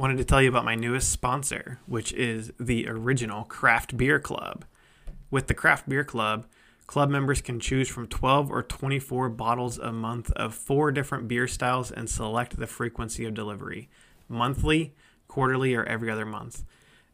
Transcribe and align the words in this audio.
wanted 0.00 0.16
to 0.16 0.24
tell 0.24 0.40
you 0.40 0.48
about 0.48 0.64
my 0.64 0.74
newest 0.74 1.10
sponsor, 1.10 1.78
which 1.84 2.10
is 2.14 2.54
the 2.58 2.88
original 2.88 3.44
Craft 3.44 3.98
Beer 3.98 4.18
Club. 4.18 4.64
With 5.30 5.46
the 5.46 5.52
Craft 5.52 5.90
Beer 5.90 6.04
Club, 6.04 6.46
club 6.86 7.10
members 7.10 7.42
can 7.42 7.60
choose 7.60 7.86
from 7.86 8.06
12 8.06 8.50
or 8.50 8.62
24 8.62 9.28
bottles 9.28 9.78
a 9.78 9.92
month 9.92 10.30
of 10.32 10.54
four 10.54 10.90
different 10.90 11.28
beer 11.28 11.46
styles 11.46 11.90
and 11.90 12.08
select 12.08 12.56
the 12.56 12.66
frequency 12.66 13.26
of 13.26 13.34
delivery 13.34 13.90
monthly, 14.26 14.94
quarterly, 15.28 15.74
or 15.74 15.84
every 15.84 16.10
other 16.10 16.24
month. 16.24 16.64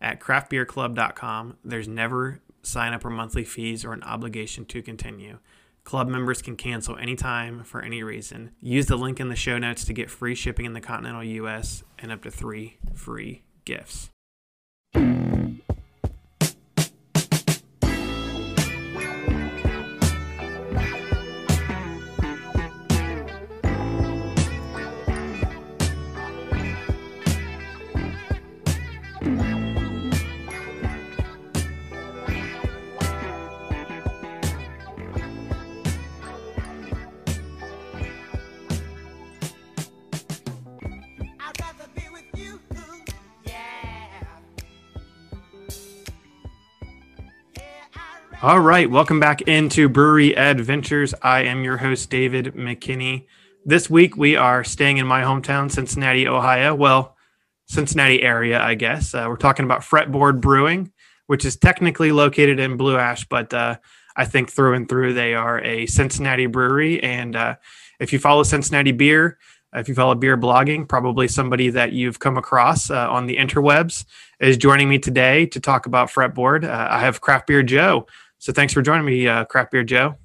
At 0.00 0.20
craftbeerclub.com, 0.20 1.56
there's 1.64 1.88
never 1.88 2.40
sign 2.62 2.92
up 2.92 3.04
or 3.04 3.10
monthly 3.10 3.42
fees 3.42 3.84
or 3.84 3.94
an 3.94 4.04
obligation 4.04 4.64
to 4.66 4.80
continue. 4.80 5.38
Club 5.82 6.06
members 6.06 6.40
can 6.40 6.54
cancel 6.54 6.96
anytime 6.98 7.64
for 7.64 7.82
any 7.82 8.04
reason. 8.04 8.52
Use 8.60 8.86
the 8.86 8.96
link 8.96 9.18
in 9.18 9.28
the 9.28 9.34
show 9.34 9.58
notes 9.58 9.84
to 9.86 9.92
get 9.92 10.08
free 10.08 10.36
shipping 10.36 10.66
in 10.66 10.72
the 10.72 10.80
continental 10.80 11.24
US 11.24 11.82
and 11.98 12.12
up 12.12 12.22
to 12.22 12.30
three 12.30 12.78
free 12.94 13.42
gifts. 13.64 14.10
All 48.42 48.60
right, 48.60 48.90
welcome 48.90 49.18
back 49.18 49.40
into 49.42 49.88
Brewery 49.88 50.36
Adventures. 50.36 51.14
I 51.22 51.44
am 51.44 51.64
your 51.64 51.78
host, 51.78 52.10
David 52.10 52.54
McKinney. 52.54 53.26
This 53.64 53.88
week 53.88 54.16
we 54.16 54.36
are 54.36 54.62
staying 54.62 54.98
in 54.98 55.06
my 55.06 55.22
hometown, 55.22 55.70
Cincinnati, 55.70 56.28
Ohio. 56.28 56.74
Well, 56.74 57.16
Cincinnati 57.64 58.22
area, 58.22 58.62
I 58.62 58.74
guess. 58.74 59.14
Uh, 59.14 59.24
we're 59.28 59.36
talking 59.36 59.64
about 59.64 59.80
Fretboard 59.80 60.40
Brewing, 60.40 60.92
which 61.26 61.44
is 61.44 61.56
technically 61.56 62.12
located 62.12 62.60
in 62.60 62.76
Blue 62.76 62.96
Ash, 62.96 63.26
but 63.26 63.52
uh, 63.54 63.78
I 64.16 64.24
think 64.26 64.50
through 64.50 64.74
and 64.74 64.88
through 64.88 65.14
they 65.14 65.34
are 65.34 65.60
a 65.62 65.86
Cincinnati 65.86 66.46
brewery. 66.46 67.02
And 67.02 67.34
uh, 67.34 67.56
if 67.98 68.12
you 68.12 68.18
follow 68.18 68.42
Cincinnati 68.42 68.92
beer, 68.92 69.38
if 69.76 69.88
you 69.88 69.94
follow 69.94 70.14
beer 70.14 70.36
blogging, 70.36 70.88
probably 70.88 71.28
somebody 71.28 71.70
that 71.70 71.92
you've 71.92 72.18
come 72.18 72.36
across 72.36 72.90
uh, 72.90 73.10
on 73.10 73.26
the 73.26 73.36
interwebs 73.36 74.04
is 74.40 74.56
joining 74.56 74.88
me 74.88 74.98
today 74.98 75.46
to 75.46 75.60
talk 75.60 75.86
about 75.86 76.08
Fretboard. 76.08 76.64
Uh, 76.64 76.88
I 76.90 77.00
have 77.00 77.20
Craft 77.20 77.46
Beer 77.46 77.62
Joe. 77.62 78.06
So 78.38 78.52
thanks 78.52 78.72
for 78.72 78.82
joining 78.82 79.06
me, 79.06 79.28
uh, 79.28 79.44
Craft 79.44 79.72
Beer 79.72 79.84
Joe. 79.84 80.16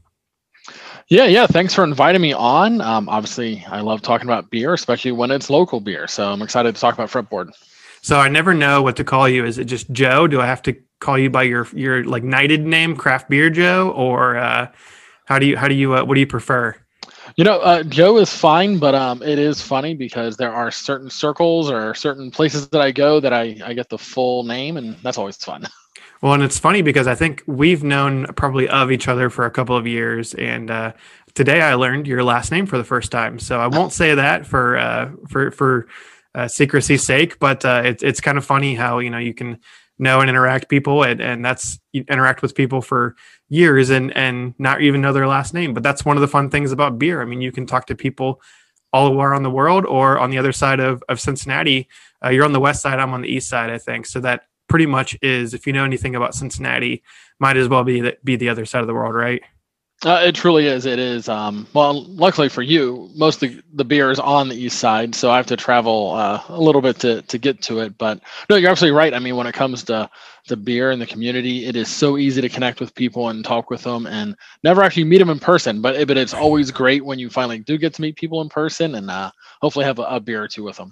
Yeah, 1.07 1.25
yeah. 1.25 1.45
Thanks 1.45 1.73
for 1.73 1.83
inviting 1.83 2.21
me 2.21 2.31
on. 2.31 2.79
Um, 2.79 3.09
obviously, 3.09 3.65
I 3.67 3.81
love 3.81 4.01
talking 4.01 4.27
about 4.27 4.49
beer, 4.49 4.73
especially 4.73 5.11
when 5.11 5.29
it's 5.29 5.49
local 5.49 5.81
beer. 5.81 6.07
So 6.07 6.31
I'm 6.31 6.41
excited 6.41 6.73
to 6.73 6.79
talk 6.79 6.93
about 6.93 7.09
Fretboard. 7.09 7.51
So 8.01 8.17
I 8.17 8.29
never 8.29 8.53
know 8.53 8.81
what 8.81 8.95
to 8.95 9.03
call 9.03 9.27
you. 9.27 9.45
Is 9.45 9.57
it 9.57 9.65
just 9.65 9.91
Joe? 9.91 10.27
Do 10.27 10.39
I 10.39 10.45
have 10.45 10.61
to 10.63 10.75
call 10.99 11.17
you 11.17 11.29
by 11.29 11.43
your 11.43 11.67
your 11.73 12.05
like 12.05 12.23
knighted 12.23 12.65
name, 12.65 12.95
Craft 12.95 13.29
Beer 13.29 13.49
Joe, 13.49 13.91
or 13.91 14.37
uh, 14.37 14.71
how 15.25 15.37
do 15.37 15.45
you 15.45 15.57
how 15.57 15.67
do 15.67 15.75
you 15.75 15.95
uh, 15.95 16.03
what 16.05 16.15
do 16.15 16.19
you 16.21 16.27
prefer? 16.27 16.75
You 17.37 17.43
know, 17.43 17.59
uh, 17.59 17.83
Joe 17.83 18.17
is 18.17 18.33
fine, 18.33 18.77
but 18.77 18.93
um, 18.93 19.23
it 19.23 19.39
is 19.39 19.61
funny 19.61 19.93
because 19.93 20.37
there 20.37 20.53
are 20.53 20.69
certain 20.69 21.09
circles 21.09 21.71
or 21.71 21.93
certain 21.95 22.29
places 22.29 22.67
that 22.69 22.81
I 22.81 22.91
go 22.91 23.19
that 23.19 23.33
I, 23.33 23.57
I 23.63 23.73
get 23.73 23.89
the 23.89 23.97
full 23.97 24.43
name, 24.43 24.77
and 24.77 24.95
that's 24.97 25.17
always 25.17 25.37
fun. 25.37 25.67
Well, 26.21 26.35
and 26.35 26.43
it's 26.43 26.59
funny 26.59 26.83
because 26.83 27.07
I 27.07 27.15
think 27.15 27.41
we've 27.47 27.83
known 27.83 28.27
probably 28.35 28.69
of 28.69 28.91
each 28.91 29.07
other 29.07 29.31
for 29.31 29.47
a 29.47 29.51
couple 29.51 29.75
of 29.75 29.87
years, 29.87 30.35
and 30.35 30.69
uh, 30.69 30.93
today 31.33 31.61
I 31.61 31.73
learned 31.73 32.05
your 32.05 32.23
last 32.23 32.51
name 32.51 32.67
for 32.67 32.77
the 32.77 32.83
first 32.83 33.11
time. 33.11 33.39
So 33.39 33.59
I 33.59 33.65
won't 33.65 33.91
say 33.91 34.13
that 34.13 34.45
for 34.45 34.77
uh, 34.77 35.09
for 35.27 35.49
for 35.49 35.87
uh, 36.35 36.47
secrecy's 36.47 37.03
sake, 37.03 37.39
but 37.39 37.65
uh, 37.65 37.81
it's 37.85 38.03
it's 38.03 38.21
kind 38.21 38.37
of 38.37 38.45
funny 38.45 38.75
how 38.75 38.99
you 38.99 39.09
know 39.09 39.17
you 39.17 39.33
can 39.33 39.57
know 39.97 40.19
and 40.19 40.29
interact 40.29 40.69
people, 40.69 41.03
and 41.03 41.19
and 41.21 41.43
that's 41.43 41.79
interact 41.91 42.43
with 42.43 42.53
people 42.53 42.83
for 42.83 43.15
years 43.51 43.89
and 43.89 44.15
and 44.15 44.55
not 44.57 44.81
even 44.81 45.01
know 45.01 45.13
their 45.13 45.27
last 45.27 45.53
name. 45.53 45.73
But 45.73 45.83
that's 45.83 46.05
one 46.05 46.17
of 46.17 46.21
the 46.21 46.27
fun 46.27 46.49
things 46.49 46.71
about 46.71 46.97
beer. 46.97 47.21
I 47.21 47.25
mean, 47.25 47.41
you 47.41 47.51
can 47.51 47.67
talk 47.67 47.85
to 47.87 47.95
people 47.95 48.41
all 48.93 49.21
around 49.21 49.43
the 49.43 49.51
world 49.51 49.85
or 49.85 50.17
on 50.17 50.31
the 50.31 50.37
other 50.37 50.53
side 50.53 50.79
of 50.79 51.03
of 51.09 51.19
Cincinnati. 51.19 51.87
Uh, 52.23 52.29
you're 52.29 52.45
on 52.45 52.53
the 52.53 52.59
west 52.59 52.81
side, 52.81 52.97
I'm 52.97 53.13
on 53.13 53.21
the 53.21 53.29
east 53.29 53.49
side, 53.49 53.69
I 53.69 53.77
think. 53.77 54.05
So 54.05 54.19
that 54.21 54.43
pretty 54.67 54.85
much 54.85 55.17
is 55.21 55.53
if 55.53 55.67
you 55.67 55.73
know 55.73 55.83
anything 55.83 56.15
about 56.15 56.33
Cincinnati, 56.33 57.03
might 57.39 57.57
as 57.57 57.67
well 57.67 57.83
be 57.83 57.99
the, 58.01 58.17
be 58.23 58.37
the 58.37 58.49
other 58.49 58.65
side 58.65 58.81
of 58.81 58.87
the 58.87 58.93
world, 58.93 59.13
right? 59.13 59.41
Uh, 60.03 60.23
it 60.25 60.33
truly 60.33 60.65
is. 60.65 60.85
It 60.87 60.97
is. 60.97 61.29
Um, 61.29 61.67
well, 61.73 62.03
luckily 62.05 62.49
for 62.49 62.63
you, 62.63 63.09
most 63.15 63.43
of 63.43 63.51
the, 63.73 63.85
beer 63.85 64.09
is 64.09 64.19
on 64.19 64.49
the 64.49 64.55
east 64.55 64.79
side, 64.79 65.13
so 65.13 65.29
I 65.29 65.37
have 65.37 65.45
to 65.47 65.57
travel 65.57 66.11
uh, 66.11 66.41
a 66.49 66.59
little 66.59 66.81
bit 66.81 66.99
to, 66.99 67.21
to 67.23 67.37
get 67.37 67.61
to 67.63 67.81
it. 67.81 67.97
But 67.99 68.21
no, 68.49 68.55
you're 68.55 68.71
absolutely 68.71 68.97
right. 68.97 69.13
I 69.13 69.19
mean, 69.19 69.35
when 69.35 69.45
it 69.45 69.53
comes 69.53 69.83
to 69.85 70.09
the 70.47 70.57
beer 70.57 70.91
and 70.91 71.01
the 71.01 71.05
community, 71.05 71.65
it 71.65 71.75
is 71.75 71.87
so 71.87 72.17
easy 72.17 72.41
to 72.41 72.49
connect 72.49 72.79
with 72.79 72.95
people 72.95 73.29
and 73.29 73.43
talk 73.45 73.69
with 73.69 73.83
them, 73.83 74.07
and 74.07 74.35
never 74.63 74.81
actually 74.83 75.03
meet 75.05 75.19
them 75.19 75.29
in 75.29 75.39
person. 75.39 75.81
But 75.81 76.07
but 76.07 76.17
it's 76.17 76.33
always 76.33 76.71
great 76.71 77.05
when 77.05 77.19
you 77.19 77.29
finally 77.29 77.59
do 77.59 77.77
get 77.77 77.93
to 77.95 78.01
meet 78.01 78.15
people 78.15 78.41
in 78.41 78.49
person, 78.49 78.95
and 78.95 79.09
uh, 79.09 79.31
hopefully 79.61 79.85
have 79.85 79.99
a, 79.99 80.03
a 80.03 80.19
beer 80.19 80.43
or 80.43 80.47
two 80.47 80.63
with 80.63 80.77
them. 80.77 80.91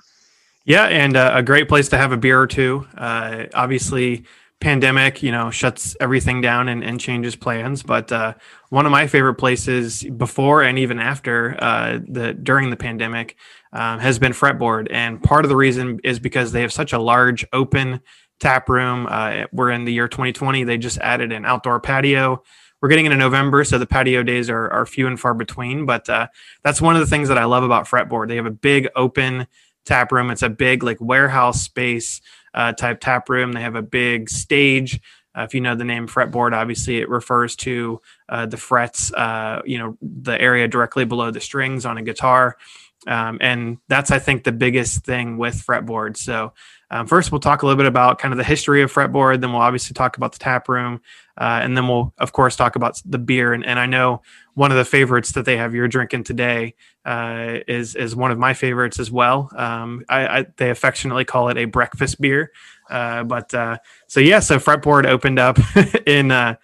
Yeah, 0.66 0.86
and 0.86 1.18
uh, 1.18 1.32
a 1.34 1.44
great 1.44 1.68
place 1.68 1.90
to 1.90 1.98
have 1.98 2.12
a 2.12 2.18
beer 2.18 2.40
or 2.40 2.48
two. 2.48 2.86
Uh, 2.96 3.46
obviously, 3.54 4.26
pandemic, 4.60 5.24
you 5.24 5.32
know, 5.32 5.50
shuts 5.50 5.96
everything 6.00 6.42
down 6.42 6.68
and, 6.68 6.84
and 6.84 7.00
changes 7.00 7.36
plans. 7.36 7.82
But 7.82 8.12
uh, 8.12 8.34
one 8.70 8.86
of 8.86 8.92
my 8.92 9.08
favorite 9.08 9.36
places 9.36 10.04
before 10.04 10.64
and 10.64 10.78
even 10.78 11.00
after 11.00 11.58
uh, 11.64 12.00
the 12.08 12.34
during 12.34 12.70
the 12.70 12.76
pandemic 12.76 13.38
um, 13.72 14.00
has 14.00 14.20
been 14.20 14.34
Fretboard, 14.34 14.88
and 14.92 15.22
part 15.22 15.46
of 15.46 15.50
the 15.50 15.56
reason 15.56 16.00
is 16.04 16.20
because 16.20 16.52
they 16.52 16.62
have 16.62 16.74
such 16.74 16.94
a 16.94 17.00
large 17.00 17.46
open 17.54 18.02
tap 18.40 18.70
room. 18.70 19.08
Uh, 19.10 19.46
we're 19.52 19.72
in 19.72 19.86
the 19.86 19.94
year 19.94 20.08
2020. 20.08 20.64
They 20.64 20.78
just 20.78 20.98
added 21.00 21.32
an 21.32 21.46
outdoor 21.46 21.80
patio. 21.80 22.44
We're 22.82 22.90
getting 22.90 23.06
into 23.06 23.18
November, 23.18 23.64
so 23.66 23.78
the 23.78 23.86
patio 23.86 24.24
days 24.24 24.50
are, 24.50 24.70
are 24.70 24.86
few 24.86 25.08
and 25.08 25.20
far 25.20 25.34
between. 25.34 25.86
But 25.86 26.10
uh, 26.10 26.28
that's 26.64 26.82
one 26.82 26.96
of 26.96 27.02
the 27.02 27.08
things 27.08 27.28
that 27.28 27.38
I 27.38 27.44
love 27.44 27.64
about 27.64 27.86
Fretboard. 27.86 28.30
They 28.30 28.38
have 28.38 28.46
a 28.46 28.52
big 28.52 28.88
open 28.96 29.48
tap 29.86 30.12
room. 30.12 30.32
It's 30.32 30.44
a 30.44 30.50
big 30.50 30.84
like 30.84 31.02
warehouse 31.02 31.62
space 31.62 32.22
uh, 32.54 32.74
type 32.74 33.02
tap 33.02 33.28
room. 33.30 33.52
They 33.52 33.62
have 33.62 33.76
a 33.76 33.82
big 33.82 34.30
stage. 34.30 35.00
Uh, 35.38 35.44
if 35.44 35.54
you 35.54 35.62
know 35.62 35.76
the 35.76 35.84
name 35.84 36.08
fretboard, 36.08 36.54
obviously 36.54 36.98
it 36.98 37.10
refers 37.10 37.56
to 37.56 38.02
uh, 38.30 38.46
the 38.46 38.58
frets, 38.58 39.14
uh, 39.14 39.62
you 39.66 39.78
know, 39.78 39.98
the 40.02 40.40
area 40.42 40.68
directly 40.68 41.06
below 41.06 41.32
the 41.32 41.40
strings 41.40 41.86
on 41.86 41.98
a 41.98 42.02
guitar. 42.02 42.58
Um, 43.08 43.38
and 43.40 43.78
that's, 43.88 44.12
I 44.12 44.20
think, 44.20 44.44
the 44.44 44.52
biggest 44.52 45.06
thing 45.06 45.38
with 45.38 45.56
fretboard. 45.56 46.18
So, 46.18 46.54
um, 46.92 47.08
first, 47.08 47.32
we'll 47.32 47.40
talk 47.40 47.62
a 47.62 47.66
little 47.66 47.78
bit 47.78 47.86
about 47.86 48.20
kind 48.20 48.34
of 48.34 48.38
the 48.38 48.44
history 48.44 48.82
of 48.82 48.92
fretboard. 48.92 49.42
Then, 49.42 49.52
we'll 49.52 49.62
obviously 49.62 49.94
talk 49.94 50.18
about 50.18 50.34
the 50.34 50.40
tap 50.40 50.68
room. 50.68 51.02
Uh, 51.38 51.62
and 51.64 51.78
then 51.78 51.88
we'll, 51.88 52.14
of 52.18 52.34
course, 52.34 52.56
talk 52.56 52.76
about 52.76 53.02
the 53.06 53.18
beer. 53.18 53.54
And, 53.54 53.66
and 53.66 53.80
I 53.80 53.86
know 53.86 54.22
one 54.56 54.72
of 54.72 54.78
the 54.78 54.84
favorites 54.84 55.32
that 55.34 55.46
they 55.46 55.56
have 55.56 55.74
you're 55.74 55.88
drinking 55.88 56.26
today 56.26 56.76
uh, 57.06 57.60
is 57.68 57.96
is 57.96 58.16
one 58.16 58.30
of 58.30 58.38
my 58.38 58.54
favorites 58.54 59.00
as 59.00 59.10
well. 59.10 59.50
Um, 59.56 60.04
I, 60.10 60.40
I, 60.40 60.46
they 60.58 60.70
affectionately 60.70 61.24
call 61.24 61.48
it 61.48 61.58
a 61.58 61.66
breakfast 61.66 62.20
beer. 62.20 62.52
Uh, 62.90 63.24
but 63.24 63.54
uh, 63.54 63.78
so 64.08 64.20
yeah, 64.20 64.40
so 64.40 64.60
Fretboard 64.60 65.06
opened 65.06 65.40
up 65.40 65.58
in 66.06 66.32
uh, 66.32 66.56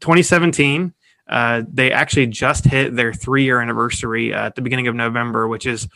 2017. 0.00 0.92
Uh, 1.28 1.62
they 1.68 1.92
actually 1.92 2.26
just 2.26 2.64
hit 2.64 2.96
their 2.96 3.12
three 3.12 3.44
year 3.44 3.60
anniversary 3.60 4.34
at 4.34 4.56
the 4.56 4.62
beginning 4.62 4.88
of 4.88 4.94
November, 4.94 5.46
which 5.46 5.64
is 5.64 5.88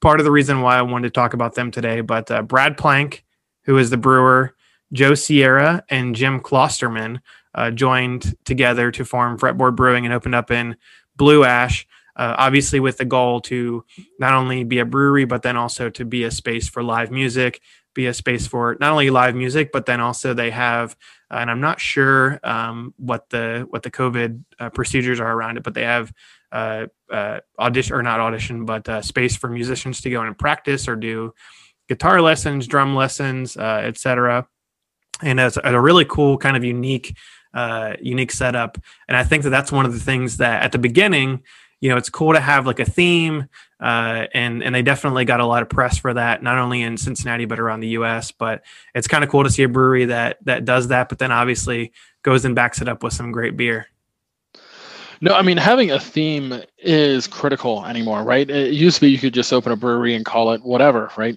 part 0.00 0.18
of 0.18 0.24
the 0.24 0.32
reason 0.32 0.62
why 0.62 0.78
I 0.78 0.82
wanted 0.82 1.08
to 1.08 1.12
talk 1.12 1.34
about 1.34 1.54
them 1.54 1.70
today. 1.70 2.00
But 2.00 2.48
Brad 2.48 2.78
Plank, 2.78 3.22
who 3.64 3.78
is 3.78 3.90
the 3.90 3.96
brewer, 3.96 4.54
Joe 4.92 5.14
Sierra, 5.14 5.84
and 5.88 6.14
Jim 6.14 6.40
Klosterman 6.40 7.20
uh, 7.54 7.70
joined 7.70 8.34
together 8.44 8.90
to 8.90 9.04
form 9.04 9.38
Fretboard 9.38 9.76
Brewing 9.76 10.04
and 10.04 10.14
opened 10.14 10.34
up 10.34 10.50
in 10.50 10.76
Blue 11.16 11.44
Ash. 11.44 11.86
Uh, 12.14 12.34
obviously, 12.36 12.78
with 12.78 12.98
the 12.98 13.04
goal 13.06 13.40
to 13.40 13.84
not 14.18 14.34
only 14.34 14.64
be 14.64 14.78
a 14.80 14.84
brewery, 14.84 15.24
but 15.24 15.42
then 15.42 15.56
also 15.56 15.88
to 15.88 16.04
be 16.04 16.24
a 16.24 16.30
space 16.30 16.68
for 16.68 16.82
live 16.82 17.10
music, 17.10 17.60
be 17.94 18.06
a 18.06 18.12
space 18.12 18.46
for 18.46 18.76
not 18.80 18.92
only 18.92 19.08
live 19.08 19.34
music, 19.34 19.72
but 19.72 19.86
then 19.86 20.00
also 20.00 20.34
they 20.34 20.50
have, 20.50 20.94
uh, 21.30 21.36
and 21.36 21.50
I'm 21.50 21.60
not 21.60 21.80
sure 21.80 22.38
um, 22.42 22.92
what 22.98 23.30
the 23.30 23.66
what 23.70 23.82
the 23.82 23.90
COVID 23.90 24.44
uh, 24.58 24.68
procedures 24.70 25.20
are 25.20 25.32
around 25.32 25.56
it, 25.56 25.62
but 25.62 25.72
they 25.72 25.84
have 25.84 26.12
uh, 26.52 26.86
audition 27.58 27.94
or 27.94 28.02
not 28.02 28.20
audition, 28.20 28.66
but 28.66 29.04
space 29.04 29.34
for 29.34 29.48
musicians 29.48 30.02
to 30.02 30.10
go 30.10 30.20
in 30.20 30.26
and 30.26 30.38
practice 30.38 30.88
or 30.88 30.96
do 30.96 31.32
guitar 31.88 32.20
lessons, 32.20 32.66
drum 32.66 32.94
lessons, 32.94 33.56
uh, 33.56 33.82
etc. 33.84 34.46
And 35.22 35.38
it's 35.38 35.58
a 35.62 35.80
really 35.80 36.04
cool 36.04 36.38
kind 36.38 36.56
of 36.56 36.64
unique, 36.64 37.16
uh, 37.54 37.94
unique 38.00 38.32
setup. 38.32 38.78
And 39.08 39.16
I 39.16 39.24
think 39.24 39.44
that 39.44 39.50
that's 39.50 39.70
one 39.70 39.86
of 39.86 39.92
the 39.92 40.00
things 40.00 40.38
that 40.38 40.62
at 40.62 40.72
the 40.72 40.78
beginning, 40.78 41.42
you 41.80 41.88
know, 41.88 41.96
it's 41.96 42.08
cool 42.08 42.32
to 42.32 42.40
have 42.40 42.64
like 42.64 42.78
a 42.78 42.84
theme, 42.84 43.48
uh, 43.80 44.26
and 44.32 44.62
and 44.62 44.72
they 44.72 44.82
definitely 44.82 45.24
got 45.24 45.40
a 45.40 45.46
lot 45.46 45.62
of 45.62 45.68
press 45.68 45.98
for 45.98 46.14
that, 46.14 46.40
not 46.40 46.56
only 46.56 46.80
in 46.80 46.96
Cincinnati 46.96 47.44
but 47.44 47.58
around 47.58 47.80
the 47.80 47.88
U.S. 47.88 48.30
But 48.30 48.62
it's 48.94 49.08
kind 49.08 49.24
of 49.24 49.30
cool 49.30 49.42
to 49.42 49.50
see 49.50 49.64
a 49.64 49.68
brewery 49.68 50.04
that 50.04 50.38
that 50.44 50.64
does 50.64 50.88
that, 50.88 51.08
but 51.08 51.18
then 51.18 51.32
obviously 51.32 51.92
goes 52.22 52.44
and 52.44 52.54
backs 52.54 52.80
it 52.80 52.88
up 52.88 53.02
with 53.02 53.12
some 53.12 53.32
great 53.32 53.56
beer. 53.56 53.88
No, 55.20 55.34
I 55.34 55.42
mean 55.42 55.56
having 55.56 55.90
a 55.90 55.98
theme 55.98 56.62
is 56.78 57.26
critical 57.26 57.84
anymore, 57.84 58.22
right? 58.22 58.48
It 58.48 58.74
used 58.74 58.96
to 58.96 59.00
be 59.00 59.10
you 59.10 59.18
could 59.18 59.34
just 59.34 59.52
open 59.52 59.72
a 59.72 59.76
brewery 59.76 60.14
and 60.14 60.24
call 60.24 60.52
it 60.52 60.62
whatever, 60.62 61.10
right? 61.16 61.36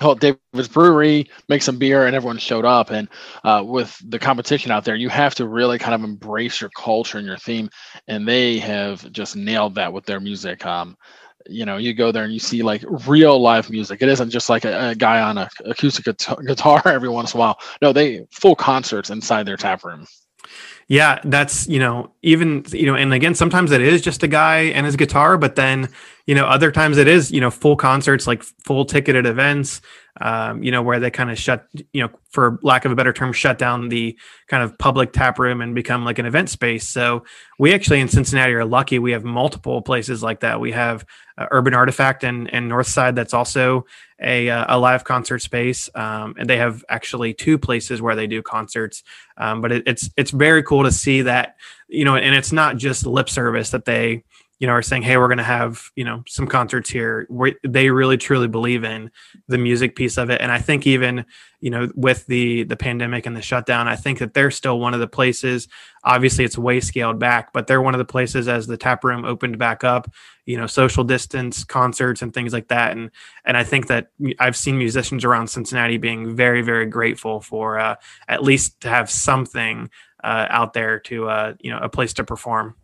Called 0.00 0.20
David's 0.20 0.68
Brewery, 0.68 1.28
make 1.48 1.62
some 1.62 1.78
beer, 1.78 2.06
and 2.06 2.16
everyone 2.16 2.38
showed 2.38 2.64
up. 2.64 2.90
And 2.90 3.08
uh, 3.44 3.62
with 3.64 3.96
the 4.08 4.18
competition 4.18 4.70
out 4.70 4.84
there, 4.84 4.96
you 4.96 5.08
have 5.08 5.34
to 5.36 5.46
really 5.46 5.78
kind 5.78 5.94
of 5.94 6.02
embrace 6.02 6.60
your 6.60 6.70
culture 6.70 7.18
and 7.18 7.26
your 7.26 7.36
theme. 7.36 7.68
And 8.08 8.26
they 8.26 8.58
have 8.58 9.10
just 9.12 9.36
nailed 9.36 9.76
that 9.76 9.92
with 9.92 10.04
their 10.04 10.20
music. 10.20 10.64
Um, 10.66 10.96
you 11.48 11.64
know, 11.64 11.76
you 11.76 11.92
go 11.94 12.12
there 12.12 12.24
and 12.24 12.32
you 12.32 12.38
see 12.38 12.62
like 12.62 12.84
real 13.06 13.40
live 13.40 13.70
music. 13.70 14.02
It 14.02 14.08
isn't 14.08 14.30
just 14.30 14.48
like 14.48 14.64
a, 14.64 14.90
a 14.90 14.94
guy 14.94 15.20
on 15.20 15.38
a 15.38 15.48
acoustic 15.64 16.04
guitar 16.04 16.82
every 16.86 17.08
once 17.08 17.34
in 17.34 17.38
a 17.38 17.40
while. 17.40 17.58
No, 17.80 17.92
they 17.92 18.26
full 18.30 18.54
concerts 18.54 19.10
inside 19.10 19.46
their 19.46 19.56
tap 19.56 19.84
room. 19.84 20.06
Yeah, 20.88 21.20
that's 21.24 21.66
you 21.68 21.78
know 21.78 22.12
even 22.22 22.64
you 22.70 22.86
know, 22.86 22.94
and 22.94 23.14
again, 23.14 23.34
sometimes 23.34 23.70
it 23.70 23.80
is 23.80 24.02
just 24.02 24.22
a 24.22 24.28
guy 24.28 24.62
and 24.64 24.84
his 24.84 24.96
guitar, 24.96 25.38
but 25.38 25.56
then 25.56 25.88
you 26.26 26.34
know 26.34 26.44
other 26.46 26.70
times 26.70 26.98
it 26.98 27.08
is 27.08 27.30
you 27.30 27.40
know 27.40 27.50
full 27.50 27.76
concerts 27.76 28.26
like 28.26 28.42
full 28.42 28.84
ticketed 28.84 29.26
events 29.26 29.80
um, 30.20 30.62
you 30.62 30.70
know 30.70 30.82
where 30.82 31.00
they 31.00 31.10
kind 31.10 31.30
of 31.30 31.38
shut 31.38 31.66
you 31.92 32.02
know 32.02 32.10
for 32.30 32.58
lack 32.62 32.84
of 32.84 32.92
a 32.92 32.94
better 32.94 33.12
term 33.12 33.32
shut 33.32 33.58
down 33.58 33.88
the 33.88 34.18
kind 34.46 34.62
of 34.62 34.76
public 34.78 35.12
tap 35.12 35.38
room 35.38 35.60
and 35.60 35.74
become 35.74 36.04
like 36.04 36.18
an 36.18 36.26
event 36.26 36.50
space. 36.50 36.86
So 36.86 37.24
we 37.58 37.72
actually 37.72 38.00
in 38.00 38.08
cincinnati 38.08 38.52
are 38.52 38.64
lucky. 38.64 38.98
We 38.98 39.12
have 39.12 39.24
multiple 39.24 39.80
places 39.80 40.22
like 40.22 40.40
that. 40.40 40.60
We 40.60 40.72
have 40.72 41.06
uh, 41.38 41.46
urban 41.50 41.72
artifact 41.72 42.24
and 42.24 42.52
and 42.52 42.68
north 42.68 42.88
side 42.88 43.16
that's 43.16 43.32
also 43.32 43.86
a, 44.22 44.48
uh, 44.48 44.76
a 44.76 44.78
live 44.78 45.04
concert 45.04 45.40
space 45.40 45.90
um, 45.94 46.34
and 46.38 46.48
they 46.48 46.56
have 46.56 46.84
actually 46.88 47.34
two 47.34 47.58
places 47.58 48.00
where 48.00 48.14
they 48.14 48.26
do 48.26 48.42
concerts. 48.42 49.02
Um, 49.36 49.60
but 49.60 49.72
it, 49.72 49.82
it's 49.86 50.10
it's 50.16 50.30
very 50.30 50.62
cool 50.62 50.84
to 50.84 50.92
see 50.92 51.22
that 51.22 51.56
you 51.88 52.04
know 52.04 52.16
and 52.16 52.34
it's 52.34 52.52
not 52.52 52.76
just 52.76 53.06
lip 53.06 53.28
service 53.28 53.70
that 53.70 53.84
they 53.84 54.24
you 54.62 54.68
know, 54.68 54.74
are 54.74 54.80
saying, 54.80 55.02
"Hey, 55.02 55.16
we're 55.16 55.26
going 55.26 55.38
to 55.38 55.42
have 55.44 55.90
you 55.96 56.04
know 56.04 56.22
some 56.28 56.46
concerts 56.46 56.88
here." 56.88 57.26
Where 57.28 57.54
they 57.66 57.90
really 57.90 58.16
truly 58.16 58.46
believe 58.46 58.84
in 58.84 59.10
the 59.48 59.58
music 59.58 59.96
piece 59.96 60.16
of 60.16 60.30
it, 60.30 60.40
and 60.40 60.52
I 60.52 60.60
think 60.60 60.86
even 60.86 61.26
you 61.58 61.68
know 61.68 61.90
with 61.96 62.26
the 62.26 62.62
the 62.62 62.76
pandemic 62.76 63.26
and 63.26 63.36
the 63.36 63.42
shutdown, 63.42 63.88
I 63.88 63.96
think 63.96 64.20
that 64.20 64.34
they're 64.34 64.52
still 64.52 64.78
one 64.78 64.94
of 64.94 65.00
the 65.00 65.08
places. 65.08 65.66
Obviously, 66.04 66.44
it's 66.44 66.56
way 66.56 66.78
scaled 66.78 67.18
back, 67.18 67.52
but 67.52 67.66
they're 67.66 67.82
one 67.82 67.92
of 67.92 67.98
the 67.98 68.04
places 68.04 68.46
as 68.46 68.68
the 68.68 68.76
tap 68.76 69.02
room 69.02 69.24
opened 69.24 69.58
back 69.58 69.82
up. 69.82 70.08
You 70.46 70.58
know, 70.58 70.68
social 70.68 71.02
distance 71.02 71.64
concerts 71.64 72.22
and 72.22 72.32
things 72.32 72.52
like 72.52 72.68
that, 72.68 72.96
and 72.96 73.10
and 73.44 73.56
I 73.56 73.64
think 73.64 73.88
that 73.88 74.12
I've 74.38 74.56
seen 74.56 74.78
musicians 74.78 75.24
around 75.24 75.48
Cincinnati 75.48 75.96
being 75.96 76.36
very 76.36 76.62
very 76.62 76.86
grateful 76.86 77.40
for 77.40 77.80
uh, 77.80 77.96
at 78.28 78.44
least 78.44 78.80
to 78.82 78.88
have 78.88 79.10
something 79.10 79.90
uh, 80.22 80.46
out 80.50 80.72
there 80.72 81.00
to 81.00 81.28
uh, 81.28 81.54
you 81.58 81.72
know 81.72 81.80
a 81.82 81.88
place 81.88 82.12
to 82.12 82.22
perform. 82.22 82.76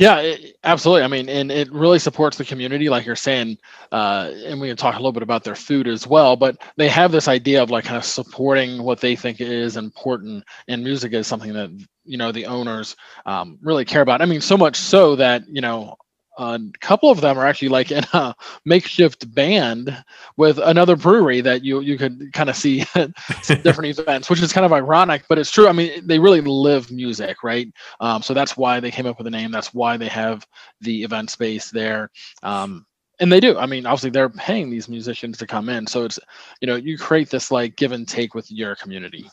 Yeah, 0.00 0.20
it, 0.20 0.56
absolutely. 0.64 1.02
I 1.04 1.08
mean, 1.08 1.28
and 1.28 1.52
it 1.52 1.70
really 1.72 1.98
supports 1.98 2.38
the 2.38 2.44
community, 2.44 2.88
like 2.88 3.04
you're 3.04 3.16
saying. 3.16 3.58
Uh, 3.92 4.32
and 4.46 4.58
we 4.58 4.68
can 4.68 4.76
talk 4.76 4.94
a 4.94 4.98
little 4.98 5.12
bit 5.12 5.22
about 5.22 5.44
their 5.44 5.54
food 5.54 5.86
as 5.86 6.06
well. 6.06 6.36
But 6.36 6.56
they 6.78 6.88
have 6.88 7.12
this 7.12 7.28
idea 7.28 7.62
of 7.62 7.70
like 7.70 7.84
kind 7.84 7.98
of 7.98 8.04
supporting 8.04 8.82
what 8.82 9.00
they 9.00 9.14
think 9.14 9.42
is 9.42 9.76
important, 9.76 10.44
and 10.68 10.82
music 10.82 11.12
is 11.12 11.26
something 11.26 11.52
that 11.52 11.70
you 12.04 12.16
know 12.16 12.32
the 12.32 12.46
owners 12.46 12.96
um, 13.26 13.58
really 13.62 13.84
care 13.84 14.00
about. 14.02 14.22
I 14.22 14.26
mean, 14.26 14.40
so 14.40 14.56
much 14.56 14.76
so 14.76 15.16
that 15.16 15.46
you 15.48 15.60
know 15.60 15.96
a 16.40 16.58
couple 16.80 17.10
of 17.10 17.20
them 17.20 17.38
are 17.38 17.46
actually 17.46 17.68
like 17.68 17.92
in 17.92 18.02
a 18.14 18.34
makeshift 18.64 19.32
band 19.34 20.04
with 20.38 20.58
another 20.58 20.96
brewery 20.96 21.42
that 21.42 21.62
you 21.62 21.80
you 21.80 21.98
could 21.98 22.32
kind 22.32 22.48
of 22.48 22.56
see 22.56 22.84
different 23.46 23.98
events, 23.98 24.30
which 24.30 24.42
is 24.42 24.52
kind 24.52 24.64
of 24.64 24.72
ironic, 24.72 25.24
but 25.28 25.38
it's 25.38 25.50
true. 25.50 25.68
I 25.68 25.72
mean, 25.72 26.06
they 26.06 26.18
really 26.18 26.40
live 26.40 26.90
music, 26.90 27.42
right? 27.42 27.68
Um, 28.00 28.22
so 28.22 28.32
that's 28.32 28.56
why 28.56 28.80
they 28.80 28.90
came 28.90 29.06
up 29.06 29.18
with 29.18 29.26
the 29.26 29.30
name. 29.30 29.50
That's 29.50 29.74
why 29.74 29.98
they 29.98 30.08
have 30.08 30.46
the 30.80 31.04
event 31.04 31.28
space 31.30 31.70
there. 31.70 32.10
Um, 32.42 32.86
and 33.20 33.30
they 33.30 33.40
do. 33.40 33.58
I 33.58 33.66
mean, 33.66 33.84
obviously 33.84 34.10
they're 34.10 34.30
paying 34.30 34.70
these 34.70 34.88
musicians 34.88 35.36
to 35.38 35.46
come 35.46 35.68
in, 35.68 35.86
so 35.86 36.06
it's 36.06 36.18
you 36.62 36.66
know 36.66 36.76
you 36.76 36.96
create 36.96 37.28
this 37.28 37.50
like 37.50 37.76
give 37.76 37.92
and 37.92 38.08
take 38.08 38.34
with 38.34 38.50
your 38.50 38.74
community. 38.76 39.30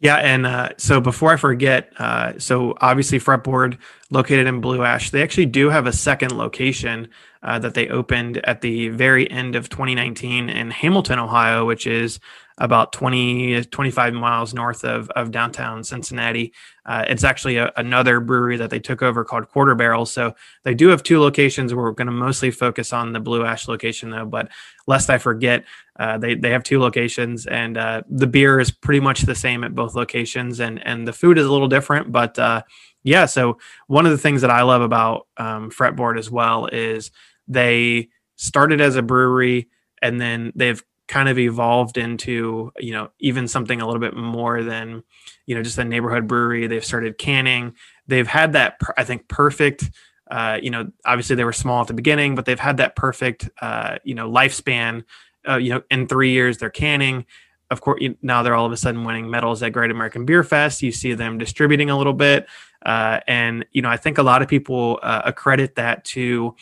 Yeah, 0.00 0.16
and 0.16 0.46
uh, 0.46 0.70
so 0.76 1.00
before 1.00 1.32
I 1.32 1.36
forget, 1.36 1.92
uh, 1.98 2.38
so 2.38 2.76
obviously 2.80 3.18
Fretboard 3.18 3.78
located 4.10 4.46
in 4.46 4.60
Blue 4.60 4.84
Ash, 4.84 5.10
they 5.10 5.22
actually 5.22 5.46
do 5.46 5.70
have 5.70 5.86
a 5.86 5.92
second 5.92 6.36
location 6.36 7.08
uh, 7.42 7.58
that 7.58 7.74
they 7.74 7.88
opened 7.88 8.38
at 8.44 8.60
the 8.60 8.88
very 8.88 9.30
end 9.30 9.54
of 9.54 9.68
2019 9.68 10.48
in 10.48 10.70
Hamilton, 10.70 11.18
Ohio, 11.18 11.64
which 11.64 11.86
is 11.86 12.20
about 12.60 12.92
20, 12.92 13.64
25 13.64 14.14
miles 14.14 14.52
north 14.52 14.84
of, 14.84 15.08
of 15.10 15.30
downtown 15.30 15.84
Cincinnati. 15.84 16.52
Uh, 16.84 17.04
it's 17.06 17.22
actually 17.22 17.56
a, 17.56 17.72
another 17.76 18.18
brewery 18.20 18.56
that 18.56 18.70
they 18.70 18.80
took 18.80 19.02
over 19.02 19.24
called 19.24 19.48
Quarter 19.48 19.76
Barrel. 19.76 20.06
So 20.06 20.34
they 20.64 20.74
do 20.74 20.88
have 20.88 21.02
two 21.02 21.20
locations. 21.20 21.72
We're 21.72 21.92
going 21.92 22.06
to 22.06 22.12
mostly 22.12 22.50
focus 22.50 22.92
on 22.92 23.12
the 23.12 23.20
Blue 23.20 23.44
Ash 23.44 23.68
location, 23.68 24.10
though. 24.10 24.26
But 24.26 24.48
lest 24.86 25.08
I 25.08 25.18
forget, 25.18 25.64
uh, 25.98 26.18
they, 26.18 26.34
they 26.34 26.50
have 26.50 26.62
two 26.62 26.80
locations, 26.80 27.46
and 27.46 27.76
uh, 27.76 28.02
the 28.08 28.26
beer 28.26 28.60
is 28.60 28.70
pretty 28.70 29.00
much 29.00 29.22
the 29.22 29.34
same 29.34 29.64
at 29.64 29.74
both 29.74 29.94
locations, 29.96 30.60
and, 30.60 30.84
and 30.86 31.06
the 31.06 31.12
food 31.12 31.38
is 31.38 31.46
a 31.46 31.50
little 31.50 31.68
different. 31.68 32.12
But 32.12 32.38
uh, 32.38 32.62
yeah, 33.02 33.26
so 33.26 33.58
one 33.86 34.06
of 34.06 34.12
the 34.12 34.18
things 34.18 34.42
that 34.42 34.50
I 34.50 34.62
love 34.62 34.82
about 34.82 35.26
um, 35.36 35.70
Fretboard 35.70 36.18
as 36.18 36.30
well 36.30 36.66
is 36.66 37.10
they 37.46 38.08
started 38.36 38.80
as 38.80 38.96
a 38.96 39.02
brewery 39.02 39.68
and 40.02 40.20
then 40.20 40.52
they've 40.54 40.82
kind 41.08 41.28
of 41.28 41.38
evolved 41.38 41.96
into 41.96 42.70
you 42.78 42.92
know 42.92 43.08
even 43.18 43.48
something 43.48 43.80
a 43.80 43.86
little 43.86 44.00
bit 44.00 44.14
more 44.14 44.62
than 44.62 45.02
you 45.46 45.54
know 45.54 45.62
just 45.62 45.78
a 45.78 45.84
neighborhood 45.84 46.28
brewery. 46.28 46.66
They've 46.66 46.84
started 46.84 47.18
canning. 47.18 47.74
They've 48.06 48.26
had 48.26 48.52
that 48.54 48.80
i 48.96 49.04
think 49.04 49.28
perfect 49.28 49.90
uh, 50.30 50.58
you 50.62 50.70
know 50.70 50.90
obviously 51.04 51.36
they 51.36 51.44
were 51.44 51.52
small 51.52 51.80
at 51.80 51.86
the 51.86 51.94
beginning 51.94 52.34
but 52.34 52.44
they've 52.44 52.60
had 52.60 52.76
that 52.78 52.96
perfect 52.96 53.48
uh, 53.60 53.96
you 54.04 54.14
know 54.14 54.30
lifespan 54.30 55.04
uh, 55.48 55.56
you 55.56 55.70
know 55.70 55.82
in 55.90 56.06
three 56.06 56.30
years 56.30 56.58
they're 56.58 56.70
canning. 56.70 57.24
Of 57.70 57.82
course 57.82 58.02
now 58.22 58.42
they're 58.42 58.54
all 58.54 58.66
of 58.66 58.72
a 58.72 58.76
sudden 58.76 59.04
winning 59.04 59.30
medals 59.30 59.62
at 59.62 59.72
great 59.72 59.90
american 59.90 60.24
beer 60.24 60.44
fest. 60.44 60.82
You 60.82 60.92
see 60.92 61.14
them 61.14 61.38
distributing 61.38 61.90
a 61.90 61.98
little 61.98 62.14
bit 62.14 62.46
uh, 62.86 63.20
and 63.26 63.64
you 63.72 63.82
know 63.82 63.90
i 63.90 63.96
think 63.96 64.18
a 64.18 64.22
lot 64.22 64.42
of 64.42 64.48
people 64.48 64.98
uh, 65.02 65.22
accredit 65.24 65.74
that 65.74 66.04
to 66.04 66.54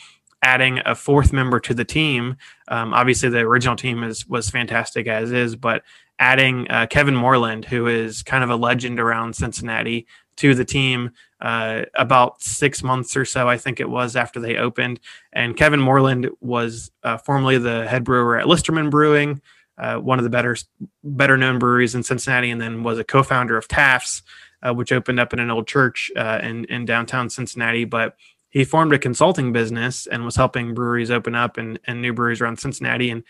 adding 0.43 0.79
a 0.85 0.95
fourth 0.95 1.33
member 1.33 1.59
to 1.59 1.73
the 1.73 1.83
team. 1.83 2.37
Um, 2.67 2.93
obviously, 2.93 3.29
the 3.29 3.39
original 3.39 3.75
team 3.75 4.03
is 4.03 4.27
was 4.27 4.49
fantastic 4.49 5.07
as 5.07 5.31
is, 5.31 5.55
but 5.55 5.83
adding 6.19 6.69
uh, 6.69 6.87
Kevin 6.87 7.15
Moreland, 7.15 7.65
who 7.65 7.87
is 7.87 8.23
kind 8.23 8.43
of 8.43 8.49
a 8.49 8.55
legend 8.55 8.99
around 8.99 9.35
Cincinnati, 9.35 10.07
to 10.37 10.53
the 10.53 10.65
team 10.65 11.11
uh, 11.41 11.81
about 11.95 12.41
six 12.41 12.83
months 12.83 13.17
or 13.17 13.25
so, 13.25 13.49
I 13.49 13.57
think 13.57 13.79
it 13.79 13.89
was 13.89 14.15
after 14.15 14.39
they 14.39 14.55
opened. 14.55 14.99
And 15.33 15.57
Kevin 15.57 15.79
Moreland 15.79 16.29
was 16.41 16.91
uh, 17.03 17.17
formerly 17.17 17.57
the 17.57 17.87
head 17.87 18.03
brewer 18.03 18.39
at 18.39 18.45
Listermann 18.45 18.89
Brewing, 18.89 19.41
uh, 19.77 19.97
one 19.97 20.19
of 20.19 20.23
the 20.23 20.29
better 20.29 20.55
better 21.03 21.37
known 21.37 21.59
breweries 21.59 21.95
in 21.95 22.03
Cincinnati, 22.03 22.49
and 22.49 22.61
then 22.61 22.83
was 22.83 22.99
a 22.99 23.03
co-founder 23.03 23.57
of 23.57 23.67
Taft's, 23.67 24.23
uh, 24.67 24.73
which 24.73 24.91
opened 24.91 25.19
up 25.19 25.33
in 25.33 25.39
an 25.39 25.51
old 25.51 25.67
church 25.67 26.11
uh, 26.15 26.39
in 26.43 26.65
in 26.65 26.85
downtown 26.85 27.29
Cincinnati, 27.29 27.85
but 27.85 28.15
he 28.49 28.63
formed 28.63 28.93
a 28.93 28.99
consulting 28.99 29.51
business 29.51 30.07
and 30.07 30.25
was 30.25 30.35
helping 30.35 30.73
breweries 30.73 31.11
open 31.11 31.35
up 31.35 31.57
and, 31.57 31.79
and 31.85 32.01
new 32.01 32.13
breweries 32.13 32.41
around 32.41 32.59
Cincinnati 32.59 33.09
and 33.09 33.23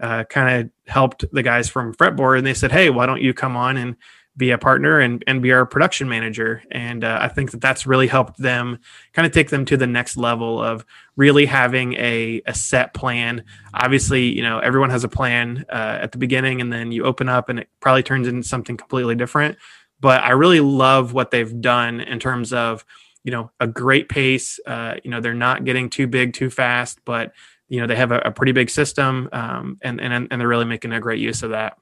uh, 0.00 0.24
kind 0.24 0.64
of 0.64 0.70
helped 0.92 1.24
the 1.32 1.42
guys 1.42 1.68
from 1.68 1.94
Fretboard. 1.94 2.38
And 2.38 2.46
they 2.46 2.54
said, 2.54 2.72
Hey, 2.72 2.90
why 2.90 3.06
don't 3.06 3.22
you 3.22 3.32
come 3.32 3.56
on 3.56 3.76
and 3.76 3.96
be 4.36 4.50
a 4.50 4.58
partner 4.58 4.98
and, 4.98 5.22
and 5.28 5.40
be 5.40 5.52
our 5.52 5.64
production 5.64 6.08
manager? 6.08 6.62
And 6.72 7.04
uh, 7.04 7.18
I 7.20 7.28
think 7.28 7.52
that 7.52 7.60
that's 7.60 7.86
really 7.86 8.08
helped 8.08 8.38
them 8.38 8.78
kind 9.12 9.26
of 9.26 9.32
take 9.32 9.50
them 9.50 9.64
to 9.66 9.76
the 9.76 9.86
next 9.86 10.16
level 10.16 10.60
of 10.60 10.84
really 11.14 11.46
having 11.46 11.94
a, 11.94 12.42
a 12.46 12.54
set 12.54 12.94
plan. 12.94 13.44
Obviously, 13.74 14.24
you 14.24 14.42
know, 14.42 14.58
everyone 14.58 14.90
has 14.90 15.04
a 15.04 15.08
plan 15.08 15.64
uh, 15.68 15.98
at 16.00 16.10
the 16.10 16.18
beginning 16.18 16.60
and 16.60 16.72
then 16.72 16.90
you 16.90 17.04
open 17.04 17.28
up 17.28 17.48
and 17.48 17.60
it 17.60 17.68
probably 17.78 18.02
turns 18.02 18.26
into 18.26 18.42
something 18.42 18.76
completely 18.76 19.14
different. 19.14 19.56
But 20.04 20.22
I 20.22 20.32
really 20.32 20.60
love 20.60 21.14
what 21.14 21.30
they've 21.30 21.60
done 21.62 22.02
in 22.02 22.20
terms 22.20 22.52
of, 22.52 22.84
you 23.24 23.30
know 23.30 23.50
a 23.58 23.66
great 23.66 24.08
pace. 24.08 24.60
Uh, 24.66 24.96
you 25.02 25.10
know 25.10 25.20
they're 25.20 25.34
not 25.34 25.64
getting 25.64 25.90
too 25.90 26.06
big 26.06 26.34
too 26.34 26.50
fast, 26.50 27.00
but 27.04 27.32
you 27.68 27.80
know 27.80 27.86
they 27.86 27.96
have 27.96 28.12
a, 28.12 28.18
a 28.18 28.30
pretty 28.30 28.52
big 28.52 28.70
system, 28.70 29.28
um, 29.32 29.78
and 29.82 30.00
and 30.00 30.28
and 30.30 30.40
they're 30.40 30.46
really 30.46 30.66
making 30.66 30.92
a 30.92 31.00
great 31.00 31.20
use 31.20 31.42
of 31.42 31.50
that. 31.50 31.78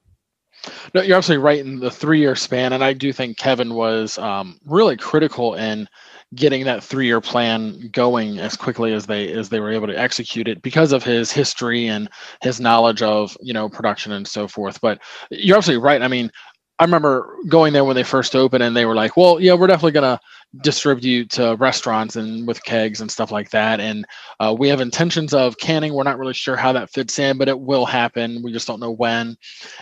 No, 0.93 1.01
you're 1.01 1.17
absolutely 1.17 1.43
right 1.43 1.59
in 1.59 1.79
the 1.81 1.91
three-year 1.91 2.35
span, 2.37 2.71
and 2.71 2.81
I 2.83 2.93
do 2.93 3.11
think 3.11 3.37
Kevin 3.37 3.73
was 3.73 4.17
um, 4.17 4.57
really 4.65 4.95
critical 4.95 5.55
in 5.55 5.89
getting 6.35 6.63
that 6.63 6.81
three-year 6.81 7.19
plan 7.19 7.89
going 7.91 8.39
as 8.39 8.55
quickly 8.55 8.93
as 8.93 9.05
they 9.05 9.31
as 9.33 9.49
they 9.49 9.59
were 9.59 9.73
able 9.73 9.87
to 9.87 9.99
execute 9.99 10.47
it 10.47 10.61
because 10.61 10.93
of 10.93 11.03
his 11.03 11.31
history 11.31 11.87
and 11.87 12.09
his 12.41 12.61
knowledge 12.61 13.01
of 13.01 13.35
you 13.41 13.53
know 13.53 13.67
production 13.67 14.13
and 14.13 14.25
so 14.25 14.47
forth. 14.47 14.79
But 14.79 15.01
you're 15.29 15.57
absolutely 15.57 15.83
right. 15.83 16.01
I 16.01 16.07
mean, 16.07 16.31
I 16.79 16.85
remember 16.85 17.37
going 17.47 17.71
there 17.71 17.83
when 17.83 17.95
they 17.95 18.03
first 18.03 18.35
opened, 18.35 18.63
and 18.63 18.75
they 18.75 18.85
were 18.85 18.95
like, 18.95 19.15
"Well, 19.15 19.39
yeah, 19.39 19.53
we're 19.53 19.67
definitely 19.67 19.91
gonna 19.91 20.19
distribute 20.61 21.29
to 21.31 21.55
restaurants 21.55 22.15
and 22.15 22.47
with 22.47 22.63
kegs 22.63 22.99
and 22.99 23.11
stuff 23.11 23.31
like 23.31 23.51
that." 23.51 23.79
And 23.79 24.05
uh, 24.39 24.55
we 24.57 24.69
have 24.69 24.81
intentions 24.81 25.33
of 25.33 25.57
canning. 25.57 25.93
We're 25.93 26.03
not 26.03 26.17
really 26.17 26.33
sure 26.33 26.55
how 26.55 26.73
that 26.73 26.89
fits 26.89 27.19
in, 27.19 27.37
but 27.37 27.47
it 27.47 27.59
will 27.59 27.85
happen. 27.85 28.41
We 28.43 28.51
just 28.51 28.67
don't 28.67 28.79
know 28.79 28.91
when. 28.91 29.37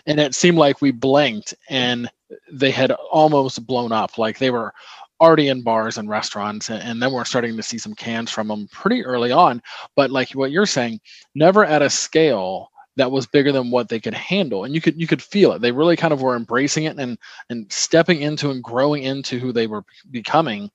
And 0.06 0.20
it 0.20 0.36
seemed 0.36 0.58
like 0.58 0.82
we 0.82 0.92
blinked, 0.92 1.54
and 1.70 2.10
they 2.52 2.72
had 2.72 2.92
almost 2.92 3.66
blown 3.66 3.92
up. 3.92 4.18
Like 4.18 4.38
they 4.38 4.52
were 4.52 4.74
already 5.22 5.50
in 5.50 5.62
bars 5.62 5.98
and 5.98 6.10
restaurants, 6.10 6.70
and, 6.70 6.82
and 6.84 7.02
then 7.02 7.14
we're 7.14 7.24
starting 7.24 7.56
to 7.56 7.64
see 7.64 7.78
some 7.78 7.94
cans 7.94 8.32
from 8.32 8.48
them 8.48 8.68
pretty 8.72 9.06
early 9.06 9.32
on. 9.32 9.62
But 9.96 10.12
like 10.12 10.32
what 10.32 10.52
you're 10.52 10.66
saying, 10.66 11.00
never 11.36 11.64
at 11.64 11.84
a 11.84 11.90
scale 11.90 12.71
that 12.98 13.12
was 13.12 13.26
bigger 13.26 13.52
than 13.52 13.72
what 13.72 13.90
they 13.90 14.00
could 14.00 14.14
handle. 14.14 14.64
And 14.64 14.76
you 14.76 14.82
could 14.82 15.00
you 15.00 15.08
could 15.08 15.22
feel 15.22 15.54
it. 15.54 15.62
They 15.62 15.72
really 15.72 15.96
kind 15.96 16.14
of 16.14 16.22
were 16.22 16.36
embracing 16.36 16.86
it 16.86 16.98
and 17.00 17.18
and 17.50 17.72
stepping 17.72 18.22
into 18.22 18.50
and 18.50 18.64
growing 18.64 19.04
into 19.04 19.40
who 19.40 19.52
they 19.52 19.68
were 19.68 19.84
becoming 20.12 20.70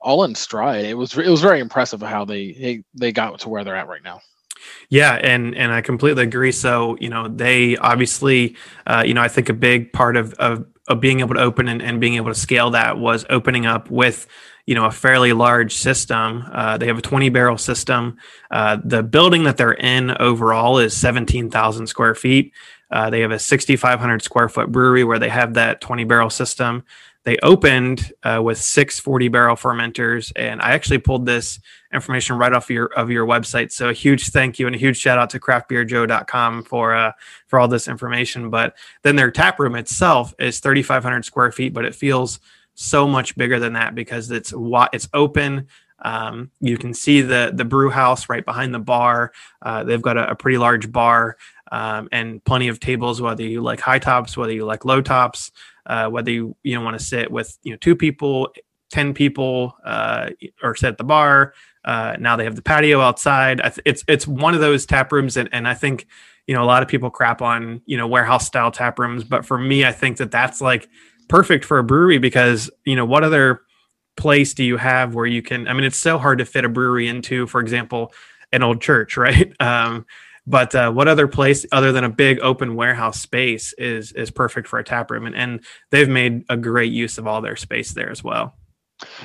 all 0.00 0.24
in 0.24 0.34
stride. 0.34 0.84
It 0.84 0.94
was 0.94 1.16
it 1.16 1.28
was 1.28 1.40
very 1.40 1.60
impressive 1.60 2.02
how 2.02 2.24
they 2.24 2.52
they, 2.52 2.84
they 2.94 3.12
got 3.12 3.38
to 3.40 3.48
where 3.48 3.64
they're 3.64 3.76
at 3.76 3.88
right 3.88 4.04
now. 4.04 4.20
Yeah, 4.88 5.14
and 5.14 5.54
and 5.56 5.72
I 5.72 5.80
completely 5.80 6.22
agree. 6.22 6.52
So 6.52 6.96
you 7.00 7.08
know, 7.08 7.28
they 7.28 7.76
obviously, 7.78 8.56
uh, 8.86 9.02
you 9.06 9.14
know, 9.14 9.22
I 9.22 9.28
think 9.28 9.48
a 9.48 9.54
big 9.54 9.92
part 9.92 10.16
of 10.16 10.34
of, 10.34 10.66
of 10.88 11.00
being 11.00 11.20
able 11.20 11.34
to 11.34 11.40
open 11.40 11.68
and, 11.68 11.80
and 11.80 12.00
being 12.00 12.14
able 12.14 12.28
to 12.28 12.38
scale 12.38 12.70
that 12.70 12.98
was 12.98 13.24
opening 13.30 13.66
up 13.66 13.90
with 13.90 14.26
you 14.66 14.74
know 14.74 14.84
a 14.84 14.90
fairly 14.90 15.32
large 15.32 15.74
system. 15.74 16.44
Uh, 16.52 16.78
they 16.78 16.86
have 16.86 16.98
a 16.98 17.02
20 17.02 17.28
barrel 17.30 17.58
system. 17.58 18.16
Uh, 18.50 18.78
the 18.84 19.02
building 19.02 19.44
that 19.44 19.56
they're 19.56 19.72
in 19.72 20.10
overall 20.20 20.78
is 20.78 20.96
17,000 20.96 21.86
square 21.86 22.14
feet. 22.14 22.52
Uh, 22.90 23.08
they 23.10 23.20
have 23.20 23.30
a 23.30 23.38
6,500 23.38 24.22
square 24.22 24.48
foot 24.48 24.70
brewery 24.70 25.02
where 25.02 25.18
they 25.18 25.30
have 25.30 25.54
that 25.54 25.80
20 25.80 26.04
barrel 26.04 26.30
system. 26.30 26.84
They 27.24 27.36
opened 27.42 28.12
uh, 28.22 28.40
with 28.42 28.58
six 28.58 28.98
40 28.98 29.28
barrel 29.28 29.56
fermenters, 29.56 30.32
and 30.34 30.60
I 30.60 30.72
actually 30.72 30.98
pulled 30.98 31.24
this 31.24 31.60
information 31.92 32.36
right 32.36 32.52
off 32.52 32.70
your 32.70 32.86
of 32.96 33.10
your 33.10 33.26
website. 33.26 33.72
So 33.72 33.88
a 33.88 33.92
huge 33.92 34.28
thank 34.28 34.58
you 34.58 34.66
and 34.66 34.76
a 34.76 34.78
huge 34.78 34.98
shout 34.98 35.18
out 35.18 35.30
to 35.30 35.40
craftbeerjoe.com 35.40 36.64
for 36.64 36.94
uh, 36.94 37.12
for 37.46 37.58
all 37.58 37.68
this 37.68 37.88
information. 37.88 38.50
But 38.50 38.76
then 39.02 39.16
their 39.16 39.30
tap 39.30 39.58
room 39.58 39.74
itself 39.74 40.34
is 40.38 40.60
3,500 40.60 41.24
square 41.24 41.52
feet, 41.52 41.72
but 41.72 41.84
it 41.84 41.94
feels 41.94 42.40
so 42.74 43.06
much 43.06 43.36
bigger 43.36 43.58
than 43.58 43.74
that 43.74 43.94
because 43.94 44.30
it's 44.30 44.52
it's 44.92 45.08
open. 45.14 45.68
Um, 46.04 46.50
you 46.60 46.78
can 46.78 46.94
see 46.94 47.20
the 47.20 47.52
the 47.54 47.64
brew 47.64 47.90
house 47.90 48.28
right 48.28 48.44
behind 48.44 48.74
the 48.74 48.78
bar. 48.78 49.32
Uh, 49.60 49.84
they've 49.84 50.02
got 50.02 50.16
a, 50.16 50.30
a 50.30 50.34
pretty 50.34 50.58
large 50.58 50.90
bar 50.90 51.36
um, 51.70 52.08
and 52.12 52.44
plenty 52.44 52.68
of 52.68 52.80
tables, 52.80 53.20
whether 53.20 53.42
you 53.42 53.62
like 53.62 53.80
high 53.80 53.98
tops, 53.98 54.36
whether 54.36 54.52
you 54.52 54.64
like 54.64 54.84
low 54.84 55.00
tops, 55.00 55.52
uh, 55.86 56.08
whether 56.08 56.30
you 56.30 56.54
you 56.62 56.74
know 56.76 56.82
want 56.82 56.98
to 56.98 57.04
sit 57.04 57.30
with 57.30 57.58
you 57.62 57.72
know 57.72 57.78
two 57.78 57.96
people, 57.96 58.52
ten 58.90 59.14
people, 59.14 59.76
uh, 59.84 60.30
or 60.62 60.74
sit 60.76 60.88
at 60.88 60.98
the 60.98 61.04
bar. 61.04 61.54
Uh, 61.84 62.16
now 62.18 62.36
they 62.36 62.44
have 62.44 62.56
the 62.56 62.62
patio 62.62 63.00
outside. 63.00 63.58
Th- 63.58 63.80
It's 63.84 64.04
it's 64.08 64.26
one 64.26 64.54
of 64.54 64.60
those 64.60 64.86
tap 64.86 65.12
rooms, 65.12 65.36
and, 65.36 65.48
and 65.52 65.66
I 65.66 65.74
think 65.74 66.06
you 66.46 66.54
know 66.54 66.62
a 66.62 66.66
lot 66.66 66.82
of 66.82 66.88
people 66.88 67.10
crap 67.10 67.42
on 67.42 67.82
you 67.86 67.96
know 67.96 68.06
warehouse 68.06 68.46
style 68.46 68.70
tap 68.70 68.98
rooms, 68.98 69.24
but 69.24 69.44
for 69.44 69.58
me, 69.58 69.84
I 69.84 69.92
think 69.92 70.18
that 70.18 70.30
that's 70.30 70.60
like 70.60 70.88
perfect 71.28 71.64
for 71.64 71.78
a 71.78 71.84
brewery 71.84 72.18
because 72.18 72.70
you 72.84 72.96
know 72.96 73.04
what 73.04 73.24
other 73.24 73.62
place 74.16 74.52
do 74.54 74.62
you 74.62 74.76
have 74.76 75.14
where 75.14 75.24
you 75.24 75.40
can 75.40 75.66
i 75.68 75.72
mean 75.72 75.84
it's 75.84 75.98
so 75.98 76.18
hard 76.18 76.36
to 76.36 76.44
fit 76.44 76.66
a 76.66 76.68
brewery 76.68 77.08
into 77.08 77.46
for 77.46 77.62
example 77.62 78.12
an 78.52 78.62
old 78.62 78.80
church 78.82 79.16
right? 79.16 79.52
Um, 79.60 80.06
but 80.46 80.74
uh, 80.74 80.90
what 80.90 81.06
other 81.06 81.28
place 81.28 81.64
other 81.70 81.92
than 81.92 82.04
a 82.04 82.08
big 82.08 82.40
open 82.40 82.74
warehouse 82.74 83.20
space 83.20 83.72
is 83.78 84.12
is 84.12 84.30
perfect 84.30 84.66
for 84.66 84.78
a 84.78 84.84
tap 84.84 85.10
room? 85.10 85.24
And, 85.24 85.36
and 85.36 85.64
they've 85.90 86.08
made 86.08 86.44
a 86.48 86.56
great 86.56 86.92
use 86.92 87.16
of 87.16 87.26
all 87.26 87.40
their 87.40 87.56
space 87.56 87.92
there 87.92 88.10
as 88.10 88.24
well 88.24 88.56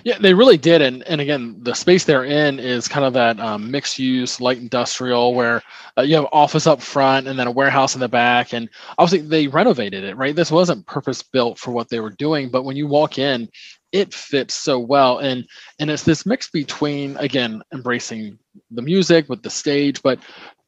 Yeah, 0.03 0.17
they 0.19 0.33
really 0.33 0.57
did, 0.57 0.81
and 0.81 1.03
and 1.03 1.21
again, 1.21 1.57
the 1.61 1.73
space 1.73 2.05
they're 2.05 2.23
in 2.23 2.59
is 2.59 2.87
kind 2.87 3.05
of 3.05 3.13
that 3.13 3.39
um, 3.39 3.69
mixed 3.71 3.99
use, 3.99 4.39
light 4.41 4.57
industrial, 4.57 5.33
where 5.33 5.61
uh, 5.97 6.01
you 6.01 6.15
have 6.15 6.27
office 6.31 6.67
up 6.67 6.81
front 6.81 7.27
and 7.27 7.37
then 7.37 7.47
a 7.47 7.51
warehouse 7.51 7.95
in 7.95 8.01
the 8.01 8.07
back, 8.07 8.53
and 8.53 8.69
obviously 8.97 9.27
they 9.27 9.47
renovated 9.47 10.03
it. 10.03 10.15
Right, 10.15 10.35
this 10.35 10.51
wasn't 10.51 10.85
purpose 10.85 11.21
built 11.23 11.57
for 11.59 11.71
what 11.71 11.89
they 11.89 11.99
were 11.99 12.11
doing, 12.11 12.49
but 12.49 12.63
when 12.63 12.75
you 12.75 12.87
walk 12.87 13.17
in, 13.17 13.49
it 13.91 14.13
fits 14.13 14.53
so 14.53 14.79
well, 14.79 15.19
and 15.19 15.45
and 15.79 15.89
it's 15.89 16.03
this 16.03 16.25
mix 16.25 16.49
between 16.49 17.17
again 17.17 17.61
embracing 17.73 18.37
the 18.71 18.81
music 18.81 19.29
with 19.29 19.41
the 19.43 19.49
stage, 19.49 20.01
but 20.01 20.19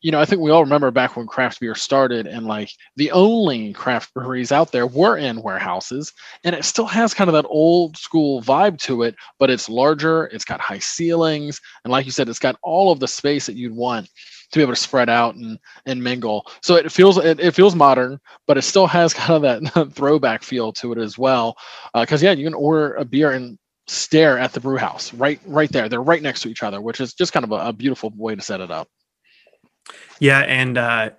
you 0.02 0.12
know, 0.12 0.20
I 0.20 0.26
think 0.26 0.42
we 0.42 0.52
all 0.52 0.64
remember 0.64 0.92
back 0.92 1.16
when 1.18 1.28
craft 1.28 1.60
beer 1.60 1.76
started, 1.76 2.26
and 2.28 2.46
like 2.46 2.70
the 2.96 3.12
only 3.12 3.74
craft 3.74 4.14
breweries 4.14 4.52
out 4.52 4.72
there 4.72 4.88
were 4.88 5.18
in 5.18 5.42
warehouses, 5.42 6.14
and 6.44 6.56
it 6.56 6.64
still 6.66 6.86
has 6.86 7.14
kind 7.14 7.30
of 7.30 7.34
that 7.34 7.48
old 7.50 7.98
school 7.98 8.42
vibe 8.42 8.80
to 8.84 9.04
it, 9.04 9.16
but 9.40 9.50
it's 9.50 9.70
larger, 9.70 10.26
it's 10.28 10.46
got 10.46 10.62
high 10.62 10.80
ceilings, 10.80 11.60
and 11.84 11.92
like 11.92 12.06
you 12.06 12.12
said, 12.12 12.30
it's 12.30 12.40
got 12.40 12.58
all 12.64 12.92
of 12.92 13.00
the 13.00 13.08
space 13.08 13.46
that 13.46 13.56
you'd 13.56 13.76
want 13.76 14.10
to 14.52 14.60
be 14.60 14.64
able 14.64 14.74
to 14.74 14.80
spread 14.80 15.10
out 15.10 15.36
and 15.36 15.60
and 15.86 16.04
mingle. 16.04 16.46
So 16.62 16.76
it 16.76 16.92
feels 16.92 17.18
it, 17.18 17.40
it 17.40 17.54
feels 17.54 17.76
modern, 17.76 18.20
but 18.48 18.58
it 18.58 18.64
still 18.64 18.88
has 18.88 19.14
kind 19.16 19.46
of 19.46 19.64
that 19.74 19.94
throwback 19.94 20.44
feel 20.44 20.72
to 20.74 20.92
it 20.94 20.98
as 20.98 21.18
well. 21.18 21.58
Uh, 21.94 22.02
because 22.02 22.24
yeah, 22.24 22.32
you 22.32 22.46
can 22.46 22.54
order 22.54 22.94
a 22.96 23.06
beer 23.06 23.32
and 23.32 23.58
stare 23.88 24.38
at 24.38 24.54
the 24.54 24.60
brew 24.60 24.78
house 24.78 25.14
right 25.14 25.40
right 25.46 25.72
there. 25.72 25.90
They're 25.90 26.02
right 26.02 26.22
next 26.22 26.42
to 26.42 26.50
each 26.50 26.64
other, 26.64 26.82
which 26.82 27.02
is 27.02 27.14
just 27.14 27.34
kind 27.34 27.44
of 27.44 27.52
a, 27.52 27.70
a 27.70 27.74
beautiful 27.74 28.12
way 28.16 28.36
to 28.36 28.42
set 28.42 28.62
it 28.62 28.72
up. 28.72 28.88
Yeah, 30.20 30.40
and 30.40 30.78
uh, 30.78 31.10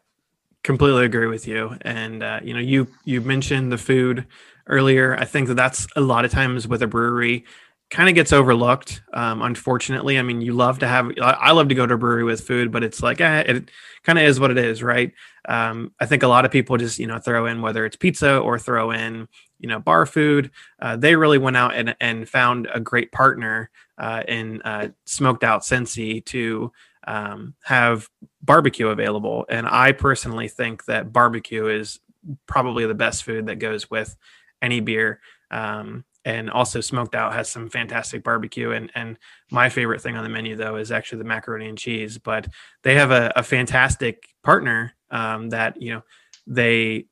completely 0.65 1.05
agree 1.07 1.27
with 1.27 1.49
you. 1.49 1.77
And 1.83 2.23
uh, 2.23 2.41
you 2.43 2.55
know, 2.55 2.61
you 2.61 2.89
you 3.05 3.21
mentioned 3.21 3.73
the 3.73 3.79
food 3.79 4.27
earlier. 4.69 5.17
I 5.19 5.25
think 5.25 5.49
that 5.49 5.57
that's 5.57 5.87
a 5.97 6.01
lot 6.01 6.25
of 6.25 6.31
times 6.31 6.69
with 6.69 6.83
a 6.83 6.87
brewery 6.87 7.45
kind 7.91 8.09
of 8.09 8.15
gets 8.15 8.33
overlooked. 8.33 9.03
Um, 9.15 9.43
unfortunately, 9.43 10.19
I 10.19 10.23
mean, 10.23 10.43
you 10.43 10.55
love 10.55 10.81
to 10.81 10.89
have. 10.89 11.11
I 11.23 11.53
love 11.53 11.69
to 11.71 11.75
go 11.75 11.87
to 11.87 11.95
a 11.95 11.99
brewery 11.99 12.25
with 12.25 12.43
food, 12.47 12.73
but 12.73 12.85
it's 12.85 13.03
like 13.03 13.21
eh, 13.21 13.45
it 13.47 13.71
kind 14.05 14.19
of 14.19 14.25
is 14.27 14.41
what 14.41 14.51
it 14.51 14.59
is, 14.59 14.83
right? 14.83 15.13
Um, 15.49 15.93
I 16.01 16.07
think 16.07 16.23
a 16.23 16.29
lot 16.29 16.45
of 16.45 16.51
people 16.53 16.77
just 16.77 16.99
you 16.99 17.07
know 17.07 17.19
throw 17.19 17.47
in 17.47 17.63
whether 17.63 17.85
it's 17.87 17.97
pizza 17.97 18.39
or 18.39 18.59
throw 18.59 18.91
in 18.93 19.29
you 19.59 19.69
know 19.69 19.81
bar 19.81 20.07
food. 20.07 20.51
Uh, 20.81 20.97
they 20.97 21.17
really 21.17 21.39
went 21.39 21.57
out 21.57 21.75
and 21.75 21.97
and 22.01 22.29
found 22.29 22.69
a 22.73 22.81
great 22.81 23.13
partner 23.13 23.71
uh, 23.99 24.23
in 24.29 24.63
uh, 24.63 24.89
Smoked 25.07 25.45
Out 25.45 25.63
Cincy 25.63 26.25
to 26.27 26.73
um, 27.07 27.55
have 27.63 28.09
barbecue 28.43 28.89
available. 28.89 29.47
And 29.49 29.67
I 29.67 29.93
personally 29.93 30.49
think 30.49 30.85
that 30.87 31.13
barbecue 31.13 31.67
is 31.67 32.01
probably 32.47 32.87
the 32.87 32.95
best 32.95 33.25
food 33.25 33.47
that 33.47 33.59
goes 33.59 33.91
with 33.91 34.17
any 34.63 34.81
beer. 34.81 35.21
Um, 35.51 36.05
and 36.25 36.51
also 36.51 36.81
smoked 36.81 37.15
out 37.15 37.33
has 37.33 37.51
some 37.51 37.69
fantastic 37.71 38.23
barbecue 38.23 38.73
and 38.73 38.91
and 38.95 39.19
my 39.51 39.69
favorite 39.69 40.03
thing 40.03 40.17
on 40.17 40.23
the 40.23 40.29
menu 40.29 40.55
though 40.55 40.77
is 40.77 40.93
actually 40.93 41.19
the 41.19 41.25
macaroni 41.25 41.69
and 41.69 41.79
cheese 41.79 42.19
but 42.19 42.47
they 42.83 42.95
have 42.95 43.11
a, 43.11 43.33
a 43.37 43.43
fantastic 43.43 44.27
partner 44.43 44.93
um, 45.11 45.49
that 45.49 45.81
you 45.81 45.95
know 45.95 46.03
they 46.47 47.07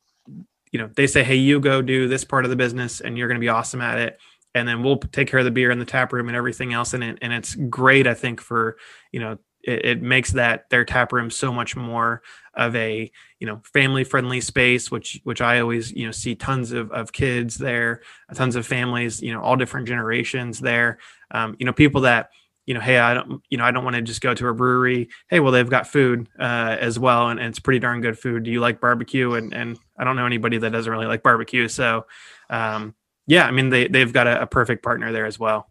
you 0.71 0.79
know 0.79 0.91
they 0.95 1.07
say 1.07 1.25
hey 1.25 1.37
you 1.37 1.59
go 1.59 1.81
do 1.81 2.07
this 2.07 2.25
part 2.25 2.45
of 2.45 2.51
the 2.51 2.57
business 2.57 3.01
and 3.01 3.17
you're 3.17 3.29
going 3.29 3.41
to 3.41 3.45
be 3.45 3.49
awesome 3.49 3.81
at 3.81 3.99
it 3.99 4.19
and 4.55 4.67
then 4.69 4.83
we'll 4.83 4.99
take 4.99 5.29
care 5.29 5.39
of 5.39 5.45
the 5.45 5.51
beer 5.51 5.71
in 5.71 5.79
the 5.79 5.85
tap 5.85 6.13
room 6.13 6.29
and 6.29 6.37
everything 6.37 6.73
else 6.73 6.93
in 6.93 7.03
it 7.03 7.19
and 7.23 7.33
it's 7.33 7.55
great 7.55 8.07
i 8.07 8.15
think 8.15 8.41
for 8.41 8.77
you 9.13 9.21
know 9.21 9.39
it, 9.63 9.85
it 9.85 10.03
makes 10.03 10.33
that 10.33 10.69
their 10.71 10.85
tap 10.85 11.13
room 11.13 11.31
so 11.31 11.53
much 11.53 11.77
more 11.77 12.23
of 12.55 12.75
a 12.75 13.11
you 13.39 13.47
know 13.47 13.61
family 13.65 14.05
friendly 14.05 14.41
space 14.41 14.91
which 14.91 15.21
which 15.25 15.41
i 15.41 15.61
always 15.61 15.93
you 15.93 16.05
know 16.07 16.13
see 16.13 16.35
tons 16.35 16.73
of, 16.73 16.91
of 16.91 17.13
kids 17.13 17.57
there 17.57 18.01
tons 18.35 18.57
of 18.57 18.67
families 18.67 19.23
you 19.23 19.33
know 19.33 19.41
all 19.41 19.57
different 19.57 19.87
generations 19.87 20.59
there. 20.59 20.99
Um, 21.31 21.57
you 21.59 21.67
know 21.67 21.73
people 21.73 22.03
that 22.03 22.31
you 22.67 22.75
know 22.75 22.81
hey 22.81 22.99
i 22.99 23.15
don't 23.15 23.43
you 23.49 23.59
know 23.59 23.65
i 23.65 23.71
don't 23.71 23.85
want 23.85 23.97
to 23.97 24.03
just 24.03 24.21
go 24.21 24.35
to 24.35 24.49
a 24.49 24.55
brewery. 24.55 25.09
Hey 25.29 25.41
well 25.41 25.53
they've 25.53 25.69
got 25.69 25.87
food 25.87 26.29
uh, 26.39 26.77
as 26.81 26.99
well 26.99 27.29
and, 27.29 27.39
and 27.39 27.49
it's 27.49 27.59
pretty 27.59 27.79
darn 27.79 28.01
good 28.01 28.19
food. 28.19 28.43
Do 28.43 28.51
you 28.51 28.61
like 28.61 28.81
barbecue? 28.81 29.35
And 29.35 29.55
and 29.55 29.79
i 29.99 30.05
don't 30.05 30.17
know 30.17 30.27
anybody 30.27 30.59
that 30.59 30.73
doesn't 30.73 30.91
really 30.91 31.07
like 31.07 31.23
barbecue. 31.23 31.69
So 31.69 32.07
um, 32.51 32.95
yeah 33.27 33.47
i 33.47 33.51
mean 33.51 33.69
they, 33.69 33.89
they've 33.89 34.13
got 34.13 34.27
a, 34.27 34.43
a 34.43 34.47
perfect 34.47 34.83
partner 34.83 35.13
there 35.13 35.27
as 35.27 35.39
well 35.39 35.71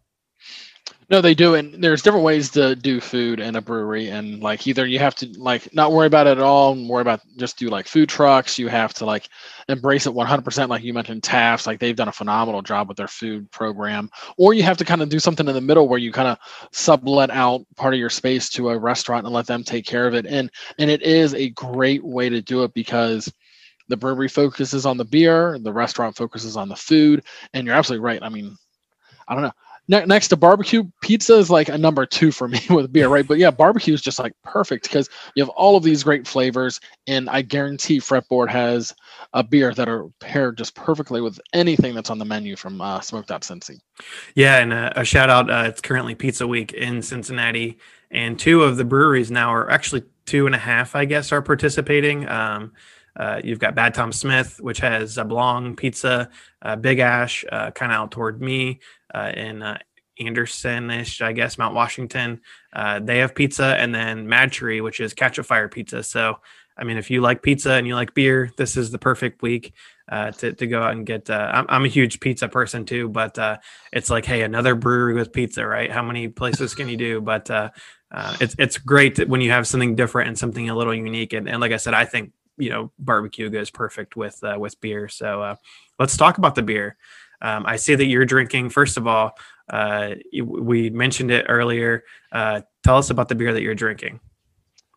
No, 1.10 1.22
they 1.22 1.34
do, 1.34 1.54
and 1.54 1.82
there's 1.82 2.02
different 2.02 2.26
ways 2.26 2.50
to 2.50 2.76
do 2.76 3.00
food 3.00 3.40
in 3.40 3.56
a 3.56 3.62
brewery, 3.62 4.08
and 4.08 4.42
like 4.42 4.66
either 4.66 4.86
you 4.86 4.98
have 4.98 5.14
to 5.16 5.26
like 5.38 5.72
not 5.74 5.92
worry 5.92 6.06
about 6.06 6.26
it 6.26 6.36
at 6.36 6.44
all, 6.44 6.72
and 6.72 6.86
worry 6.86 7.00
about 7.00 7.20
just 7.38 7.58
do 7.58 7.68
like 7.68 7.86
food 7.86 8.10
trucks. 8.10 8.58
You 8.58 8.68
have 8.68 8.92
to 8.94 9.06
like 9.06 9.30
embrace 9.70 10.06
it 10.06 10.12
100%, 10.12 10.68
like 10.68 10.82
you 10.82 10.92
mentioned, 10.92 11.22
Taft's. 11.22 11.66
Like 11.66 11.80
they've 11.80 11.96
done 11.96 12.08
a 12.08 12.12
phenomenal 12.12 12.60
job 12.60 12.88
with 12.88 12.98
their 12.98 13.08
food 13.08 13.50
program, 13.50 14.10
or 14.36 14.52
you 14.52 14.62
have 14.64 14.76
to 14.76 14.84
kind 14.84 15.00
of 15.00 15.08
do 15.08 15.18
something 15.18 15.48
in 15.48 15.54
the 15.54 15.62
middle 15.62 15.88
where 15.88 15.98
you 15.98 16.12
kind 16.12 16.28
of 16.28 16.36
sublet 16.72 17.30
out 17.30 17.62
part 17.74 17.94
of 17.94 18.00
your 18.00 18.10
space 18.10 18.50
to 18.50 18.68
a 18.68 18.78
restaurant 18.78 19.24
and 19.24 19.34
let 19.34 19.46
them 19.46 19.64
take 19.64 19.86
care 19.86 20.06
of 20.06 20.14
it. 20.14 20.26
And 20.26 20.50
and 20.78 20.90
it 20.90 21.00
is 21.00 21.32
a 21.32 21.48
great 21.50 22.04
way 22.04 22.28
to 22.28 22.42
do 22.42 22.64
it 22.64 22.74
because 22.74 23.32
the 23.88 23.96
brewery 23.96 24.28
focuses 24.28 24.84
on 24.84 24.98
the 24.98 25.06
beer, 25.06 25.58
the 25.58 25.72
restaurant 25.72 26.16
focuses 26.16 26.54
on 26.54 26.68
the 26.68 26.76
food, 26.76 27.24
and 27.54 27.66
you're 27.66 27.76
absolutely 27.76 28.04
right. 28.04 28.22
I 28.22 28.28
mean, 28.28 28.54
I 29.26 29.34
don't 29.34 29.42
know 29.44 29.52
ne- 29.88 30.06
next 30.06 30.28
to 30.28 30.36
barbecue, 30.36 30.84
pizza 31.02 31.34
is 31.34 31.50
like 31.50 31.68
a 31.68 31.78
number 31.78 32.06
two 32.06 32.30
for 32.30 32.46
me 32.46 32.60
with 32.70 32.92
beer, 32.92 33.08
right? 33.08 33.26
But 33.26 33.38
yeah, 33.38 33.50
barbecue 33.50 33.94
is 33.94 34.02
just 34.02 34.18
like 34.18 34.32
perfect 34.44 34.84
because 34.84 35.08
you 35.34 35.42
have 35.42 35.50
all 35.50 35.76
of 35.76 35.82
these 35.82 36.02
great 36.02 36.26
flavors, 36.26 36.80
and 37.06 37.28
I 37.28 37.42
guarantee 37.42 38.00
Fretboard 38.00 38.50
has 38.50 38.94
a 39.32 39.42
beer 39.42 39.74
that 39.74 39.88
are 39.88 40.06
paired 40.20 40.58
just 40.58 40.74
perfectly 40.74 41.20
with 41.20 41.40
anything 41.52 41.94
that's 41.94 42.10
on 42.10 42.18
the 42.18 42.24
menu 42.24 42.56
from 42.56 42.80
uh, 42.80 43.00
Smoked 43.00 43.30
Out 43.30 43.42
Cincy. 43.42 43.80
Yeah, 44.34 44.58
and 44.58 44.72
a, 44.72 45.00
a 45.00 45.04
shout 45.04 45.30
out. 45.30 45.50
Uh, 45.50 45.64
it's 45.66 45.80
currently 45.80 46.14
Pizza 46.14 46.46
Week 46.46 46.72
in 46.72 47.02
Cincinnati, 47.02 47.78
and 48.10 48.38
two 48.38 48.62
of 48.62 48.76
the 48.76 48.84
breweries 48.84 49.30
now 49.30 49.52
are 49.52 49.70
actually 49.70 50.04
two 50.26 50.46
and 50.46 50.54
a 50.54 50.58
half, 50.58 50.94
I 50.94 51.06
guess, 51.06 51.32
are 51.32 51.42
participating. 51.42 52.28
Um, 52.28 52.72
uh, 53.18 53.40
you've 53.42 53.58
got 53.58 53.74
Bad 53.74 53.94
Tom 53.94 54.12
Smith, 54.12 54.60
which 54.60 54.78
has 54.78 55.16
Zablong 55.16 55.76
Pizza, 55.76 56.30
uh, 56.62 56.76
Big 56.76 57.00
Ash, 57.00 57.44
uh, 57.50 57.70
kind 57.72 57.92
of 57.92 57.98
out 57.98 58.10
toward 58.12 58.40
me, 58.40 58.80
uh, 59.12 59.32
in 59.34 59.62
uh, 59.62 59.78
Anderson-ish, 60.20 61.20
I 61.20 61.32
guess, 61.32 61.58
Mount 61.58 61.74
Washington. 61.74 62.40
Uh, 62.72 63.00
they 63.00 63.18
have 63.18 63.34
pizza, 63.34 63.76
and 63.76 63.94
then 63.94 64.26
MadTree, 64.26 64.82
which 64.82 65.00
is 65.00 65.14
Catch 65.14 65.38
a 65.38 65.42
Fire 65.42 65.68
Pizza. 65.68 66.02
So, 66.02 66.38
I 66.76 66.84
mean, 66.84 66.96
if 66.96 67.10
you 67.10 67.20
like 67.20 67.42
pizza 67.42 67.72
and 67.72 67.86
you 67.86 67.94
like 67.94 68.14
beer, 68.14 68.52
this 68.56 68.76
is 68.76 68.90
the 68.90 68.98
perfect 68.98 69.42
week 69.42 69.74
uh, 70.08 70.30
to 70.32 70.52
to 70.52 70.66
go 70.66 70.82
out 70.82 70.92
and 70.92 71.04
get. 71.04 71.28
Uh, 71.28 71.50
I'm 71.52 71.66
I'm 71.68 71.84
a 71.84 71.88
huge 71.88 72.20
pizza 72.20 72.48
person 72.48 72.84
too, 72.84 73.08
but 73.08 73.38
uh, 73.38 73.58
it's 73.92 74.10
like, 74.10 74.24
hey, 74.24 74.42
another 74.42 74.74
brewery 74.74 75.14
with 75.14 75.32
pizza, 75.32 75.66
right? 75.66 75.90
How 75.90 76.02
many 76.02 76.28
places 76.28 76.74
can 76.74 76.88
you 76.88 76.96
do? 76.96 77.20
But 77.28 77.50
uh, 77.50 77.70
uh, 78.10 78.36
it's 78.40 78.54
it's 78.58 78.78
great 78.78 79.28
when 79.28 79.40
you 79.40 79.50
have 79.50 79.66
something 79.66 79.96
different 79.96 80.28
and 80.28 80.38
something 80.38 80.68
a 80.70 80.74
little 80.74 80.94
unique. 80.94 81.32
And, 81.32 81.48
and 81.48 81.60
like 81.60 81.72
I 81.72 81.76
said, 81.76 81.94
I 81.94 82.04
think 82.04 82.32
you 82.58 82.70
know 82.70 82.90
barbecue 82.98 83.48
goes 83.50 83.70
perfect 83.70 84.16
with 84.16 84.42
uh, 84.42 84.56
with 84.58 84.80
beer. 84.80 85.08
So 85.08 85.42
uh, 85.42 85.56
let's 85.98 86.16
talk 86.16 86.38
about 86.38 86.54
the 86.54 86.62
beer. 86.62 86.96
Um, 87.40 87.64
I 87.66 87.76
see 87.76 87.94
that 87.94 88.06
you're 88.06 88.24
drinking. 88.24 88.70
First 88.70 88.96
of 88.96 89.06
all, 89.06 89.32
uh, 89.70 90.14
we 90.42 90.90
mentioned 90.90 91.30
it 91.30 91.46
earlier. 91.48 92.04
Uh, 92.32 92.62
tell 92.82 92.98
us 92.98 93.10
about 93.10 93.28
the 93.28 93.34
beer 93.34 93.52
that 93.52 93.62
you're 93.62 93.74
drinking. 93.74 94.20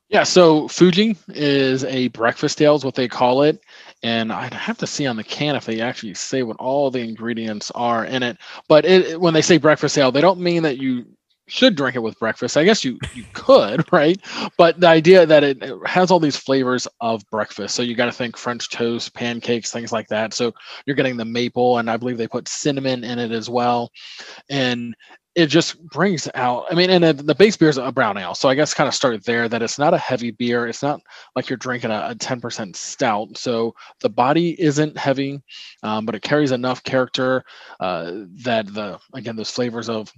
Yeah, 0.10 0.24
so 0.24 0.68
Fuji 0.68 1.16
is 1.30 1.86
a 1.86 2.10
breakfast 2.10 2.62
ale, 2.62 2.76
is 2.76 2.84
what 2.84 2.96
they 2.96 3.08
call 3.08 3.44
it. 3.44 3.62
And 4.04 4.34
I'd 4.34 4.54
have 4.54 4.78
to 4.80 4.88
see 4.88 5.08
on 5.08 5.16
the 5.16 5.24
can 5.24 5.56
if 5.56 5.66
they 5.66 5.80
actually 5.80 6.16
say 6.16 6.44
what 6.44 6.58
all 6.58 6.92
the 6.92 7.00
ingredients 7.00 7.72
are 7.76 8.04
in 8.04 8.22
it. 8.22 8.38
But 8.68 8.84
it, 8.84 9.22
when 9.22 9.34
they 9.34 9.42
say 9.42 9.58
breakfast 9.58 9.98
ale, 9.98 10.12
they 10.12 10.20
don't 10.20 10.42
mean 10.42 10.64
that 10.64 10.80
you 10.80 11.06
should 11.52 11.76
drink 11.76 11.98
it 11.98 12.00
with 12.00 12.18
breakfast. 12.18 12.56
I 12.56 12.64
guess 12.64 12.86
you 12.86 12.98
you 13.14 13.26
could, 13.34 13.86
right? 13.92 14.18
But 14.58 14.80
the 14.80 14.88
idea 14.88 15.26
that 15.26 15.44
it, 15.44 15.62
it 15.62 15.76
has 15.86 16.10
all 16.10 16.20
these 16.20 16.38
flavors 16.38 16.88
of 17.02 17.24
breakfast. 17.30 17.76
So 17.76 17.84
you 17.84 17.94
got 17.94 18.06
to 18.06 18.12
think 18.12 18.38
French 18.38 18.70
toast, 18.70 19.14
pancakes, 19.14 19.72
things 19.72 19.92
like 19.92 20.08
that. 20.08 20.34
So 20.34 20.54
you're 20.86 20.96
getting 20.96 21.18
the 21.18 21.26
maple, 21.26 21.78
and 21.78 21.90
I 21.92 21.98
believe 21.98 22.18
they 22.18 22.28
put 22.28 22.48
cinnamon 22.48 23.04
in 23.04 23.20
it 23.20 23.32
as 23.32 23.50
well. 23.50 23.92
And 24.50 24.96
it 25.34 25.48
just 25.48 25.82
brings 25.88 26.28
out 26.36 26.66
i 26.70 26.76
mean 26.76 26.90
and 26.90 27.06
the, 27.18 27.34
base 27.34 27.56
beer 27.56 27.70
is 27.70 27.78
a 27.78 27.90
brown 27.90 28.18
ale 28.18 28.36
so 28.36 28.50
i 28.50 28.56
guess 28.56 28.74
kind 28.74 28.90
of 28.90 28.94
start 28.94 29.24
there 29.24 29.48
that 29.48 29.62
it's 29.62 29.80
not 29.80 29.94
a 29.94 29.98
heavy 29.98 30.32
beer 30.32 30.68
it's 30.68 30.84
not 30.84 31.00
like 31.38 31.50
you're 31.50 31.56
drinking 31.56 31.90
a, 31.90 32.10
a 32.10 32.16
10% 32.16 32.76
stout 32.76 33.38
so 33.38 33.74
the 34.02 34.10
body 34.10 34.60
isn't 34.62 34.98
heavy 34.98 35.42
um, 35.84 36.06
but 36.06 36.16
it 36.16 36.22
carries 36.22 36.52
enough 36.52 36.84
character 36.84 37.46
uh, 37.80 38.12
that 38.44 38.68
the 38.74 39.00
again 39.14 39.38
those 39.38 39.50
flavors 39.50 39.88
of 39.88 40.12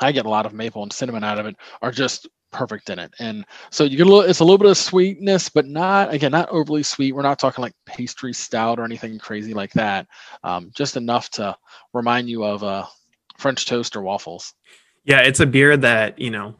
i 0.00 0.12
get 0.12 0.26
a 0.26 0.30
lot 0.30 0.46
of 0.46 0.52
maple 0.52 0.82
and 0.82 0.92
cinnamon 0.92 1.24
out 1.24 1.38
of 1.38 1.46
it 1.46 1.56
are 1.82 1.90
just 1.90 2.28
perfect 2.56 2.90
in 2.90 2.98
it. 2.98 3.12
And 3.18 3.44
so 3.70 3.84
you 3.84 3.96
get 3.96 4.06
a 4.06 4.10
little 4.10 4.28
it's 4.28 4.40
a 4.40 4.44
little 4.44 4.58
bit 4.58 4.70
of 4.70 4.78
sweetness 4.78 5.48
but 5.48 5.66
not 5.66 6.12
again 6.12 6.32
not 6.32 6.48
overly 6.48 6.82
sweet. 6.82 7.12
We're 7.12 7.22
not 7.22 7.38
talking 7.38 7.62
like 7.62 7.74
pastry 7.84 8.32
stout 8.32 8.78
or 8.78 8.84
anything 8.84 9.18
crazy 9.18 9.54
like 9.54 9.72
that. 9.74 10.06
Um, 10.42 10.70
just 10.74 10.96
enough 10.96 11.28
to 11.30 11.56
remind 11.92 12.28
you 12.28 12.44
of 12.44 12.64
uh, 12.64 12.86
french 13.38 13.66
toast 13.66 13.96
or 13.96 14.02
waffles. 14.02 14.54
Yeah, 15.04 15.20
it's 15.20 15.40
a 15.40 15.46
beer 15.46 15.76
that 15.76 16.18
you 16.18 16.30
know. 16.30 16.54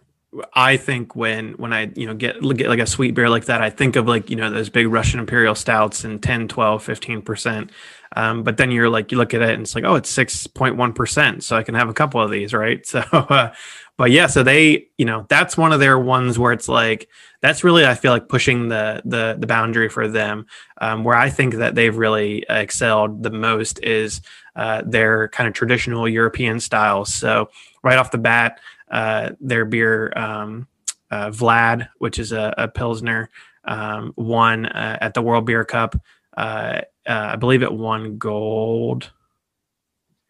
I 0.54 0.76
think 0.76 1.14
when 1.16 1.52
when 1.52 1.72
I 1.72 1.90
you 1.94 2.06
know 2.06 2.14
get 2.14 2.40
get 2.56 2.68
like 2.68 2.78
a 2.78 2.86
sweet 2.86 3.14
beer 3.14 3.28
like 3.28 3.46
that, 3.46 3.62
I 3.62 3.70
think 3.70 3.96
of 3.96 4.06
like 4.06 4.30
you 4.30 4.36
know 4.36 4.50
those 4.50 4.68
big 4.68 4.88
Russian 4.88 5.20
imperial 5.20 5.54
stouts 5.54 6.04
and 6.04 6.22
10, 6.22 6.48
12, 6.48 6.82
15 6.82 7.22
percent. 7.22 7.70
Um, 8.14 8.42
but 8.42 8.56
then 8.56 8.70
you're 8.70 8.88
like 8.88 9.12
you 9.12 9.18
look 9.18 9.34
at 9.34 9.42
it 9.42 9.50
and 9.50 9.62
it's 9.62 9.74
like 9.74 9.84
oh 9.84 9.94
it's 9.96 10.10
six 10.10 10.46
point 10.46 10.76
one 10.76 10.92
percent, 10.92 11.44
so 11.44 11.56
I 11.56 11.62
can 11.62 11.74
have 11.74 11.88
a 11.88 11.94
couple 11.94 12.20
of 12.20 12.30
these, 12.30 12.52
right? 12.52 12.84
So, 12.86 13.00
uh, 13.12 13.52
but 13.96 14.10
yeah, 14.10 14.26
so 14.26 14.42
they 14.42 14.88
you 14.98 15.04
know 15.04 15.26
that's 15.28 15.56
one 15.56 15.72
of 15.72 15.80
their 15.80 15.98
ones 15.98 16.38
where 16.38 16.52
it's 16.52 16.68
like 16.68 17.08
that's 17.40 17.64
really 17.64 17.86
I 17.86 17.94
feel 17.94 18.12
like 18.12 18.28
pushing 18.28 18.68
the 18.68 19.02
the 19.04 19.36
the 19.38 19.46
boundary 19.46 19.88
for 19.88 20.08
them. 20.08 20.46
Um, 20.78 21.04
where 21.04 21.16
I 21.16 21.30
think 21.30 21.54
that 21.54 21.74
they've 21.74 21.96
really 21.96 22.44
excelled 22.48 23.22
the 23.22 23.30
most 23.30 23.82
is 23.82 24.20
uh, 24.56 24.82
their 24.86 25.28
kind 25.28 25.48
of 25.48 25.54
traditional 25.54 26.08
European 26.08 26.60
styles. 26.60 27.12
So 27.12 27.50
right 27.82 27.98
off 27.98 28.10
the 28.10 28.18
bat, 28.18 28.60
uh, 28.90 29.30
their 29.40 29.64
beer 29.64 30.12
um, 30.16 30.66
uh, 31.10 31.30
Vlad, 31.30 31.88
which 31.98 32.18
is 32.18 32.32
a, 32.32 32.54
a 32.58 32.68
pilsner, 32.68 33.30
um, 33.64 34.12
won 34.16 34.66
uh, 34.66 34.98
at 35.00 35.14
the 35.14 35.22
World 35.22 35.46
Beer 35.46 35.64
Cup. 35.64 35.96
Uh, 36.36 36.82
uh, 37.08 37.30
I 37.32 37.36
believe 37.36 37.62
it 37.62 37.72
won 37.72 38.18
gold, 38.18 39.10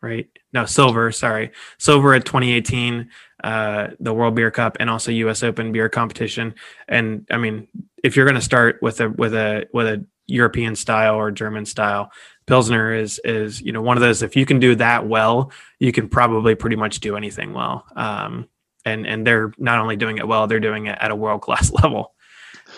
right? 0.01 0.29
No, 0.53 0.65
silver. 0.65 1.11
Sorry, 1.13 1.53
silver 1.79 2.15
at 2.15 2.25
2018, 2.25 3.11
uh, 3.45 3.89
the 4.01 4.15
World 4.15 4.35
Beer 4.35 4.51
Cup, 4.51 4.77
and 4.81 4.89
also 4.89 5.11
U.S. 5.11 5.43
Open 5.43 5.73
beer 5.73 5.89
competition. 5.89 6.55
And 6.89 7.27
I 7.31 7.39
mean, 7.39 7.69
if 8.03 8.17
you're 8.17 8.27
going 8.27 8.37
to 8.37 8.41
start 8.41 8.79
with 8.83 9.01
a 9.01 9.11
with 9.11 9.35
a 9.35 9.67
with 9.73 9.87
a 9.87 10.07
European 10.27 10.77
style 10.77 11.15
or 11.17 11.31
German 11.31 11.67
style, 11.67 12.11
Pilsner 12.47 12.93
is 12.95 13.21
is 13.25 13.61
you 13.61 13.73
know 13.73 13.83
one 13.83 13.97
of 13.97 14.01
those. 14.01 14.23
If 14.23 14.37
you 14.37 14.47
can 14.47 14.59
do 14.59 14.75
that 14.77 15.07
well, 15.07 15.53
you 15.79 15.93
can 15.93 16.09
probably 16.09 16.55
pretty 16.55 16.77
much 16.77 17.01
do 17.01 17.17
anything 17.17 17.53
well. 17.53 17.85
Um, 17.97 18.49
and 18.85 19.07
and 19.07 19.27
they're 19.27 19.53
not 19.59 19.81
only 19.81 19.97
doing 19.97 20.19
it 20.19 20.29
well, 20.29 20.47
they're 20.47 20.61
doing 20.61 20.87
it 20.87 20.97
at 21.01 21.11
a 21.11 21.17
world 21.17 21.43
class 21.43 21.73
level. 21.83 22.15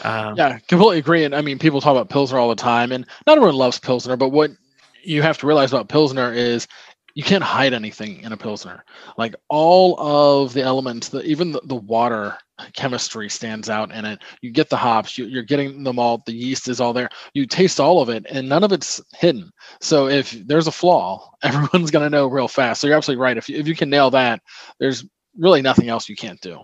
Um, 0.03 0.37
Yeah, 0.37 0.59
completely 0.69 0.99
agree. 0.99 1.25
And 1.25 1.35
I 1.35 1.43
mean, 1.43 1.59
people 1.59 1.81
talk 1.81 1.93
about 1.93 2.09
Pilsner 2.09 2.39
all 2.39 2.49
the 2.49 2.55
time, 2.55 2.93
and 2.93 3.07
not 3.27 3.37
everyone 3.37 3.57
loves 3.57 3.79
Pilsner, 3.79 4.17
but 4.17 4.31
what 4.31 4.51
you 5.03 5.23
have 5.23 5.39
to 5.39 5.47
realize 5.47 5.73
about 5.73 5.89
Pilsner 5.89 6.33
is 6.33 6.67
you 7.19 7.25
can't 7.25 7.43
hide 7.43 7.75
anything 7.75 8.21
in 8.21 8.31
a 8.31 8.37
Pilsner. 8.37 8.85
Like 9.17 9.35
all 9.49 9.99
of 9.99 10.53
the 10.53 10.63
elements, 10.63 11.09
the, 11.09 11.21
even 11.25 11.51
the, 11.51 11.61
the 11.65 11.75
water 11.75 12.39
chemistry 12.75 13.29
stands 13.29 13.69
out 13.69 13.91
in 13.91 14.05
it. 14.05 14.21
You 14.41 14.53
get 14.53 14.71
the 14.71 14.77
hops, 14.77 15.19
you, 15.19 15.25
you're 15.25 15.43
getting 15.43 15.83
the 15.83 15.93
malt, 15.93 16.25
the 16.27 16.33
yeast 16.33 16.69
is 16.69 16.81
all 16.81 16.93
there. 16.93 17.09
You 17.35 17.45
taste 17.45 17.81
all 17.81 18.01
of 18.01 18.09
it, 18.09 18.25
and 18.31 18.49
none 18.49 18.63
of 18.63 18.71
it's 18.71 19.01
hidden. 19.15 19.51
So 19.81 20.07
if 20.07 20.31
there's 20.47 20.69
a 20.69 20.73
flaw, 20.73 21.33
everyone's 21.43 21.91
going 21.91 22.05
to 22.05 22.17
know 22.17 22.29
real 22.29 22.47
fast. 22.47 22.81
So 22.81 22.87
you're 22.87 22.97
absolutely 22.97 23.21
right. 23.21 23.37
If 23.37 23.49
you, 23.49 23.59
if 23.59 23.67
you 23.67 23.75
can 23.75 23.91
nail 23.91 24.13
that, 24.13 24.41
there's 24.79 25.05
really 25.37 25.61
nothing 25.61 25.89
else 25.89 26.09
you 26.09 26.15
can't 26.15 26.41
do. 26.41 26.61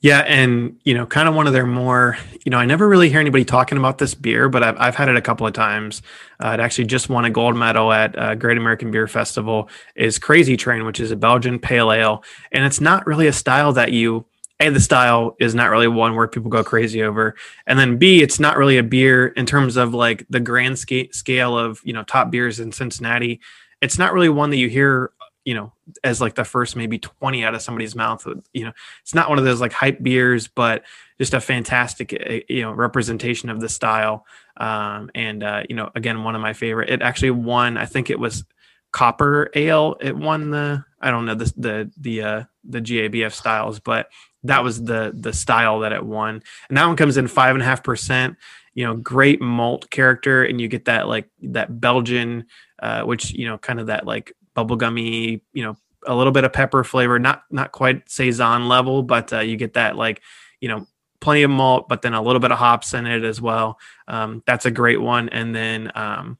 Yeah, 0.00 0.20
and 0.20 0.78
you 0.84 0.94
know, 0.94 1.04
kind 1.04 1.28
of 1.28 1.34
one 1.34 1.46
of 1.46 1.52
their 1.52 1.66
more, 1.66 2.16
you 2.44 2.50
know, 2.50 2.56
I 2.56 2.64
never 2.64 2.88
really 2.88 3.10
hear 3.10 3.20
anybody 3.20 3.44
talking 3.44 3.76
about 3.76 3.98
this 3.98 4.14
beer, 4.14 4.48
but 4.48 4.62
I've, 4.62 4.76
I've 4.78 4.94
had 4.94 5.10
it 5.10 5.16
a 5.16 5.20
couple 5.20 5.46
of 5.46 5.52
times. 5.52 6.00
Uh, 6.42 6.52
it 6.54 6.60
actually 6.60 6.86
just 6.86 7.10
won 7.10 7.26
a 7.26 7.30
gold 7.30 7.56
medal 7.56 7.92
at 7.92 8.18
uh, 8.18 8.34
Great 8.34 8.56
American 8.56 8.90
Beer 8.90 9.06
Festival. 9.06 9.68
Is 9.94 10.18
Crazy 10.18 10.56
Train, 10.56 10.86
which 10.86 11.00
is 11.00 11.10
a 11.10 11.16
Belgian 11.16 11.58
pale 11.58 11.92
ale, 11.92 12.24
and 12.52 12.64
it's 12.64 12.80
not 12.80 13.06
really 13.06 13.26
a 13.26 13.32
style 13.32 13.72
that 13.74 13.92
you. 13.92 14.24
A, 14.62 14.68
the 14.68 14.80
style 14.80 15.36
is 15.40 15.54
not 15.54 15.70
really 15.70 15.88
one 15.88 16.14
where 16.14 16.28
people 16.28 16.50
go 16.50 16.62
crazy 16.62 17.02
over, 17.02 17.34
and 17.66 17.78
then 17.78 17.96
B, 17.96 18.22
it's 18.22 18.38
not 18.38 18.58
really 18.58 18.76
a 18.76 18.82
beer 18.82 19.28
in 19.28 19.46
terms 19.46 19.76
of 19.76 19.94
like 19.94 20.26
the 20.28 20.40
grand 20.40 20.78
scale 20.78 21.58
of 21.58 21.80
you 21.84 21.92
know 21.92 22.02
top 22.04 22.30
beers 22.30 22.60
in 22.60 22.72
Cincinnati. 22.72 23.40
It's 23.82 23.98
not 23.98 24.12
really 24.12 24.28
one 24.28 24.50
that 24.50 24.58
you 24.58 24.68
hear 24.68 25.12
you 25.44 25.54
know 25.54 25.72
as 26.04 26.20
like 26.20 26.34
the 26.34 26.44
first 26.44 26.76
maybe 26.76 26.98
20 26.98 27.44
out 27.44 27.54
of 27.54 27.62
somebody's 27.62 27.96
mouth 27.96 28.26
you 28.52 28.64
know 28.64 28.72
it's 29.02 29.14
not 29.14 29.28
one 29.28 29.38
of 29.38 29.44
those 29.44 29.60
like 29.60 29.72
hype 29.72 30.02
beers 30.02 30.48
but 30.48 30.84
just 31.18 31.34
a 31.34 31.40
fantastic 31.40 32.12
uh, 32.12 32.40
you 32.48 32.62
know 32.62 32.72
representation 32.72 33.50
of 33.50 33.60
the 33.60 33.68
style. 33.68 34.26
Um 34.56 35.10
and 35.14 35.42
uh 35.42 35.62
you 35.68 35.76
know 35.76 35.90
again 35.94 36.22
one 36.24 36.34
of 36.34 36.42
my 36.42 36.52
favorite 36.52 36.90
it 36.90 37.02
actually 37.02 37.30
won 37.30 37.76
i 37.76 37.86
think 37.86 38.10
it 38.10 38.18
was 38.18 38.44
copper 38.92 39.50
ale 39.54 39.96
it 40.00 40.16
won 40.16 40.50
the 40.50 40.84
i 41.00 41.10
don't 41.10 41.24
know 41.24 41.34
the 41.34 41.52
the 41.56 41.90
the 41.96 42.22
uh 42.22 42.44
the 42.64 42.80
gabf 42.80 43.32
styles 43.32 43.80
but 43.80 44.08
that 44.44 44.64
was 44.64 44.82
the 44.82 45.12
the 45.18 45.32
style 45.32 45.80
that 45.80 45.92
it 45.92 46.04
won. 46.04 46.42
And 46.68 46.78
that 46.78 46.86
one 46.86 46.96
comes 46.96 47.16
in 47.16 47.28
five 47.28 47.54
and 47.54 47.62
a 47.62 47.66
half 47.66 47.82
percent 47.82 48.36
you 48.74 48.84
know 48.84 48.94
great 48.94 49.40
malt 49.40 49.90
character 49.90 50.44
and 50.44 50.60
you 50.60 50.68
get 50.68 50.84
that 50.84 51.08
like 51.08 51.28
that 51.42 51.80
belgian 51.80 52.46
uh 52.80 53.02
which 53.02 53.32
you 53.32 53.46
know 53.46 53.58
kind 53.58 53.80
of 53.80 53.88
that 53.88 54.06
like 54.06 54.32
bubblegummy, 54.56 55.40
you 55.52 55.64
know, 55.64 55.76
a 56.06 56.14
little 56.14 56.32
bit 56.32 56.44
of 56.44 56.52
pepper 56.52 56.84
flavor, 56.84 57.18
not 57.18 57.44
not 57.50 57.72
quite 57.72 58.08
saison 58.08 58.68
level, 58.68 59.02
but 59.02 59.32
uh, 59.32 59.40
you 59.40 59.56
get 59.56 59.74
that 59.74 59.96
like, 59.96 60.22
you 60.60 60.68
know, 60.68 60.86
plenty 61.20 61.42
of 61.42 61.50
malt, 61.50 61.88
but 61.88 62.02
then 62.02 62.14
a 62.14 62.22
little 62.22 62.40
bit 62.40 62.52
of 62.52 62.58
hops 62.58 62.94
in 62.94 63.06
it 63.06 63.24
as 63.24 63.40
well. 63.40 63.78
Um, 64.08 64.42
that's 64.46 64.66
a 64.66 64.70
great 64.70 65.00
one. 65.00 65.28
And 65.28 65.54
then 65.54 65.92
um, 65.94 66.38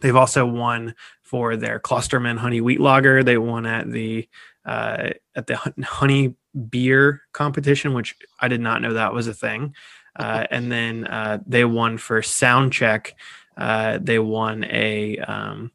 they've 0.00 0.16
also 0.16 0.46
won 0.46 0.94
for 1.22 1.56
their 1.56 1.80
Klosterman 1.80 2.38
Honey 2.38 2.60
Wheat 2.60 2.80
Lager. 2.80 3.22
They 3.22 3.38
won 3.38 3.66
at 3.66 3.90
the 3.90 4.28
uh, 4.64 5.10
at 5.34 5.46
the 5.46 5.56
Honey 5.84 6.34
Beer 6.70 7.22
competition, 7.32 7.92
which 7.92 8.16
I 8.40 8.48
did 8.48 8.60
not 8.60 8.80
know 8.80 8.94
that 8.94 9.12
was 9.12 9.26
a 9.26 9.34
thing. 9.34 9.74
Uh, 10.16 10.46
and 10.50 10.70
then 10.70 11.06
uh, 11.06 11.38
they 11.46 11.64
won 11.64 11.98
for 11.98 12.22
Sound 12.22 12.72
Check. 12.72 13.14
Uh, 13.56 13.98
they 14.00 14.18
won 14.18 14.64
a 14.64 15.18
um, 15.18 15.70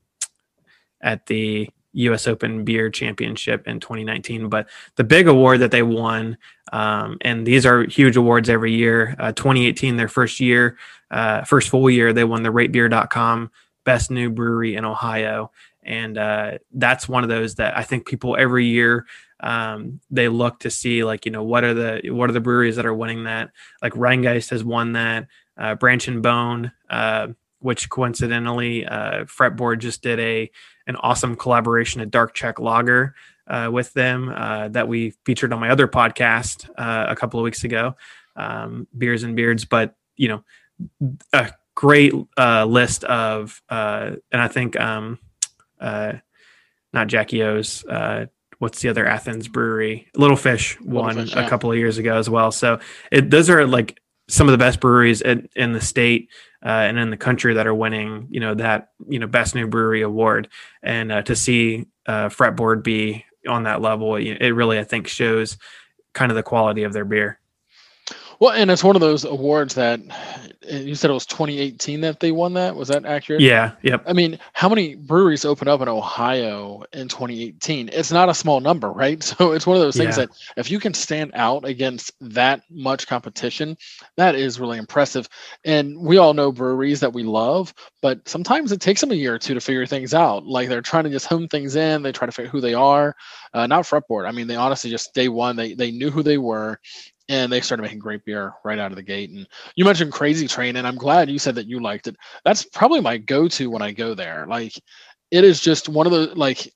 at 1.01 1.25
the 1.27 1.69
U.S. 1.93 2.27
Open 2.27 2.63
Beer 2.63 2.89
Championship 2.89 3.67
in 3.67 3.79
2019. 3.79 4.49
But 4.49 4.69
the 4.95 5.03
big 5.03 5.27
award 5.27 5.59
that 5.61 5.71
they 5.71 5.83
won, 5.83 6.37
um, 6.71 7.17
and 7.21 7.45
these 7.45 7.65
are 7.65 7.83
huge 7.83 8.15
awards 8.15 8.49
every 8.49 8.73
year. 8.73 9.15
Uh, 9.19 9.31
2018, 9.31 9.97
their 9.97 10.07
first 10.07 10.39
year, 10.39 10.77
uh, 11.11 11.43
first 11.43 11.69
full 11.69 11.89
year, 11.89 12.13
they 12.13 12.23
won 12.23 12.43
the 12.43 12.49
RateBeer.com 12.49 13.51
Best 13.85 14.11
New 14.11 14.29
Brewery 14.29 14.75
in 14.75 14.85
Ohio, 14.85 15.51
and 15.83 16.17
uh, 16.17 16.59
that's 16.73 17.09
one 17.09 17.23
of 17.23 17.29
those 17.29 17.55
that 17.55 17.75
I 17.75 17.83
think 17.83 18.05
people 18.05 18.35
every 18.37 18.65
year 18.65 19.07
um, 19.41 20.01
they 20.11 20.27
look 20.27 20.59
to 20.59 20.69
see 20.69 21.03
like 21.03 21.25
you 21.25 21.31
know 21.31 21.43
what 21.43 21.63
are 21.63 21.73
the 21.73 22.11
what 22.11 22.29
are 22.29 22.33
the 22.33 22.41
breweries 22.41 22.75
that 22.75 22.85
are 22.85 22.93
winning 22.93 23.23
that. 23.23 23.51
Like 23.81 23.93
Rhinegeist 23.93 24.49
has 24.49 24.63
won 24.63 24.93
that. 24.93 25.27
Uh, 25.57 25.75
Branch 25.75 26.07
and 26.07 26.21
Bone, 26.21 26.71
uh, 26.89 27.27
which 27.59 27.89
coincidentally, 27.89 28.85
uh, 28.85 29.25
Fretboard 29.25 29.79
just 29.79 30.01
did 30.01 30.19
a 30.19 30.51
an 30.89 30.95
awesome 30.97 31.35
collaboration 31.35 32.01
at 32.01 32.09
Dark 32.09 32.33
Check 32.33 32.59
Lager 32.59 33.13
uh, 33.47 33.69
with 33.71 33.93
them 33.93 34.29
uh, 34.35 34.67
that 34.69 34.87
we 34.87 35.11
featured 35.23 35.53
on 35.53 35.59
my 35.59 35.69
other 35.69 35.87
podcast 35.87 36.67
uh, 36.77 37.05
a 37.07 37.15
couple 37.15 37.39
of 37.39 37.43
weeks 37.43 37.63
ago, 37.63 37.95
um, 38.35 38.87
Beers 38.97 39.23
and 39.23 39.35
Beards. 39.35 39.65
But 39.65 39.95
you 40.17 40.27
know, 40.27 40.43
a 41.31 41.51
great 41.75 42.13
uh, 42.37 42.65
list 42.65 43.03
of, 43.03 43.61
uh, 43.69 44.15
and 44.31 44.41
I 44.41 44.47
think 44.47 44.79
um, 44.79 45.19
uh, 45.79 46.13
not 46.91 47.07
Jackie 47.07 47.43
O's. 47.43 47.85
Uh, 47.85 48.25
what's 48.57 48.81
the 48.81 48.89
other 48.89 49.05
Athens 49.05 49.47
brewery? 49.47 50.07
Little 50.15 50.35
Fish 50.35 50.79
won 50.81 51.15
Fish, 51.15 51.35
a 51.35 51.47
couple 51.47 51.71
of 51.71 51.77
years 51.77 51.99
ago 51.99 52.17
as 52.17 52.29
well. 52.29 52.51
So 52.51 52.79
it, 53.11 53.29
those 53.29 53.49
are 53.49 53.65
like 53.67 54.01
some 54.27 54.47
of 54.47 54.51
the 54.51 54.57
best 54.57 54.79
breweries 54.79 55.21
in, 55.21 55.49
in 55.55 55.73
the 55.73 55.81
state 55.81 56.29
uh, 56.63 56.69
and 56.69 56.99
in 56.99 57.09
the 57.09 57.17
country 57.17 57.53
that 57.53 57.67
are 57.67 57.73
winning, 57.73 58.27
you 58.29 58.39
know, 58.39 58.53
that 58.55 58.89
you 59.07 59.19
know 59.19 59.27
best 59.27 59.55
new 59.55 59.67
brewery 59.67 60.01
award. 60.01 60.49
And 60.83 61.11
uh, 61.11 61.21
to 61.23 61.35
see 61.35 61.87
uh, 62.05 62.29
Fretboard 62.29 62.83
be 62.83 63.25
on 63.47 63.63
that 63.63 63.81
level, 63.81 64.15
it 64.15 64.37
it 64.41 64.53
really 64.53 64.79
I 64.79 64.83
think 64.83 65.07
shows 65.07 65.57
kind 66.13 66.31
of 66.31 66.35
the 66.35 66.43
quality 66.43 66.83
of 66.83 66.93
their 66.93 67.05
beer. 67.05 67.38
Well, 68.39 68.51
and 68.53 68.71
it's 68.71 68.83
one 68.83 68.95
of 68.95 69.01
those 69.01 69.25
awards 69.25 69.75
that 69.75 69.99
uh, 70.71 70.75
you 70.75 70.95
said 70.95 71.09
it 71.09 71.13
was 71.13 71.25
2018 71.25 72.01
that 72.01 72.21
they 72.21 72.31
won 72.31 72.53
that. 72.53 72.73
Was 72.75 72.87
that 72.87 73.05
accurate? 73.05 73.41
Yeah. 73.41 73.73
Yep. 73.81 74.03
I 74.07 74.13
mean, 74.13 74.39
how 74.53 74.69
many 74.69 74.95
breweries 74.95 75.43
opened 75.43 75.67
up 75.67 75.81
in 75.81 75.89
Ohio 75.89 76.83
in 76.93 77.09
2018? 77.09 77.89
It's 77.91 78.11
not 78.11 78.29
a 78.29 78.33
small 78.33 78.59
number, 78.61 78.91
right? 78.91 79.21
So 79.39 79.51
it's 79.51 79.67
one 79.67 79.75
of 79.77 79.81
those 79.81 79.95
things 79.97 80.17
Yeah. 80.17 80.25
that 80.25 80.37
if 80.57 80.71
you 80.71 80.79
can 80.79 80.93
stand 80.93 81.31
out 81.33 81.65
against 81.65 82.11
that 82.21 82.63
much 82.69 83.07
competition, 83.07 83.77
that 84.15 84.35
is 84.35 84.59
really 84.59 84.77
impressive. 84.77 85.27
And 85.65 85.97
we 85.99 86.17
all 86.17 86.33
know 86.33 86.51
breweries 86.51 86.99
that 87.01 87.13
we 87.13 87.23
love, 87.23 87.73
but 88.01 88.27
sometimes 88.27 88.71
it 88.71 88.81
takes 88.81 89.01
them 89.01 89.11
a 89.11 89.15
year 89.15 89.35
or 89.35 89.39
two 89.39 89.53
to 89.53 89.61
figure 89.61 89.85
things 89.85 90.13
out. 90.13 90.45
Like 90.45 90.69
they're 90.69 90.81
trying 90.81 91.03
to 91.05 91.09
just 91.09 91.25
hone 91.27 91.47
things 91.47 91.75
in, 91.75 92.01
they 92.03 92.11
try 92.11 92.25
to 92.25 92.31
figure 92.31 92.49
who 92.51 92.61
they 92.61 92.73
are. 92.73 93.15
Uh, 93.53 93.67
not 93.67 93.83
Fretboard. 93.83 94.27
I 94.27 94.31
mean, 94.31 94.47
they 94.47 94.55
honestly 94.55 94.89
just 94.89 95.13
day 95.13 95.27
one, 95.27 95.55
they 95.55 95.73
they 95.73 95.91
knew 95.91 96.09
who 96.09 96.23
they 96.23 96.37
were. 96.37 96.79
And 97.29 97.51
they 97.51 97.61
started 97.61 97.83
making 97.83 97.99
great 97.99 98.25
beer 98.25 98.53
right 98.65 98.79
out 98.79 98.91
of 98.91 98.97
the 98.97 99.03
gate. 99.03 99.29
And 99.29 99.47
you 99.75 99.85
mentioned 99.85 100.11
Crazy 100.11 100.47
Train, 100.47 100.75
and 100.77 100.87
I'm 100.87 100.97
glad 100.97 101.29
you 101.29 101.39
said 101.39 101.55
that 101.55 101.67
you 101.67 101.79
liked 101.79 102.07
it 102.07 102.17
that's 102.43 102.65
probably 102.65 103.01
my 103.01 103.17
go-to 103.17 103.69
when 103.69 103.81
I 103.83 103.91
go 103.91 104.15
there. 104.15 104.45
Like 104.47 104.73
it 105.31 105.43
is 105.45 105.61
just 105.61 105.89
one 105.89 106.07
of 106.07 106.11
the 106.13 106.35
like 106.35 106.71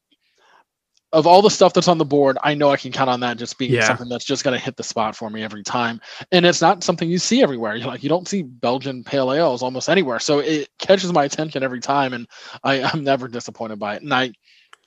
of 1.13 1.27
all 1.27 1.41
the 1.43 1.49
stuff 1.49 1.73
that's 1.73 1.87
on 1.87 1.99
the 1.99 2.05
board, 2.05 2.37
I 2.43 2.55
know 2.55 2.71
I 2.71 2.77
can 2.77 2.91
count 2.91 3.09
on 3.09 3.19
that 3.21 3.37
just 3.37 3.57
being 3.59 3.79
Yeah. 3.79 3.81
something 3.81 4.09
that's 4.09 4.25
just 4.25 4.43
gonna 4.43 4.57
hit 4.57 4.77
the 4.77 4.83
spot 4.83 5.15
for 5.15 5.29
me 5.29 5.43
every 5.43 5.63
time. 5.63 6.01
And 6.31 6.45
it's 6.45 6.61
not 6.61 6.83
something 6.83 7.09
you 7.09 7.19
see 7.19 7.43
everywhere. 7.43 7.75
You're 7.75 7.87
like 7.87 8.03
you 8.03 8.09
don't 8.09 8.27
see 8.27 8.41
Belgian 8.43 9.03
pale 9.03 9.31
ales 9.33 9.61
almost 9.63 9.89
anywhere. 9.89 10.19
So 10.19 10.39
it 10.39 10.69
catches 10.79 11.13
my 11.13 11.25
attention 11.25 11.63
every 11.63 11.81
time 11.81 12.13
and 12.13 12.27
I, 12.63 12.81
I'm 12.83 13.03
never 13.03 13.27
disappointed 13.27 13.79
by 13.79 13.95
it. 13.95 14.03
And 14.03 14.13
I 14.13 14.33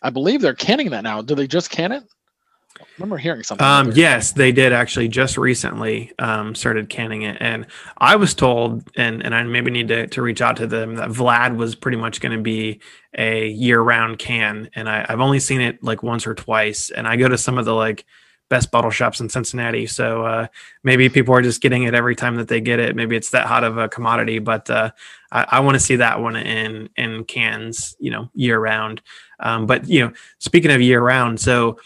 I 0.02 0.10
believe 0.10 0.40
they're 0.40 0.54
canning 0.54 0.90
that 0.90 1.04
now. 1.04 1.22
Do 1.22 1.34
they 1.34 1.46
just 1.46 1.70
can 1.70 1.92
it? 1.92 2.04
I 2.80 2.84
remember 2.98 3.16
hearing 3.16 3.42
something. 3.42 3.66
Um, 3.66 3.92
yes, 3.94 4.32
they 4.32 4.52
did 4.52 4.72
actually 4.72 5.08
just 5.08 5.36
recently 5.36 6.12
um, 6.18 6.54
started 6.54 6.88
canning 6.88 7.22
it, 7.22 7.36
and 7.40 7.66
I 7.98 8.16
was 8.16 8.34
told, 8.34 8.88
and 8.96 9.24
and 9.24 9.34
I 9.34 9.42
maybe 9.44 9.70
need 9.70 9.88
to 9.88 10.06
to 10.08 10.22
reach 10.22 10.40
out 10.40 10.56
to 10.58 10.66
them 10.66 10.96
that 10.96 11.08
Vlad 11.08 11.56
was 11.56 11.74
pretty 11.74 11.96
much 11.96 12.20
going 12.20 12.36
to 12.36 12.42
be 12.42 12.80
a 13.16 13.48
year 13.48 13.80
round 13.80 14.18
can, 14.18 14.70
and 14.74 14.88
I, 14.88 15.06
I've 15.08 15.20
only 15.20 15.40
seen 15.40 15.60
it 15.60 15.82
like 15.82 16.02
once 16.02 16.26
or 16.26 16.34
twice, 16.34 16.90
and 16.90 17.06
I 17.06 17.16
go 17.16 17.28
to 17.28 17.38
some 17.38 17.58
of 17.58 17.64
the 17.64 17.74
like 17.74 18.04
best 18.48 18.70
bottle 18.70 18.90
shops 18.90 19.20
in 19.20 19.28
Cincinnati, 19.28 19.86
so 19.86 20.24
uh, 20.24 20.46
maybe 20.84 21.08
people 21.08 21.34
are 21.34 21.42
just 21.42 21.60
getting 21.60 21.82
it 21.82 21.94
every 21.94 22.14
time 22.14 22.36
that 22.36 22.48
they 22.48 22.60
get 22.60 22.78
it. 22.78 22.94
Maybe 22.94 23.16
it's 23.16 23.30
that 23.30 23.46
hot 23.46 23.64
of 23.64 23.76
a 23.76 23.88
commodity, 23.88 24.38
but 24.38 24.70
uh, 24.70 24.90
I, 25.32 25.46
I 25.48 25.60
want 25.60 25.74
to 25.74 25.80
see 25.80 25.96
that 25.96 26.20
one 26.20 26.36
in 26.36 26.88
in 26.96 27.24
cans, 27.24 27.96
you 27.98 28.10
know, 28.10 28.30
year 28.34 28.58
round. 28.58 29.02
Um, 29.40 29.66
but 29.66 29.88
you 29.88 30.00
know, 30.00 30.12
speaking 30.38 30.70
of 30.70 30.80
year 30.80 31.00
round, 31.00 31.40
so. 31.40 31.78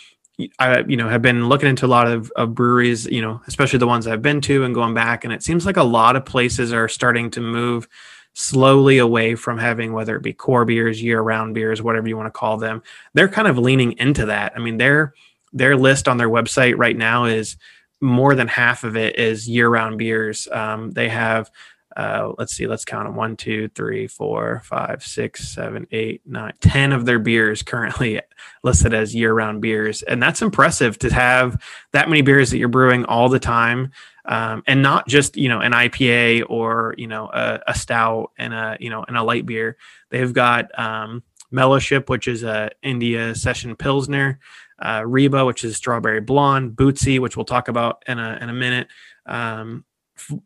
I 0.58 0.80
you 0.86 0.96
know 0.96 1.08
have 1.08 1.22
been 1.22 1.48
looking 1.48 1.68
into 1.68 1.86
a 1.86 1.88
lot 1.88 2.06
of, 2.06 2.30
of 2.36 2.54
breweries, 2.54 3.06
you 3.06 3.22
know, 3.22 3.40
especially 3.46 3.78
the 3.78 3.86
ones 3.86 4.06
I've 4.06 4.22
been 4.22 4.40
to 4.42 4.64
and 4.64 4.74
going 4.74 4.94
back, 4.94 5.24
and 5.24 5.32
it 5.32 5.42
seems 5.42 5.66
like 5.66 5.76
a 5.76 5.82
lot 5.82 6.16
of 6.16 6.24
places 6.24 6.72
are 6.72 6.88
starting 6.88 7.30
to 7.32 7.40
move 7.40 7.88
slowly 8.32 8.98
away 8.98 9.34
from 9.34 9.58
having 9.58 9.92
whether 9.92 10.16
it 10.16 10.22
be 10.22 10.32
core 10.32 10.64
beers, 10.64 11.02
year-round 11.02 11.52
beers, 11.52 11.82
whatever 11.82 12.08
you 12.08 12.16
want 12.16 12.26
to 12.26 12.38
call 12.38 12.56
them. 12.56 12.82
They're 13.12 13.28
kind 13.28 13.48
of 13.48 13.58
leaning 13.58 13.92
into 13.98 14.26
that. 14.26 14.52
I 14.54 14.60
mean, 14.60 14.78
their 14.78 15.14
their 15.52 15.76
list 15.76 16.06
on 16.06 16.16
their 16.16 16.28
website 16.28 16.76
right 16.78 16.96
now 16.96 17.24
is 17.24 17.56
more 18.00 18.34
than 18.34 18.48
half 18.48 18.84
of 18.84 18.96
it 18.96 19.18
is 19.18 19.48
year-round 19.48 19.98
beers. 19.98 20.48
Um, 20.50 20.90
they 20.92 21.08
have 21.08 21.50
uh, 21.96 22.32
let's 22.38 22.54
see, 22.54 22.66
let's 22.66 22.84
count 22.84 23.06
them 23.06 23.16
one, 23.16 23.36
two, 23.36 23.68
three, 23.74 24.06
four, 24.06 24.62
five, 24.64 25.02
six, 25.02 25.48
seven, 25.48 25.86
eight, 25.90 26.22
nine, 26.24 26.52
ten 26.60 26.92
of 26.92 27.04
their 27.04 27.18
beers 27.18 27.62
currently 27.62 28.20
listed 28.62 28.94
as 28.94 29.14
year-round 29.14 29.60
beers, 29.60 30.02
and 30.02 30.22
that's 30.22 30.42
impressive 30.42 30.98
to 30.98 31.12
have 31.12 31.60
that 31.92 32.08
many 32.08 32.22
beers 32.22 32.50
that 32.50 32.58
you're 32.58 32.68
brewing 32.68 33.04
all 33.06 33.28
the 33.28 33.40
time, 33.40 33.90
um, 34.26 34.62
and 34.66 34.82
not 34.82 35.08
just 35.08 35.36
you 35.36 35.48
know 35.48 35.60
an 35.60 35.72
IPA 35.72 36.44
or 36.48 36.94
you 36.96 37.08
know 37.08 37.28
a, 37.32 37.60
a 37.66 37.74
stout 37.74 38.30
and 38.38 38.54
a 38.54 38.76
you 38.78 38.90
know 38.90 39.04
and 39.06 39.16
a 39.16 39.22
light 39.22 39.44
beer. 39.44 39.76
They've 40.10 40.32
got 40.32 40.78
um, 40.78 41.24
Mellowship, 41.50 42.08
which 42.08 42.28
is 42.28 42.44
a 42.44 42.70
India 42.82 43.34
Session 43.34 43.74
Pilsner, 43.74 44.38
uh, 44.80 45.02
Reba, 45.04 45.44
which 45.44 45.64
is 45.64 45.76
strawberry 45.76 46.20
blonde, 46.20 46.76
Bootsy, 46.76 47.18
which 47.18 47.36
we'll 47.36 47.44
talk 47.44 47.66
about 47.66 48.04
in 48.06 48.20
a 48.20 48.38
in 48.40 48.48
a 48.48 48.54
minute. 48.54 48.86
Um, 49.26 49.84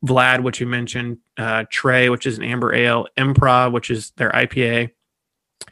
Vlad, 0.04 0.42
which 0.42 0.60
you 0.60 0.66
mentioned, 0.66 1.18
uh, 1.36 1.64
Trey, 1.70 2.08
which 2.08 2.26
is 2.26 2.38
an 2.38 2.44
amber 2.44 2.74
ale, 2.74 3.06
Improv, 3.16 3.72
which 3.72 3.90
is 3.90 4.10
their 4.16 4.30
IPA, 4.30 4.90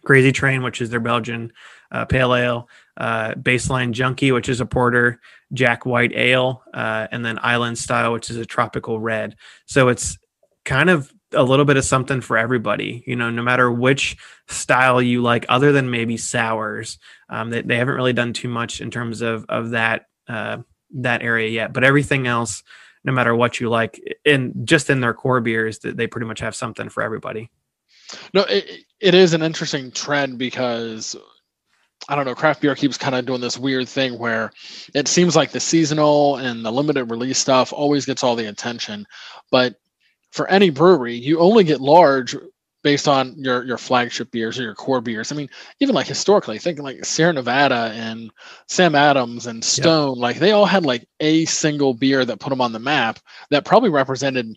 Crazy 0.04 0.32
Train, 0.32 0.62
which 0.62 0.80
is 0.80 0.90
their 0.90 1.00
Belgian 1.00 1.52
uh, 1.90 2.04
pale 2.04 2.34
ale, 2.34 2.68
uh, 2.96 3.32
Baseline 3.34 3.92
Junkie, 3.92 4.32
which 4.32 4.48
is 4.48 4.60
a 4.60 4.66
porter, 4.66 5.20
Jack 5.52 5.84
White 5.84 6.12
Ale, 6.14 6.62
uh, 6.72 7.06
and 7.10 7.24
then 7.24 7.38
Island 7.42 7.78
Style, 7.78 8.12
which 8.12 8.30
is 8.30 8.36
a 8.36 8.46
tropical 8.46 8.98
red. 8.98 9.36
So 9.66 9.88
it's 9.88 10.18
kind 10.64 10.90
of 10.90 11.12
a 11.34 11.42
little 11.42 11.64
bit 11.64 11.76
of 11.76 11.84
something 11.84 12.20
for 12.20 12.36
everybody, 12.36 13.02
you 13.06 13.16
know, 13.16 13.30
no 13.30 13.42
matter 13.42 13.70
which 13.70 14.16
style 14.48 15.00
you 15.00 15.22
like, 15.22 15.46
other 15.48 15.72
than 15.72 15.90
maybe 15.90 16.16
sours. 16.16 16.98
Um, 17.28 17.50
they, 17.50 17.62
they 17.62 17.76
haven't 17.76 17.94
really 17.94 18.12
done 18.12 18.32
too 18.32 18.48
much 18.48 18.80
in 18.80 18.90
terms 18.90 19.20
of 19.22 19.46
of 19.48 19.70
that 19.70 20.06
uh, 20.28 20.58
that 20.94 21.22
area 21.22 21.48
yet, 21.48 21.72
but 21.72 21.84
everything 21.84 22.26
else 22.26 22.62
no 23.04 23.12
matter 23.12 23.34
what 23.34 23.60
you 23.60 23.68
like 23.68 24.00
And 24.24 24.52
just 24.64 24.90
in 24.90 25.00
their 25.00 25.14
core 25.14 25.40
beers 25.40 25.78
they 25.78 26.06
pretty 26.06 26.26
much 26.26 26.40
have 26.40 26.54
something 26.54 26.88
for 26.88 27.02
everybody 27.02 27.50
No, 28.34 28.42
it, 28.42 28.84
it 29.00 29.14
is 29.14 29.34
an 29.34 29.42
interesting 29.42 29.90
trend 29.90 30.38
because 30.38 31.16
I 32.08 32.16
don't 32.16 32.24
know, 32.24 32.34
craft 32.34 32.60
beer 32.60 32.74
keeps 32.74 32.98
kind 32.98 33.14
of 33.14 33.26
doing 33.26 33.40
this 33.40 33.58
weird 33.58 33.88
thing 33.88 34.18
where 34.18 34.50
it 34.94 35.06
seems 35.06 35.36
like 35.36 35.52
the 35.52 35.60
seasonal 35.60 36.36
and 36.36 36.64
the 36.64 36.72
limited 36.72 37.04
release 37.06 37.38
stuff 37.38 37.72
always 37.72 38.06
gets 38.06 38.24
all 38.24 38.34
the 38.34 38.48
attention. 38.48 39.06
But 39.50 39.76
for 40.32 40.48
any 40.48 40.70
brewery, 40.70 41.14
you 41.14 41.38
only 41.38 41.62
get 41.62 41.80
large 41.80 42.34
based 42.82 43.08
on 43.08 43.34
your 43.36 43.64
your 43.64 43.78
flagship 43.78 44.30
beers 44.30 44.58
or 44.58 44.62
your 44.62 44.74
core 44.74 45.00
beers. 45.00 45.32
I 45.32 45.36
mean, 45.36 45.48
even 45.80 45.94
like 45.94 46.06
historically, 46.06 46.58
thinking 46.58 46.84
like 46.84 47.04
Sierra 47.04 47.32
Nevada 47.32 47.92
and 47.94 48.30
Sam 48.68 48.94
Adams 48.94 49.46
and 49.46 49.64
Stone, 49.64 50.18
like 50.18 50.38
they 50.38 50.52
all 50.52 50.66
had 50.66 50.84
like 50.84 51.06
a 51.20 51.44
single 51.44 51.94
beer 51.94 52.24
that 52.24 52.40
put 52.40 52.50
them 52.50 52.60
on 52.60 52.72
the 52.72 52.78
map 52.78 53.18
that 53.50 53.64
probably 53.64 53.90
represented 53.90 54.56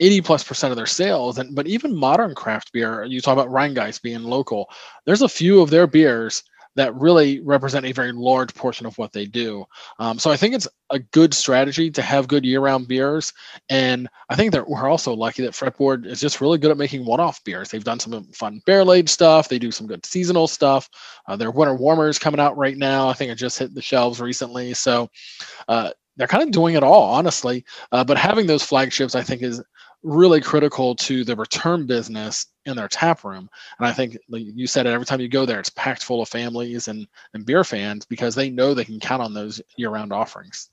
80 0.00 0.20
plus 0.22 0.44
percent 0.44 0.70
of 0.70 0.76
their 0.76 0.86
sales. 0.86 1.38
And 1.38 1.54
but 1.54 1.66
even 1.66 1.96
modern 1.96 2.34
craft 2.34 2.72
beer, 2.72 3.04
you 3.04 3.20
talk 3.20 3.32
about 3.32 3.48
Rhinegeist 3.48 4.02
being 4.02 4.22
local, 4.22 4.68
there's 5.06 5.22
a 5.22 5.28
few 5.28 5.60
of 5.60 5.70
their 5.70 5.86
beers 5.86 6.42
that 6.76 6.94
really 6.94 7.40
represent 7.40 7.84
a 7.84 7.92
very 7.92 8.12
large 8.12 8.54
portion 8.54 8.86
of 8.86 8.96
what 8.98 9.12
they 9.12 9.26
do. 9.26 9.64
Um, 9.98 10.18
so 10.18 10.30
I 10.30 10.36
think 10.36 10.54
it's 10.54 10.68
a 10.90 10.98
good 10.98 11.34
strategy 11.34 11.90
to 11.90 12.02
have 12.02 12.28
good 12.28 12.44
year-round 12.44 12.88
beers, 12.88 13.32
and 13.68 14.08
I 14.28 14.36
think 14.36 14.52
that 14.52 14.68
we're 14.68 14.88
also 14.88 15.14
lucky 15.14 15.42
that 15.42 15.52
Fretboard 15.52 16.06
is 16.06 16.20
just 16.20 16.40
really 16.40 16.58
good 16.58 16.70
at 16.70 16.76
making 16.78 17.04
one-off 17.04 17.42
beers. 17.44 17.68
They've 17.68 17.84
done 17.84 18.00
some 18.00 18.24
fun 18.32 18.62
barrel-aged 18.66 19.08
stuff. 19.08 19.48
They 19.48 19.58
do 19.58 19.70
some 19.70 19.86
good 19.86 20.04
seasonal 20.06 20.48
stuff. 20.48 20.88
Uh, 21.26 21.36
their 21.36 21.50
winter 21.50 21.74
warmers 21.74 22.18
coming 22.18 22.40
out 22.40 22.56
right 22.56 22.76
now. 22.76 23.08
I 23.08 23.12
think 23.12 23.30
it 23.30 23.36
just 23.36 23.58
hit 23.58 23.74
the 23.74 23.82
shelves 23.82 24.20
recently. 24.20 24.74
So 24.74 25.10
uh, 25.68 25.90
they're 26.16 26.26
kind 26.26 26.42
of 26.42 26.50
doing 26.50 26.74
it 26.74 26.82
all, 26.82 27.04
honestly. 27.04 27.64
Uh, 27.90 28.04
but 28.04 28.18
having 28.18 28.46
those 28.46 28.62
flagships, 28.62 29.14
I 29.14 29.22
think, 29.22 29.42
is 29.42 29.62
really 30.02 30.40
critical 30.40 30.96
to 30.96 31.24
the 31.24 31.36
return 31.36 31.86
business 31.86 32.46
in 32.66 32.76
their 32.76 32.88
tap 32.88 33.24
room. 33.24 33.48
And 33.78 33.86
I 33.86 33.92
think 33.92 34.18
like 34.28 34.42
you 34.44 34.66
said 34.66 34.86
it 34.86 34.90
every 34.90 35.06
time 35.06 35.20
you 35.20 35.28
go 35.28 35.46
there, 35.46 35.58
it's 35.58 35.70
packed 35.70 36.04
full 36.04 36.22
of 36.22 36.28
families 36.28 36.88
and 36.88 37.06
and 37.34 37.44
beer 37.44 37.64
fans 37.64 38.04
because 38.04 38.34
they 38.34 38.50
know 38.50 38.74
they 38.74 38.84
can 38.84 39.00
count 39.00 39.22
on 39.22 39.34
those 39.34 39.60
year 39.76 39.90
round 39.90 40.12
offerings. 40.12 40.70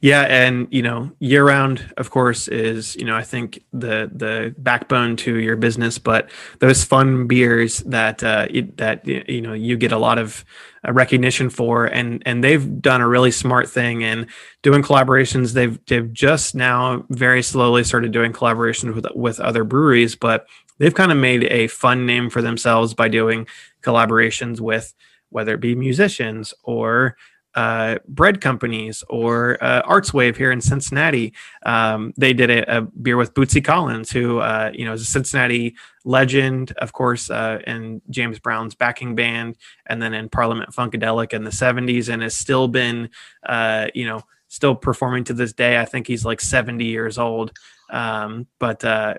Yeah, 0.00 0.22
and 0.22 0.68
you 0.70 0.82
know, 0.82 1.10
year 1.18 1.44
round, 1.44 1.92
of 1.96 2.10
course, 2.10 2.46
is 2.46 2.94
you 2.96 3.04
know 3.04 3.16
I 3.16 3.22
think 3.22 3.64
the 3.72 4.10
the 4.12 4.54
backbone 4.58 5.16
to 5.18 5.38
your 5.38 5.56
business. 5.56 5.98
But 5.98 6.30
those 6.60 6.84
fun 6.84 7.26
beers 7.26 7.78
that 7.78 8.22
uh, 8.22 8.46
it, 8.50 8.76
that 8.76 9.06
you 9.06 9.40
know 9.40 9.54
you 9.54 9.76
get 9.76 9.90
a 9.90 9.98
lot 9.98 10.18
of 10.18 10.44
uh, 10.86 10.92
recognition 10.92 11.50
for, 11.50 11.86
and 11.86 12.22
and 12.24 12.44
they've 12.44 12.80
done 12.80 13.00
a 13.00 13.08
really 13.08 13.32
smart 13.32 13.68
thing 13.68 14.02
in 14.02 14.28
doing 14.62 14.82
collaborations. 14.82 15.52
They've 15.52 15.84
they've 15.86 16.12
just 16.12 16.54
now 16.54 17.04
very 17.10 17.42
slowly 17.42 17.82
started 17.82 18.12
doing 18.12 18.32
collaborations 18.32 18.94
with 18.94 19.06
with 19.16 19.40
other 19.40 19.64
breweries, 19.64 20.14
but 20.14 20.46
they've 20.78 20.94
kind 20.94 21.12
of 21.12 21.18
made 21.18 21.44
a 21.44 21.66
fun 21.68 22.06
name 22.06 22.30
for 22.30 22.42
themselves 22.42 22.94
by 22.94 23.08
doing 23.08 23.46
collaborations 23.82 24.60
with 24.60 24.94
whether 25.30 25.54
it 25.54 25.60
be 25.60 25.74
musicians 25.74 26.54
or 26.62 27.16
uh, 27.54 27.98
bread 28.06 28.40
companies 28.40 29.02
or 29.08 29.58
uh, 29.60 29.82
Artswave 29.82 30.36
here 30.36 30.52
in 30.52 30.60
Cincinnati. 30.60 31.32
Um, 31.64 32.12
they 32.16 32.32
did 32.32 32.50
a, 32.50 32.78
a, 32.78 32.82
beer 32.82 33.16
with 33.16 33.34
Bootsy 33.34 33.64
Collins, 33.64 34.12
who 34.12 34.38
uh, 34.38 34.70
you 34.72 34.84
know 34.84 34.92
is 34.92 35.02
a 35.02 35.06
Cincinnati 35.06 35.74
legend, 36.04 36.72
of 36.78 36.92
course, 36.92 37.30
uh, 37.30 37.58
in 37.66 38.00
James 38.10 38.38
Brown's 38.38 38.74
backing 38.74 39.16
band, 39.16 39.56
and 39.86 40.00
then 40.00 40.14
in 40.14 40.28
Parliament 40.28 40.70
Funkadelic 40.70 41.32
in 41.32 41.42
the 41.42 41.50
'70s, 41.50 42.08
and 42.08 42.22
has 42.22 42.34
still 42.34 42.68
been 42.68 43.10
uh, 43.44 43.88
you 43.92 44.06
know 44.06 44.20
still 44.48 44.74
performing 44.74 45.24
to 45.24 45.32
this 45.32 45.52
day. 45.52 45.80
I 45.80 45.84
think 45.84 46.06
he's 46.06 46.24
like 46.24 46.40
70 46.40 46.84
years 46.84 47.18
old. 47.18 47.52
Um, 47.90 48.46
but 48.58 48.84
uh, 48.84 49.14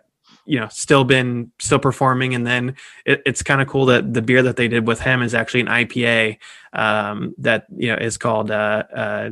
you 0.50 0.60
know 0.60 0.68
still 0.70 1.04
been 1.04 1.52
still 1.60 1.80
performing. 1.80 2.34
And 2.34 2.46
then 2.46 2.76
it, 3.06 3.22
it's 3.26 3.44
kind 3.44 3.62
of 3.62 3.68
cool 3.68 3.86
that 3.86 4.14
the 4.14 4.22
beer 4.22 4.42
that 4.42 4.56
they 4.56 4.68
did 4.68 4.88
with 4.88 5.00
him 5.00 5.22
is 5.22 5.36
actually 5.36 5.62
an 5.62 5.68
ipa 5.68 6.38
um, 6.74 7.36
that 7.38 7.68
you 7.78 7.90
know 7.90 7.98
is 7.98 8.18
called 8.18 8.50
uh, 8.50 8.84
uh, 8.94 9.30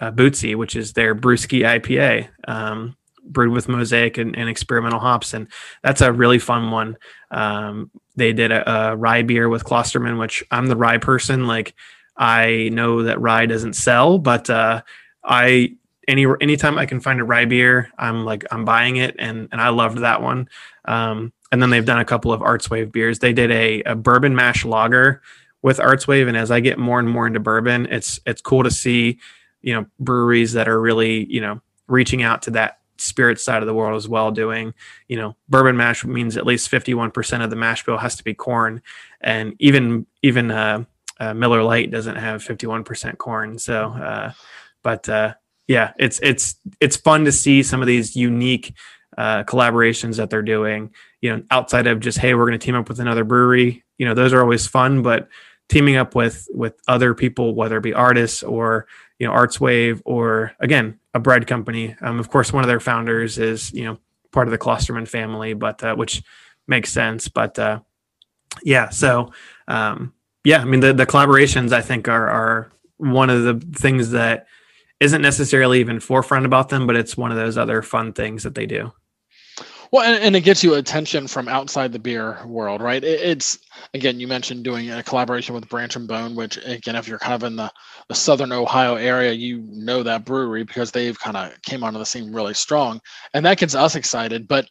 uh, 0.00 0.10
bootsy 0.10 0.56
which 0.56 0.74
is 0.74 0.94
their 0.94 1.14
brewski 1.14 1.60
ipa 1.62 2.28
um, 2.48 2.96
brewed 3.24 3.52
with 3.52 3.68
mosaic 3.68 4.18
and, 4.18 4.36
and, 4.36 4.48
experimental 4.48 4.98
hops. 4.98 5.32
And 5.32 5.46
that's 5.84 6.00
a 6.00 6.12
really 6.12 6.40
fun 6.40 6.72
one. 6.72 6.96
Um, 7.30 7.92
they 8.16 8.32
did 8.32 8.50
a, 8.50 8.68
a 8.68 8.96
rye 8.96 9.22
beer 9.22 9.48
with 9.48 9.64
klosterman 9.64 10.18
which 10.18 10.42
i'm 10.50 10.66
the 10.66 10.76
rye 10.76 10.98
person. 10.98 11.46
Like 11.46 11.74
i 12.16 12.68
know 12.72 13.04
that 13.04 13.20
rye 13.20 13.46
doesn't 13.46 13.74
sell 13.74 14.18
but 14.18 14.50
uh, 14.50 14.82
i 15.24 15.76
any 16.08 16.26
anytime 16.40 16.78
I 16.78 16.86
can 16.86 17.00
find 17.00 17.20
a 17.20 17.24
rye 17.24 17.44
beer, 17.44 17.90
I'm 17.98 18.24
like 18.24 18.44
I'm 18.50 18.64
buying 18.64 18.96
it, 18.96 19.16
and 19.18 19.48
and 19.52 19.60
I 19.60 19.68
loved 19.70 19.98
that 19.98 20.22
one. 20.22 20.48
Um, 20.84 21.32
and 21.50 21.62
then 21.62 21.70
they've 21.70 21.84
done 21.84 22.00
a 22.00 22.04
couple 22.04 22.32
of 22.32 22.40
Artswave 22.40 22.92
beers. 22.92 23.18
They 23.18 23.32
did 23.32 23.50
a, 23.50 23.82
a 23.82 23.94
bourbon 23.94 24.34
mash 24.34 24.64
lager 24.64 25.22
with 25.60 25.78
Artswave, 25.78 26.28
and 26.28 26.36
as 26.36 26.50
I 26.50 26.60
get 26.60 26.78
more 26.78 26.98
and 26.98 27.08
more 27.08 27.26
into 27.26 27.40
bourbon, 27.40 27.86
it's 27.90 28.20
it's 28.26 28.40
cool 28.40 28.62
to 28.64 28.70
see 28.70 29.18
you 29.62 29.74
know 29.74 29.86
breweries 29.98 30.52
that 30.52 30.68
are 30.68 30.80
really 30.80 31.24
you 31.32 31.40
know 31.40 31.60
reaching 31.88 32.22
out 32.22 32.42
to 32.42 32.50
that 32.52 32.78
spirit 32.98 33.40
side 33.40 33.62
of 33.62 33.66
the 33.66 33.74
world 33.74 33.96
as 33.96 34.08
well 34.08 34.30
doing 34.30 34.72
you 35.08 35.16
know 35.16 35.34
bourbon 35.48 35.76
mash 35.76 36.04
means 36.04 36.36
at 36.36 36.46
least 36.46 36.70
51% 36.70 37.42
of 37.42 37.50
the 37.50 37.56
mash 37.56 37.84
bill 37.84 37.98
has 37.98 38.16
to 38.16 38.24
be 38.24 38.34
corn 38.34 38.80
and 39.20 39.54
even 39.58 40.06
even 40.22 40.50
uh, 40.50 40.84
uh, 41.18 41.34
miller 41.34 41.62
lite 41.62 41.90
doesn't 41.90 42.16
have 42.16 42.42
51% 42.42 43.18
corn 43.18 43.58
so 43.58 43.92
uh, 43.92 44.32
but 44.82 45.08
uh, 45.08 45.34
yeah, 45.72 45.92
it's 45.98 46.20
it's 46.22 46.56
it's 46.80 46.96
fun 46.96 47.24
to 47.24 47.32
see 47.32 47.62
some 47.62 47.80
of 47.80 47.86
these 47.86 48.14
unique 48.14 48.74
uh, 49.16 49.42
collaborations 49.44 50.18
that 50.18 50.28
they're 50.28 50.42
doing. 50.42 50.90
You 51.22 51.34
know, 51.34 51.42
outside 51.50 51.86
of 51.86 51.98
just 51.98 52.18
hey, 52.18 52.34
we're 52.34 52.44
going 52.44 52.58
to 52.58 52.64
team 52.64 52.74
up 52.74 52.90
with 52.90 53.00
another 53.00 53.24
brewery. 53.24 53.82
You 53.96 54.04
know, 54.04 54.12
those 54.12 54.34
are 54.34 54.42
always 54.42 54.66
fun, 54.66 55.00
but 55.00 55.28
teaming 55.70 55.96
up 55.96 56.14
with 56.14 56.46
with 56.52 56.74
other 56.88 57.14
people, 57.14 57.54
whether 57.54 57.78
it 57.78 57.82
be 57.82 57.94
artists 57.94 58.42
or 58.42 58.86
you 59.18 59.26
know 59.26 59.32
Artswave 59.32 60.02
or 60.04 60.52
again 60.60 61.00
a 61.14 61.18
bread 61.18 61.46
company. 61.46 61.96
Um, 62.02 62.20
of 62.20 62.28
course, 62.28 62.52
one 62.52 62.64
of 62.64 62.68
their 62.68 62.80
founders 62.80 63.38
is 63.38 63.72
you 63.72 63.84
know 63.84 63.98
part 64.30 64.48
of 64.48 64.52
the 64.52 64.58
Klosterman 64.58 65.08
family, 65.08 65.54
but 65.54 65.82
uh, 65.82 65.94
which 65.94 66.22
makes 66.66 66.92
sense. 66.92 67.28
But 67.28 67.58
uh, 67.58 67.80
yeah, 68.62 68.90
so 68.90 69.32
um, 69.68 70.12
yeah, 70.44 70.60
I 70.60 70.66
mean 70.66 70.80
the 70.80 70.92
the 70.92 71.06
collaborations 71.06 71.72
I 71.72 71.80
think 71.80 72.08
are 72.08 72.28
are 72.28 72.72
one 72.98 73.30
of 73.30 73.42
the 73.44 73.54
things 73.74 74.10
that 74.10 74.48
isn't 75.02 75.20
necessarily 75.20 75.80
even 75.80 75.98
forefront 75.98 76.46
about 76.46 76.68
them, 76.68 76.86
but 76.86 76.96
it's 76.96 77.16
one 77.16 77.32
of 77.32 77.36
those 77.36 77.58
other 77.58 77.82
fun 77.82 78.12
things 78.12 78.44
that 78.44 78.54
they 78.54 78.66
do. 78.66 78.92
Well, 79.90 80.04
and, 80.04 80.22
and 80.24 80.36
it 80.36 80.40
gets 80.40 80.64
you 80.64 80.74
attention 80.74 81.26
from 81.26 81.48
outside 81.48 81.92
the 81.92 81.98
beer 81.98 82.38
world, 82.46 82.80
right? 82.80 83.02
It, 83.02 83.20
it's 83.20 83.58
again, 83.92 84.20
you 84.20 84.28
mentioned 84.28 84.64
doing 84.64 84.90
a 84.90 85.02
collaboration 85.02 85.54
with 85.54 85.68
Branch 85.68 85.94
and 85.96 86.08
Bone, 86.08 86.34
which 86.34 86.56
again, 86.64 86.96
if 86.96 87.08
you're 87.08 87.18
kind 87.18 87.34
of 87.34 87.42
in 87.42 87.56
the, 87.56 87.70
the 88.08 88.14
southern 88.14 88.52
Ohio 88.52 88.94
area, 88.94 89.32
you 89.32 89.66
know 89.68 90.02
that 90.02 90.24
brewery 90.24 90.64
because 90.64 90.92
they've 90.92 91.18
kind 91.18 91.36
of 91.36 91.60
came 91.62 91.84
onto 91.84 91.98
the 91.98 92.06
scene 92.06 92.32
really 92.32 92.54
strong, 92.54 93.00
and 93.34 93.44
that 93.44 93.58
gets 93.58 93.74
us 93.74 93.96
excited. 93.96 94.48
But 94.48 94.68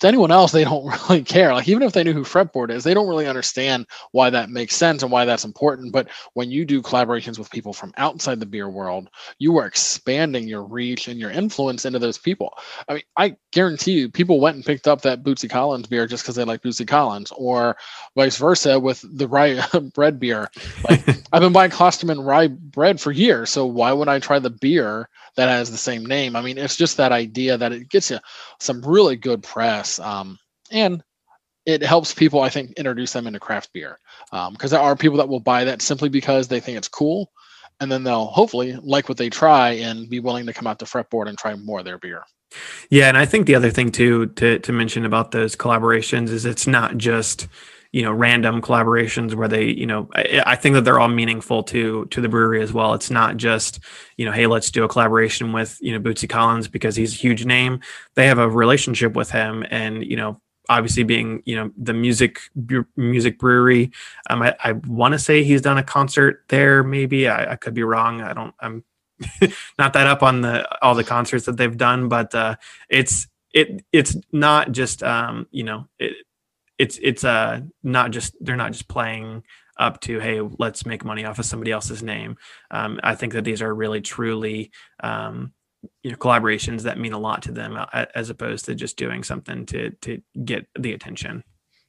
to 0.00 0.08
anyone 0.08 0.30
else, 0.30 0.52
they 0.52 0.64
don't 0.64 0.86
really 1.08 1.22
care. 1.22 1.52
Like 1.52 1.68
even 1.68 1.82
if 1.82 1.92
they 1.92 2.04
knew 2.04 2.12
who 2.12 2.24
fretboard 2.24 2.70
is, 2.70 2.84
they 2.84 2.94
don't 2.94 3.08
really 3.08 3.26
understand 3.26 3.86
why 4.12 4.30
that 4.30 4.50
makes 4.50 4.76
sense 4.76 5.02
and 5.02 5.12
why 5.12 5.24
that's 5.24 5.44
important. 5.44 5.92
But 5.92 6.08
when 6.34 6.50
you 6.50 6.64
do 6.64 6.82
collaborations 6.82 7.38
with 7.38 7.50
people 7.50 7.72
from 7.72 7.92
outside 7.96 8.40
the 8.40 8.46
beer 8.46 8.68
world, 8.68 9.08
you 9.38 9.56
are 9.58 9.66
expanding 9.66 10.48
your 10.48 10.62
reach 10.62 11.08
and 11.08 11.18
your 11.18 11.30
influence 11.30 11.84
into 11.84 11.98
those 11.98 12.18
people. 12.18 12.56
I 12.88 12.94
mean, 12.94 13.02
I 13.16 13.36
guarantee 13.52 13.92
you, 13.92 14.10
people 14.10 14.40
went 14.40 14.56
and 14.56 14.64
picked 14.64 14.88
up 14.88 15.02
that 15.02 15.22
Bootsy 15.22 15.48
Collins 15.48 15.86
beer 15.86 16.06
just 16.06 16.24
because 16.24 16.36
they 16.36 16.44
like 16.44 16.62
Bootsy 16.62 16.86
Collins, 16.86 17.32
or 17.36 17.76
vice 18.16 18.36
versa 18.36 18.78
with 18.78 19.04
the 19.16 19.28
rye 19.28 19.64
bread 19.94 20.18
beer. 20.18 20.50
Like 20.88 21.08
I've 21.32 21.40
been 21.40 21.52
buying 21.52 21.70
Klosterman 21.70 22.24
rye 22.24 22.48
bread 22.48 23.00
for 23.00 23.12
years, 23.12 23.50
so 23.50 23.66
why 23.66 23.92
would 23.92 24.08
I 24.08 24.18
try 24.18 24.38
the 24.38 24.50
beer 24.50 25.08
that 25.36 25.48
has 25.48 25.70
the 25.70 25.76
same 25.76 26.06
name? 26.06 26.36
I 26.36 26.42
mean, 26.42 26.58
it's 26.58 26.76
just 26.76 26.96
that 26.96 27.12
idea 27.12 27.56
that 27.56 27.72
it 27.72 27.88
gets 27.88 28.10
you 28.10 28.18
some 28.60 28.82
really 28.82 29.16
good 29.16 29.42
press, 29.42 29.98
um, 29.98 30.38
and 30.70 31.02
it 31.66 31.82
helps 31.82 32.12
people, 32.12 32.40
I 32.40 32.50
think, 32.50 32.72
introduce 32.72 33.12
them 33.12 33.26
into 33.26 33.40
craft 33.40 33.72
beer 33.72 33.98
because 34.30 34.72
um, 34.72 34.76
there 34.76 34.80
are 34.80 34.96
people 34.96 35.18
that 35.18 35.28
will 35.28 35.40
buy 35.40 35.64
that 35.64 35.82
simply 35.82 36.08
because 36.08 36.48
they 36.48 36.60
think 36.60 36.76
it's 36.76 36.88
cool, 36.88 37.32
and 37.80 37.90
then 37.90 38.04
they'll 38.04 38.26
hopefully 38.26 38.78
like 38.82 39.08
what 39.08 39.18
they 39.18 39.30
try 39.30 39.70
and 39.70 40.08
be 40.08 40.20
willing 40.20 40.46
to 40.46 40.52
come 40.52 40.66
out 40.66 40.78
to 40.78 40.84
fretboard 40.84 41.28
and 41.28 41.38
try 41.38 41.54
more 41.54 41.78
of 41.80 41.84
their 41.84 41.98
beer. 41.98 42.22
Yeah, 42.90 43.08
and 43.08 43.16
I 43.16 43.26
think 43.26 43.46
the 43.46 43.54
other 43.54 43.70
thing 43.70 43.90
too 43.90 44.26
to 44.26 44.58
to 44.58 44.72
mention 44.72 45.04
about 45.04 45.30
those 45.32 45.56
collaborations 45.56 46.28
is 46.28 46.44
it's 46.44 46.66
not 46.66 46.96
just 46.96 47.48
you 47.94 48.02
know 48.02 48.12
random 48.12 48.60
collaborations 48.60 49.36
where 49.36 49.46
they 49.46 49.66
you 49.66 49.86
know 49.86 50.08
I, 50.16 50.42
I, 50.44 50.56
think 50.56 50.74
that 50.74 50.84
they're 50.84 50.98
all 50.98 51.06
meaningful 51.06 51.62
to 51.64 52.06
to 52.06 52.20
the 52.20 52.28
brewery 52.28 52.60
as 52.60 52.72
well. 52.72 52.92
It's 52.92 53.08
not 53.08 53.36
just 53.36 53.78
you 54.16 54.26
know 54.26 54.32
hey 54.32 54.48
let's 54.48 54.72
do 54.72 54.82
a 54.82 54.88
collaboration 54.88 55.52
with 55.52 55.78
you 55.80 55.92
know 55.92 56.00
bootsy 56.00 56.28
collins 56.28 56.66
because 56.66 56.96
he's 56.96 57.14
a 57.14 57.16
huge 57.16 57.44
name. 57.46 57.78
They 58.16 58.26
have 58.26 58.38
a 58.38 58.50
relationship 58.50 59.14
with 59.14 59.30
him 59.30 59.64
and 59.70 60.04
you 60.04 60.16
know 60.16 60.40
obviously 60.68 61.04
being 61.04 61.40
you 61.44 61.54
know 61.54 61.70
the 61.76 61.92
music 61.92 62.40
music 62.96 63.38
brewery 63.38 63.92
um, 64.30 64.42
i, 64.42 64.56
I 64.64 64.72
want 64.72 65.12
to 65.12 65.18
say 65.18 65.44
he's 65.44 65.60
done 65.60 65.76
a 65.78 65.82
concert 65.82 66.42
there 66.48 66.82
maybe. 66.82 67.28
I, 67.28 67.52
I 67.52 67.56
could 67.56 67.74
be 67.74 67.84
wrong. 67.84 68.22
I 68.22 68.32
don't 68.32 68.54
i'm 68.58 68.82
not 69.78 69.92
that 69.92 70.08
up 70.08 70.24
on 70.24 70.40
the 70.40 70.66
all 70.82 70.96
the 70.96 71.04
concerts 71.04 71.46
that 71.46 71.56
they've 71.58 71.76
done 71.76 72.08
but 72.08 72.34
uh 72.34 72.56
it's 72.88 73.28
it 73.52 73.84
it's 73.92 74.16
not 74.32 74.72
just 74.72 75.04
um 75.04 75.46
you 75.52 75.62
know 75.62 75.86
it, 76.00 76.16
it's 76.78 76.98
it's 77.02 77.24
uh 77.24 77.60
not 77.82 78.10
just 78.10 78.34
they're 78.40 78.56
not 78.56 78.72
just 78.72 78.88
playing 78.88 79.42
up 79.78 80.00
to 80.00 80.20
hey 80.20 80.40
let's 80.58 80.86
make 80.86 81.04
money 81.04 81.24
off 81.24 81.38
of 81.38 81.44
somebody 81.44 81.72
else's 81.72 82.02
name. 82.02 82.36
Um, 82.70 83.00
i 83.02 83.14
think 83.14 83.32
that 83.32 83.44
these 83.44 83.62
are 83.62 83.74
really 83.74 84.00
truly 84.00 84.70
um, 85.02 85.52
you 86.02 86.10
know 86.10 86.16
collaborations 86.16 86.82
that 86.82 86.98
mean 86.98 87.12
a 87.12 87.18
lot 87.18 87.42
to 87.42 87.52
them 87.52 87.76
uh, 87.76 88.06
as 88.14 88.30
opposed 88.30 88.64
to 88.66 88.74
just 88.74 88.96
doing 88.96 89.22
something 89.22 89.66
to 89.66 89.90
to 90.02 90.20
get 90.44 90.66
the 90.78 90.92
attention 90.92 91.42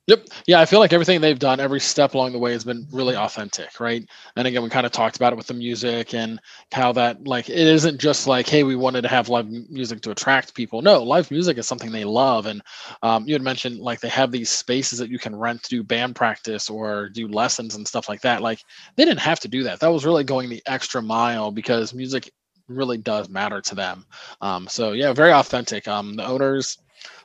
Yep. 0.07 0.27
Yeah, 0.45 0.59
I 0.61 0.65
feel 0.67 0.79
like 0.79 0.93
everything 0.93 1.19
they've 1.19 1.39
done, 1.39 1.59
every 1.59 1.79
step 1.79 2.13
along 2.13 2.31
the 2.33 2.37
way 2.37 2.51
has 2.51 2.63
been 2.63 2.85
really 2.91 3.15
authentic, 3.15 3.79
right? 3.79 4.07
And 4.35 4.47
again, 4.47 4.61
we 4.61 4.69
kind 4.69 4.85
of 4.85 4.91
talked 4.91 5.15
about 5.15 5.33
it 5.33 5.35
with 5.35 5.47
the 5.47 5.55
music 5.55 6.13
and 6.13 6.39
how 6.71 6.91
that 6.91 7.25
like 7.27 7.49
it 7.49 7.57
isn't 7.57 7.99
just 7.99 8.27
like, 8.27 8.47
hey, 8.47 8.61
we 8.63 8.75
wanted 8.75 9.01
to 9.01 9.07
have 9.07 9.29
live 9.29 9.49
music 9.49 10.01
to 10.01 10.11
attract 10.11 10.53
people. 10.53 10.83
No, 10.83 11.01
live 11.01 11.31
music 11.31 11.57
is 11.57 11.65
something 11.65 11.91
they 11.91 12.03
love. 12.03 12.45
And 12.45 12.61
um, 13.01 13.25
you 13.27 13.33
had 13.33 13.41
mentioned 13.41 13.79
like 13.79 13.99
they 13.99 14.09
have 14.09 14.31
these 14.31 14.51
spaces 14.51 14.99
that 14.99 15.09
you 15.09 15.17
can 15.17 15.35
rent 15.35 15.63
to 15.63 15.69
do 15.69 15.83
band 15.83 16.15
practice 16.15 16.69
or 16.69 17.09
do 17.09 17.27
lessons 17.27 17.73
and 17.75 17.87
stuff 17.87 18.07
like 18.07 18.21
that. 18.21 18.43
Like 18.43 18.59
they 18.97 19.05
didn't 19.05 19.21
have 19.21 19.39
to 19.39 19.47
do 19.47 19.63
that. 19.63 19.79
That 19.79 19.91
was 19.91 20.05
really 20.05 20.23
going 20.23 20.49
the 20.49 20.61
extra 20.67 21.01
mile 21.01 21.49
because 21.49 21.95
music 21.95 22.29
really 22.67 22.99
does 22.99 23.27
matter 23.27 23.59
to 23.59 23.73
them. 23.73 24.05
Um, 24.41 24.67
so 24.67 24.91
yeah, 24.91 25.13
very 25.13 25.31
authentic. 25.33 25.87
Um, 25.87 26.15
the 26.15 26.27
owners, 26.27 26.77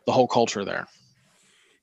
the 0.07 0.13
whole 0.13 0.29
culture 0.29 0.65
there. 0.65 0.87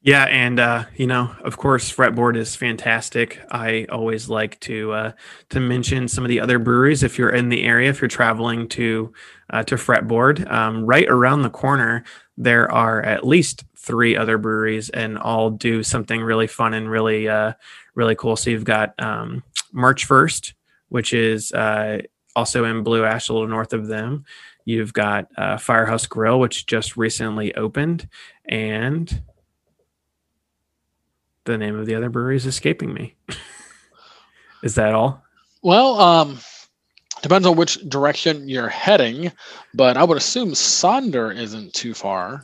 Yeah, 0.08 0.24
and 0.24 0.58
uh, 0.58 0.86
you 0.96 1.06
know, 1.06 1.36
of 1.44 1.58
course, 1.58 1.92
Fretboard 1.92 2.38
is 2.38 2.56
fantastic. 2.56 3.42
I 3.52 3.88
always 3.90 4.30
like 4.30 4.58
to 4.62 4.94
uh, 4.94 5.12
to 5.50 5.60
mention 5.60 6.08
some 6.08 6.24
of 6.24 6.30
the 6.30 6.40
other 6.40 6.60
breweries 6.60 7.04
if 7.04 7.18
you're 7.18 7.32
in 7.36 7.50
the 7.50 7.64
area, 7.64 7.90
if 7.90 8.00
you're 8.00 8.08
traveling 8.08 8.70
to 8.70 9.12
uh, 9.50 9.64
to 9.64 9.76
Fretboard. 9.76 10.50
Um, 10.50 10.86
right 10.86 11.10
around 11.10 11.42
the 11.42 11.50
corner, 11.50 12.06
there 12.38 12.72
are 12.72 13.04
at 13.04 13.28
least 13.28 13.66
three 13.76 14.16
other 14.16 14.38
breweries, 14.38 14.90
and 14.92 15.18
all 15.18 15.50
do 15.50 15.84
something 15.84 16.22
really 16.22 16.48
fun 16.48 16.74
and 16.74 16.90
really 16.90 17.28
uh, 17.28 17.52
really 17.94 18.16
cool. 18.16 18.38
So 18.38 18.50
you've 18.50 18.64
got 18.64 18.94
um, 19.04 19.44
March 19.74 20.06
First, 20.06 20.54
which 20.88 21.12
is 21.12 21.52
uh, 21.52 22.00
also 22.34 22.64
in 22.64 22.82
Blue 22.82 23.04
Ash, 23.04 23.28
a 23.28 23.34
little 23.34 23.50
north 23.50 23.74
of 23.74 23.88
them. 23.88 24.24
You've 24.64 24.94
got 24.94 25.28
uh, 25.38 25.58
Firehouse 25.58 26.06
Grill, 26.06 26.40
which 26.40 26.66
just 26.66 26.96
recently 26.96 27.54
opened, 27.56 28.08
and 28.46 29.22
the 31.48 31.58
name 31.58 31.78
of 31.78 31.88
the 31.88 31.96
other 31.96 32.10
brewery 32.10 32.36
is 32.36 32.46
escaping 32.46 32.94
me. 32.94 33.16
is 34.64 34.76
that 34.76 34.94
all? 34.94 35.24
Well, 35.64 36.00
um, 36.00 36.40
depends 37.24 37.48
on 37.48 37.58
which 37.58 37.76
direction 37.90 38.48
you're 38.48 38.70
heading, 38.70 39.32
but 39.74 39.98
I 39.98 40.04
would 40.04 40.18
assume 40.18 40.52
Sonder 40.52 41.36
isn't 41.36 41.74
too 41.74 41.96
far 41.96 42.44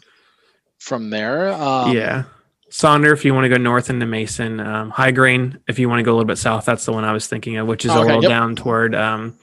from 0.79 1.11
there. 1.11 1.53
Um, 1.53 1.95
yeah. 1.95 2.23
Sonder, 2.71 3.13
if 3.13 3.23
you 3.23 3.35
want 3.35 3.45
to 3.45 3.49
go 3.49 3.57
north 3.57 3.91
into 3.91 4.07
Mason, 4.07 4.59
um, 4.59 4.89
High 4.89 5.11
Grain, 5.11 5.59
if 5.67 5.77
you 5.77 5.87
want 5.87 5.99
to 5.99 6.03
go 6.03 6.11
a 6.11 6.15
little 6.15 6.25
bit 6.25 6.39
south, 6.39 6.65
that's 6.65 6.85
the 6.85 6.91
one 6.91 7.05
I 7.05 7.13
was 7.13 7.27
thinking 7.27 7.57
of, 7.57 7.67
which 7.67 7.85
is 7.85 7.91
a 7.91 8.01
little 8.01 8.23
yep. 8.23 8.29
down 8.29 8.55
toward 8.55 8.95
um, 8.95 9.37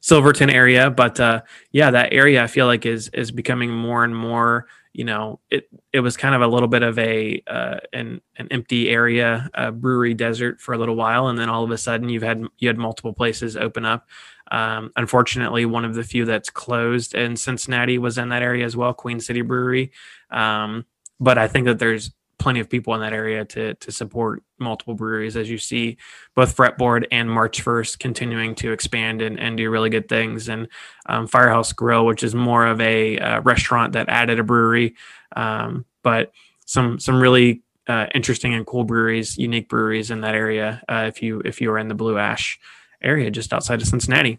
Silverton 0.00 0.48
area. 0.48 0.88
But 0.88 1.18
uh, 1.18 1.42
yeah, 1.72 1.90
that 1.90 2.12
area 2.12 2.40
I 2.42 2.46
feel 2.46 2.66
like 2.66 2.86
is 2.86 3.08
is 3.08 3.32
becoming 3.32 3.72
more 3.72 4.04
and 4.04 4.14
more. 4.14 4.68
You 4.98 5.04
know, 5.04 5.38
it 5.48 5.68
it 5.92 6.00
was 6.00 6.16
kind 6.16 6.34
of 6.34 6.42
a 6.42 6.48
little 6.48 6.66
bit 6.66 6.82
of 6.82 6.98
a 6.98 7.40
uh, 7.46 7.76
an 7.92 8.20
an 8.36 8.48
empty 8.50 8.88
area, 8.88 9.48
uh, 9.54 9.70
brewery 9.70 10.12
desert 10.12 10.60
for 10.60 10.74
a 10.74 10.78
little 10.78 10.96
while, 10.96 11.28
and 11.28 11.38
then 11.38 11.48
all 11.48 11.62
of 11.62 11.70
a 11.70 11.78
sudden 11.78 12.08
you've 12.08 12.24
had 12.24 12.42
you 12.58 12.66
had 12.66 12.78
multiple 12.78 13.12
places 13.12 13.56
open 13.56 13.84
up. 13.84 14.08
Um, 14.50 14.90
unfortunately, 14.96 15.66
one 15.66 15.84
of 15.84 15.94
the 15.94 16.02
few 16.02 16.24
that's 16.24 16.50
closed 16.50 17.14
in 17.14 17.36
Cincinnati 17.36 17.96
was 17.98 18.18
in 18.18 18.30
that 18.30 18.42
area 18.42 18.64
as 18.64 18.76
well, 18.76 18.92
Queen 18.92 19.20
City 19.20 19.40
Brewery. 19.40 19.92
Um, 20.32 20.84
but 21.20 21.38
I 21.38 21.46
think 21.46 21.66
that 21.66 21.78
there's 21.78 22.10
plenty 22.38 22.60
of 22.60 22.70
people 22.70 22.94
in 22.94 23.00
that 23.00 23.12
area 23.12 23.44
to 23.44 23.74
to 23.74 23.92
support 23.92 24.42
multiple 24.58 24.94
breweries 24.94 25.36
as 25.36 25.50
you 25.50 25.58
see 25.58 25.96
both 26.34 26.56
fretboard 26.56 27.06
and 27.10 27.30
march 27.30 27.60
first 27.60 27.98
continuing 27.98 28.54
to 28.54 28.72
expand 28.72 29.22
and, 29.22 29.38
and 29.38 29.56
do 29.56 29.70
really 29.70 29.90
good 29.90 30.08
things. 30.08 30.48
And 30.48 30.68
um, 31.06 31.26
firehouse 31.26 31.72
grill 31.72 32.06
which 32.06 32.22
is 32.22 32.34
more 32.34 32.66
of 32.66 32.80
a 32.80 33.18
uh, 33.18 33.40
restaurant 33.40 33.92
that 33.92 34.08
added 34.08 34.38
a 34.38 34.44
brewery 34.44 34.94
um, 35.36 35.84
but 36.02 36.32
some 36.66 36.98
some 36.98 37.20
really 37.20 37.62
uh, 37.86 38.06
interesting 38.14 38.54
and 38.54 38.66
cool 38.66 38.84
breweries 38.84 39.36
unique 39.38 39.68
breweries 39.68 40.10
in 40.10 40.20
that 40.20 40.34
area 40.34 40.82
uh, 40.88 41.04
if 41.08 41.22
you 41.22 41.40
if 41.44 41.60
you 41.60 41.70
are 41.70 41.78
in 41.78 41.88
the 41.88 41.94
blue 41.94 42.18
ash 42.18 42.58
area 43.02 43.30
just 43.30 43.52
outside 43.52 43.80
of 43.80 43.88
cincinnati 43.88 44.38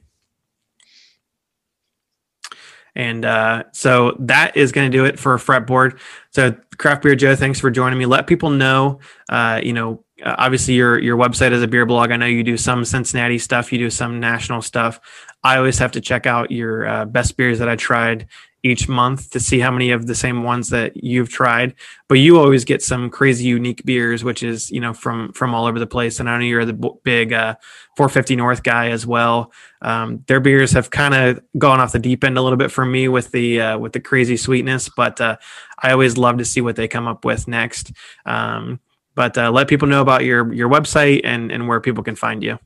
and 2.99 3.23
uh, 3.23 3.63
so 3.71 4.13
that 4.19 4.57
is 4.57 4.73
going 4.73 4.91
to 4.91 4.97
do 4.97 5.05
it 5.05 5.17
for 5.17 5.37
fretboard. 5.37 5.97
So 6.31 6.53
craft 6.77 7.03
beer 7.03 7.15
Joe, 7.15 7.33
thanks 7.33 7.57
for 7.57 7.71
joining 7.71 7.97
me. 7.97 8.05
Let 8.05 8.27
people 8.27 8.49
know, 8.49 8.99
uh, 9.29 9.61
you 9.63 9.71
know, 9.71 10.03
uh, 10.21 10.35
obviously 10.37 10.73
your 10.73 10.99
your 10.99 11.15
website 11.15 11.53
is 11.53 11.63
a 11.63 11.67
beer 11.67 11.85
blog. 11.85 12.11
I 12.11 12.17
know 12.17 12.25
you 12.25 12.43
do 12.43 12.57
some 12.57 12.83
Cincinnati 12.83 13.37
stuff, 13.37 13.71
you 13.71 13.79
do 13.79 13.89
some 13.89 14.19
national 14.19 14.61
stuff. 14.61 14.99
I 15.45 15.55
always 15.55 15.79
have 15.79 15.93
to 15.93 16.01
check 16.01 16.27
out 16.27 16.51
your 16.51 16.85
uh, 16.85 17.05
best 17.05 17.37
beers 17.37 17.59
that 17.59 17.69
I 17.69 17.77
tried 17.77 18.27
each 18.63 18.89
month 18.89 19.29
to 19.31 19.39
see 19.39 19.59
how 19.59 19.71
many 19.71 19.91
of 19.91 20.07
the 20.07 20.15
same 20.15 20.43
ones 20.43 20.69
that 20.69 21.03
you've 21.03 21.29
tried. 21.29 21.75
But 22.07 22.15
you 22.15 22.37
always 22.39 22.65
get 22.65 22.81
some 22.81 23.09
crazy 23.09 23.45
unique 23.45 23.83
beers, 23.85 24.23
which 24.23 24.43
is 24.43 24.69
you 24.71 24.79
know 24.79 24.93
from 24.93 25.31
from 25.33 25.53
all 25.53 25.65
over 25.65 25.79
the 25.79 25.87
place. 25.87 26.19
And 26.19 26.29
I 26.29 26.37
know 26.37 26.45
you're 26.45 26.65
the 26.65 26.91
big 27.03 27.33
uh, 27.33 27.55
450 27.97 28.35
North 28.35 28.63
guy 28.63 28.89
as 28.89 29.05
well. 29.05 29.51
Um, 29.81 30.23
their 30.27 30.39
beers 30.39 30.71
have 30.71 30.89
kind 30.89 31.13
of 31.13 31.41
gone 31.57 31.79
off 31.79 31.91
the 31.91 31.99
deep 31.99 32.23
end 32.23 32.37
a 32.37 32.41
little 32.41 32.57
bit 32.57 32.71
for 32.71 32.85
me 32.85 33.07
with 33.07 33.31
the 33.31 33.61
uh, 33.61 33.77
with 33.77 33.93
the 33.93 33.99
crazy 33.99 34.37
sweetness, 34.37 34.89
but 34.95 35.19
uh, 35.21 35.37
I 35.81 35.91
always 35.91 36.17
love 36.17 36.37
to 36.37 36.45
see 36.45 36.61
what 36.61 36.75
they 36.75 36.87
come 36.87 37.07
up 37.07 37.25
with 37.25 37.47
next. 37.47 37.91
Um, 38.25 38.79
but 39.15 39.37
uh, 39.37 39.51
let 39.51 39.67
people 39.67 39.87
know 39.87 40.01
about 40.01 40.23
your 40.23 40.53
your 40.53 40.69
website 40.69 41.21
and 41.23 41.51
and 41.51 41.67
where 41.67 41.79
people 41.79 42.03
can 42.03 42.15
find 42.15 42.43
you. 42.43 42.59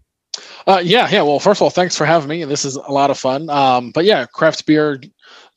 Uh, 0.66 0.82
yeah, 0.84 1.10
yeah. 1.10 1.22
Well, 1.22 1.40
first 1.40 1.60
of 1.60 1.64
all, 1.64 1.70
thanks 1.70 1.96
for 1.96 2.06
having 2.06 2.30
me. 2.30 2.44
This 2.46 2.66
is 2.66 2.76
a 2.76 2.92
lot 2.92 3.12
of 3.12 3.18
fun. 3.18 3.50
Um, 3.50 3.92
but 3.92 4.06
yeah, 4.06 4.26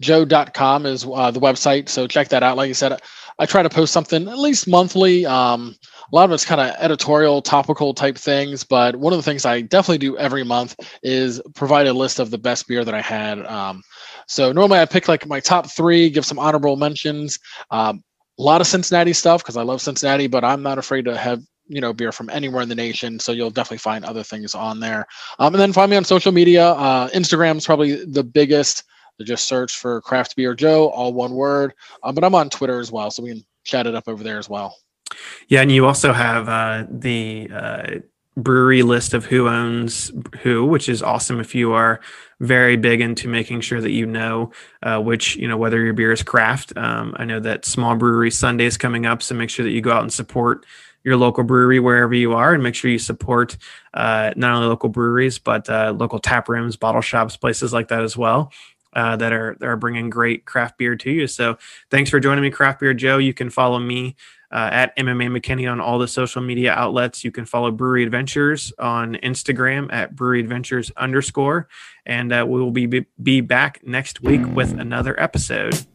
craftbeerjoe.com 0.02 0.86
is 0.86 1.04
uh, 1.04 1.30
the 1.30 1.40
website. 1.40 1.88
So 1.88 2.06
check 2.06 2.28
that 2.28 2.42
out. 2.42 2.56
Like 2.56 2.68
you 2.68 2.74
said, 2.74 3.00
I, 3.38 3.46
try 3.46 3.62
to 3.62 3.70
post 3.70 3.92
something 3.92 4.28
at 4.28 4.38
least 4.38 4.68
monthly. 4.68 5.26
Um, 5.26 5.76
a 6.12 6.14
lot 6.14 6.24
of 6.24 6.32
it's 6.32 6.44
kind 6.44 6.60
of 6.60 6.74
editorial, 6.78 7.42
topical 7.42 7.94
type 7.94 8.16
things. 8.16 8.64
But 8.64 8.96
one 8.96 9.12
of 9.12 9.18
the 9.18 9.22
things 9.22 9.44
I 9.44 9.60
definitely 9.62 9.98
do 9.98 10.16
every 10.18 10.44
month 10.44 10.76
is 11.02 11.40
provide 11.54 11.86
a 11.86 11.92
list 11.92 12.18
of 12.18 12.30
the 12.30 12.38
best 12.38 12.68
beer 12.68 12.84
that 12.84 12.94
I 12.94 13.00
had. 13.00 13.44
Um, 13.46 13.82
so 14.26 14.52
normally 14.52 14.78
I 14.78 14.86
pick 14.86 15.08
like 15.08 15.26
my 15.26 15.40
top 15.40 15.70
three, 15.70 16.10
give 16.10 16.24
some 16.24 16.38
honorable 16.38 16.76
mentions. 16.76 17.38
Um, 17.70 18.02
a 18.38 18.42
lot 18.42 18.60
of 18.60 18.66
Cincinnati 18.66 19.12
stuff 19.12 19.42
because 19.42 19.56
I 19.56 19.62
love 19.62 19.80
Cincinnati, 19.80 20.26
but 20.26 20.44
I'm 20.44 20.62
not 20.62 20.78
afraid 20.78 21.06
to 21.06 21.16
have 21.16 21.42
you 21.68 21.80
know 21.80 21.92
beer 21.92 22.12
from 22.12 22.30
anywhere 22.30 22.62
in 22.62 22.68
the 22.68 22.74
nation. 22.74 23.18
So 23.18 23.32
you'll 23.32 23.50
definitely 23.50 23.78
find 23.78 24.04
other 24.04 24.22
things 24.22 24.54
on 24.54 24.80
there. 24.80 25.06
Um, 25.38 25.54
and 25.54 25.60
then 25.60 25.72
find 25.72 25.90
me 25.90 25.96
on 25.96 26.04
social 26.04 26.32
media. 26.32 26.68
Uh, 26.68 27.08
Instagram 27.10 27.56
is 27.56 27.66
probably 27.66 28.04
the 28.04 28.24
biggest. 28.24 28.84
Just 29.24 29.46
search 29.46 29.76
for 29.76 30.00
Craft 30.02 30.36
Beer 30.36 30.54
Joe, 30.54 30.88
all 30.88 31.12
one 31.12 31.32
word. 31.32 31.74
Um, 32.02 32.14
but 32.14 32.24
I'm 32.24 32.34
on 32.34 32.50
Twitter 32.50 32.80
as 32.80 32.92
well, 32.92 33.10
so 33.10 33.22
we 33.22 33.30
can 33.30 33.44
chat 33.64 33.86
it 33.86 33.94
up 33.94 34.08
over 34.08 34.22
there 34.22 34.38
as 34.38 34.48
well. 34.48 34.76
Yeah, 35.48 35.62
and 35.62 35.70
you 35.70 35.86
also 35.86 36.12
have 36.12 36.48
uh, 36.48 36.84
the 36.90 37.48
uh, 37.52 37.86
brewery 38.36 38.82
list 38.82 39.14
of 39.14 39.24
who 39.24 39.48
owns 39.48 40.12
who, 40.42 40.64
which 40.64 40.88
is 40.88 41.02
awesome 41.02 41.40
if 41.40 41.54
you 41.54 41.72
are 41.72 42.00
very 42.40 42.76
big 42.76 43.00
into 43.00 43.28
making 43.28 43.62
sure 43.62 43.80
that 43.80 43.92
you 43.92 44.04
know 44.04 44.50
uh, 44.82 45.00
which 45.00 45.36
you 45.36 45.48
know 45.48 45.56
whether 45.56 45.82
your 45.82 45.94
beer 45.94 46.12
is 46.12 46.22
craft. 46.22 46.76
Um, 46.76 47.14
I 47.18 47.24
know 47.24 47.40
that 47.40 47.64
Small 47.64 47.96
Brewery 47.96 48.30
Sunday 48.30 48.64
is 48.64 48.76
coming 48.76 49.06
up, 49.06 49.22
so 49.22 49.34
make 49.34 49.50
sure 49.50 49.64
that 49.64 49.70
you 49.70 49.80
go 49.80 49.92
out 49.92 50.02
and 50.02 50.12
support 50.12 50.66
your 51.04 51.16
local 51.16 51.44
brewery 51.44 51.78
wherever 51.78 52.14
you 52.14 52.32
are, 52.34 52.52
and 52.52 52.62
make 52.62 52.74
sure 52.74 52.90
you 52.90 52.98
support 52.98 53.56
uh, 53.94 54.32
not 54.36 54.56
only 54.56 54.66
local 54.66 54.88
breweries 54.88 55.38
but 55.38 55.68
uh, 55.70 55.94
local 55.96 56.18
tap 56.18 56.48
rooms, 56.48 56.76
bottle 56.76 57.00
shops, 57.00 57.36
places 57.36 57.72
like 57.72 57.88
that 57.88 58.02
as 58.02 58.16
well. 58.16 58.52
Uh, 58.96 59.14
that 59.14 59.30
are 59.30 59.58
that 59.60 59.66
are 59.66 59.76
bringing 59.76 60.08
great 60.08 60.46
craft 60.46 60.78
beer 60.78 60.96
to 60.96 61.10
you. 61.10 61.26
So 61.26 61.58
thanks 61.90 62.08
for 62.08 62.18
joining 62.18 62.40
me, 62.40 62.50
Craft 62.50 62.80
Beer 62.80 62.94
Joe. 62.94 63.18
You 63.18 63.34
can 63.34 63.50
follow 63.50 63.78
me 63.78 64.16
uh, 64.50 64.70
at 64.72 64.96
MMA 64.96 65.38
McKinney 65.38 65.70
on 65.70 65.82
all 65.82 65.98
the 65.98 66.08
social 66.08 66.40
media 66.40 66.72
outlets. 66.72 67.22
You 67.22 67.30
can 67.30 67.44
follow 67.44 67.70
Brewery 67.70 68.04
Adventures 68.04 68.72
on 68.78 69.16
Instagram 69.16 69.92
at 69.92 70.16
Brewery 70.16 70.40
Adventures 70.40 70.90
underscore, 70.96 71.68
and 72.06 72.32
uh, 72.32 72.46
we 72.48 72.58
will 72.58 72.70
be 72.70 73.04
be 73.22 73.42
back 73.42 73.80
next 73.84 74.22
week 74.22 74.40
with 74.46 74.72
another 74.80 75.18
episode. 75.20 75.86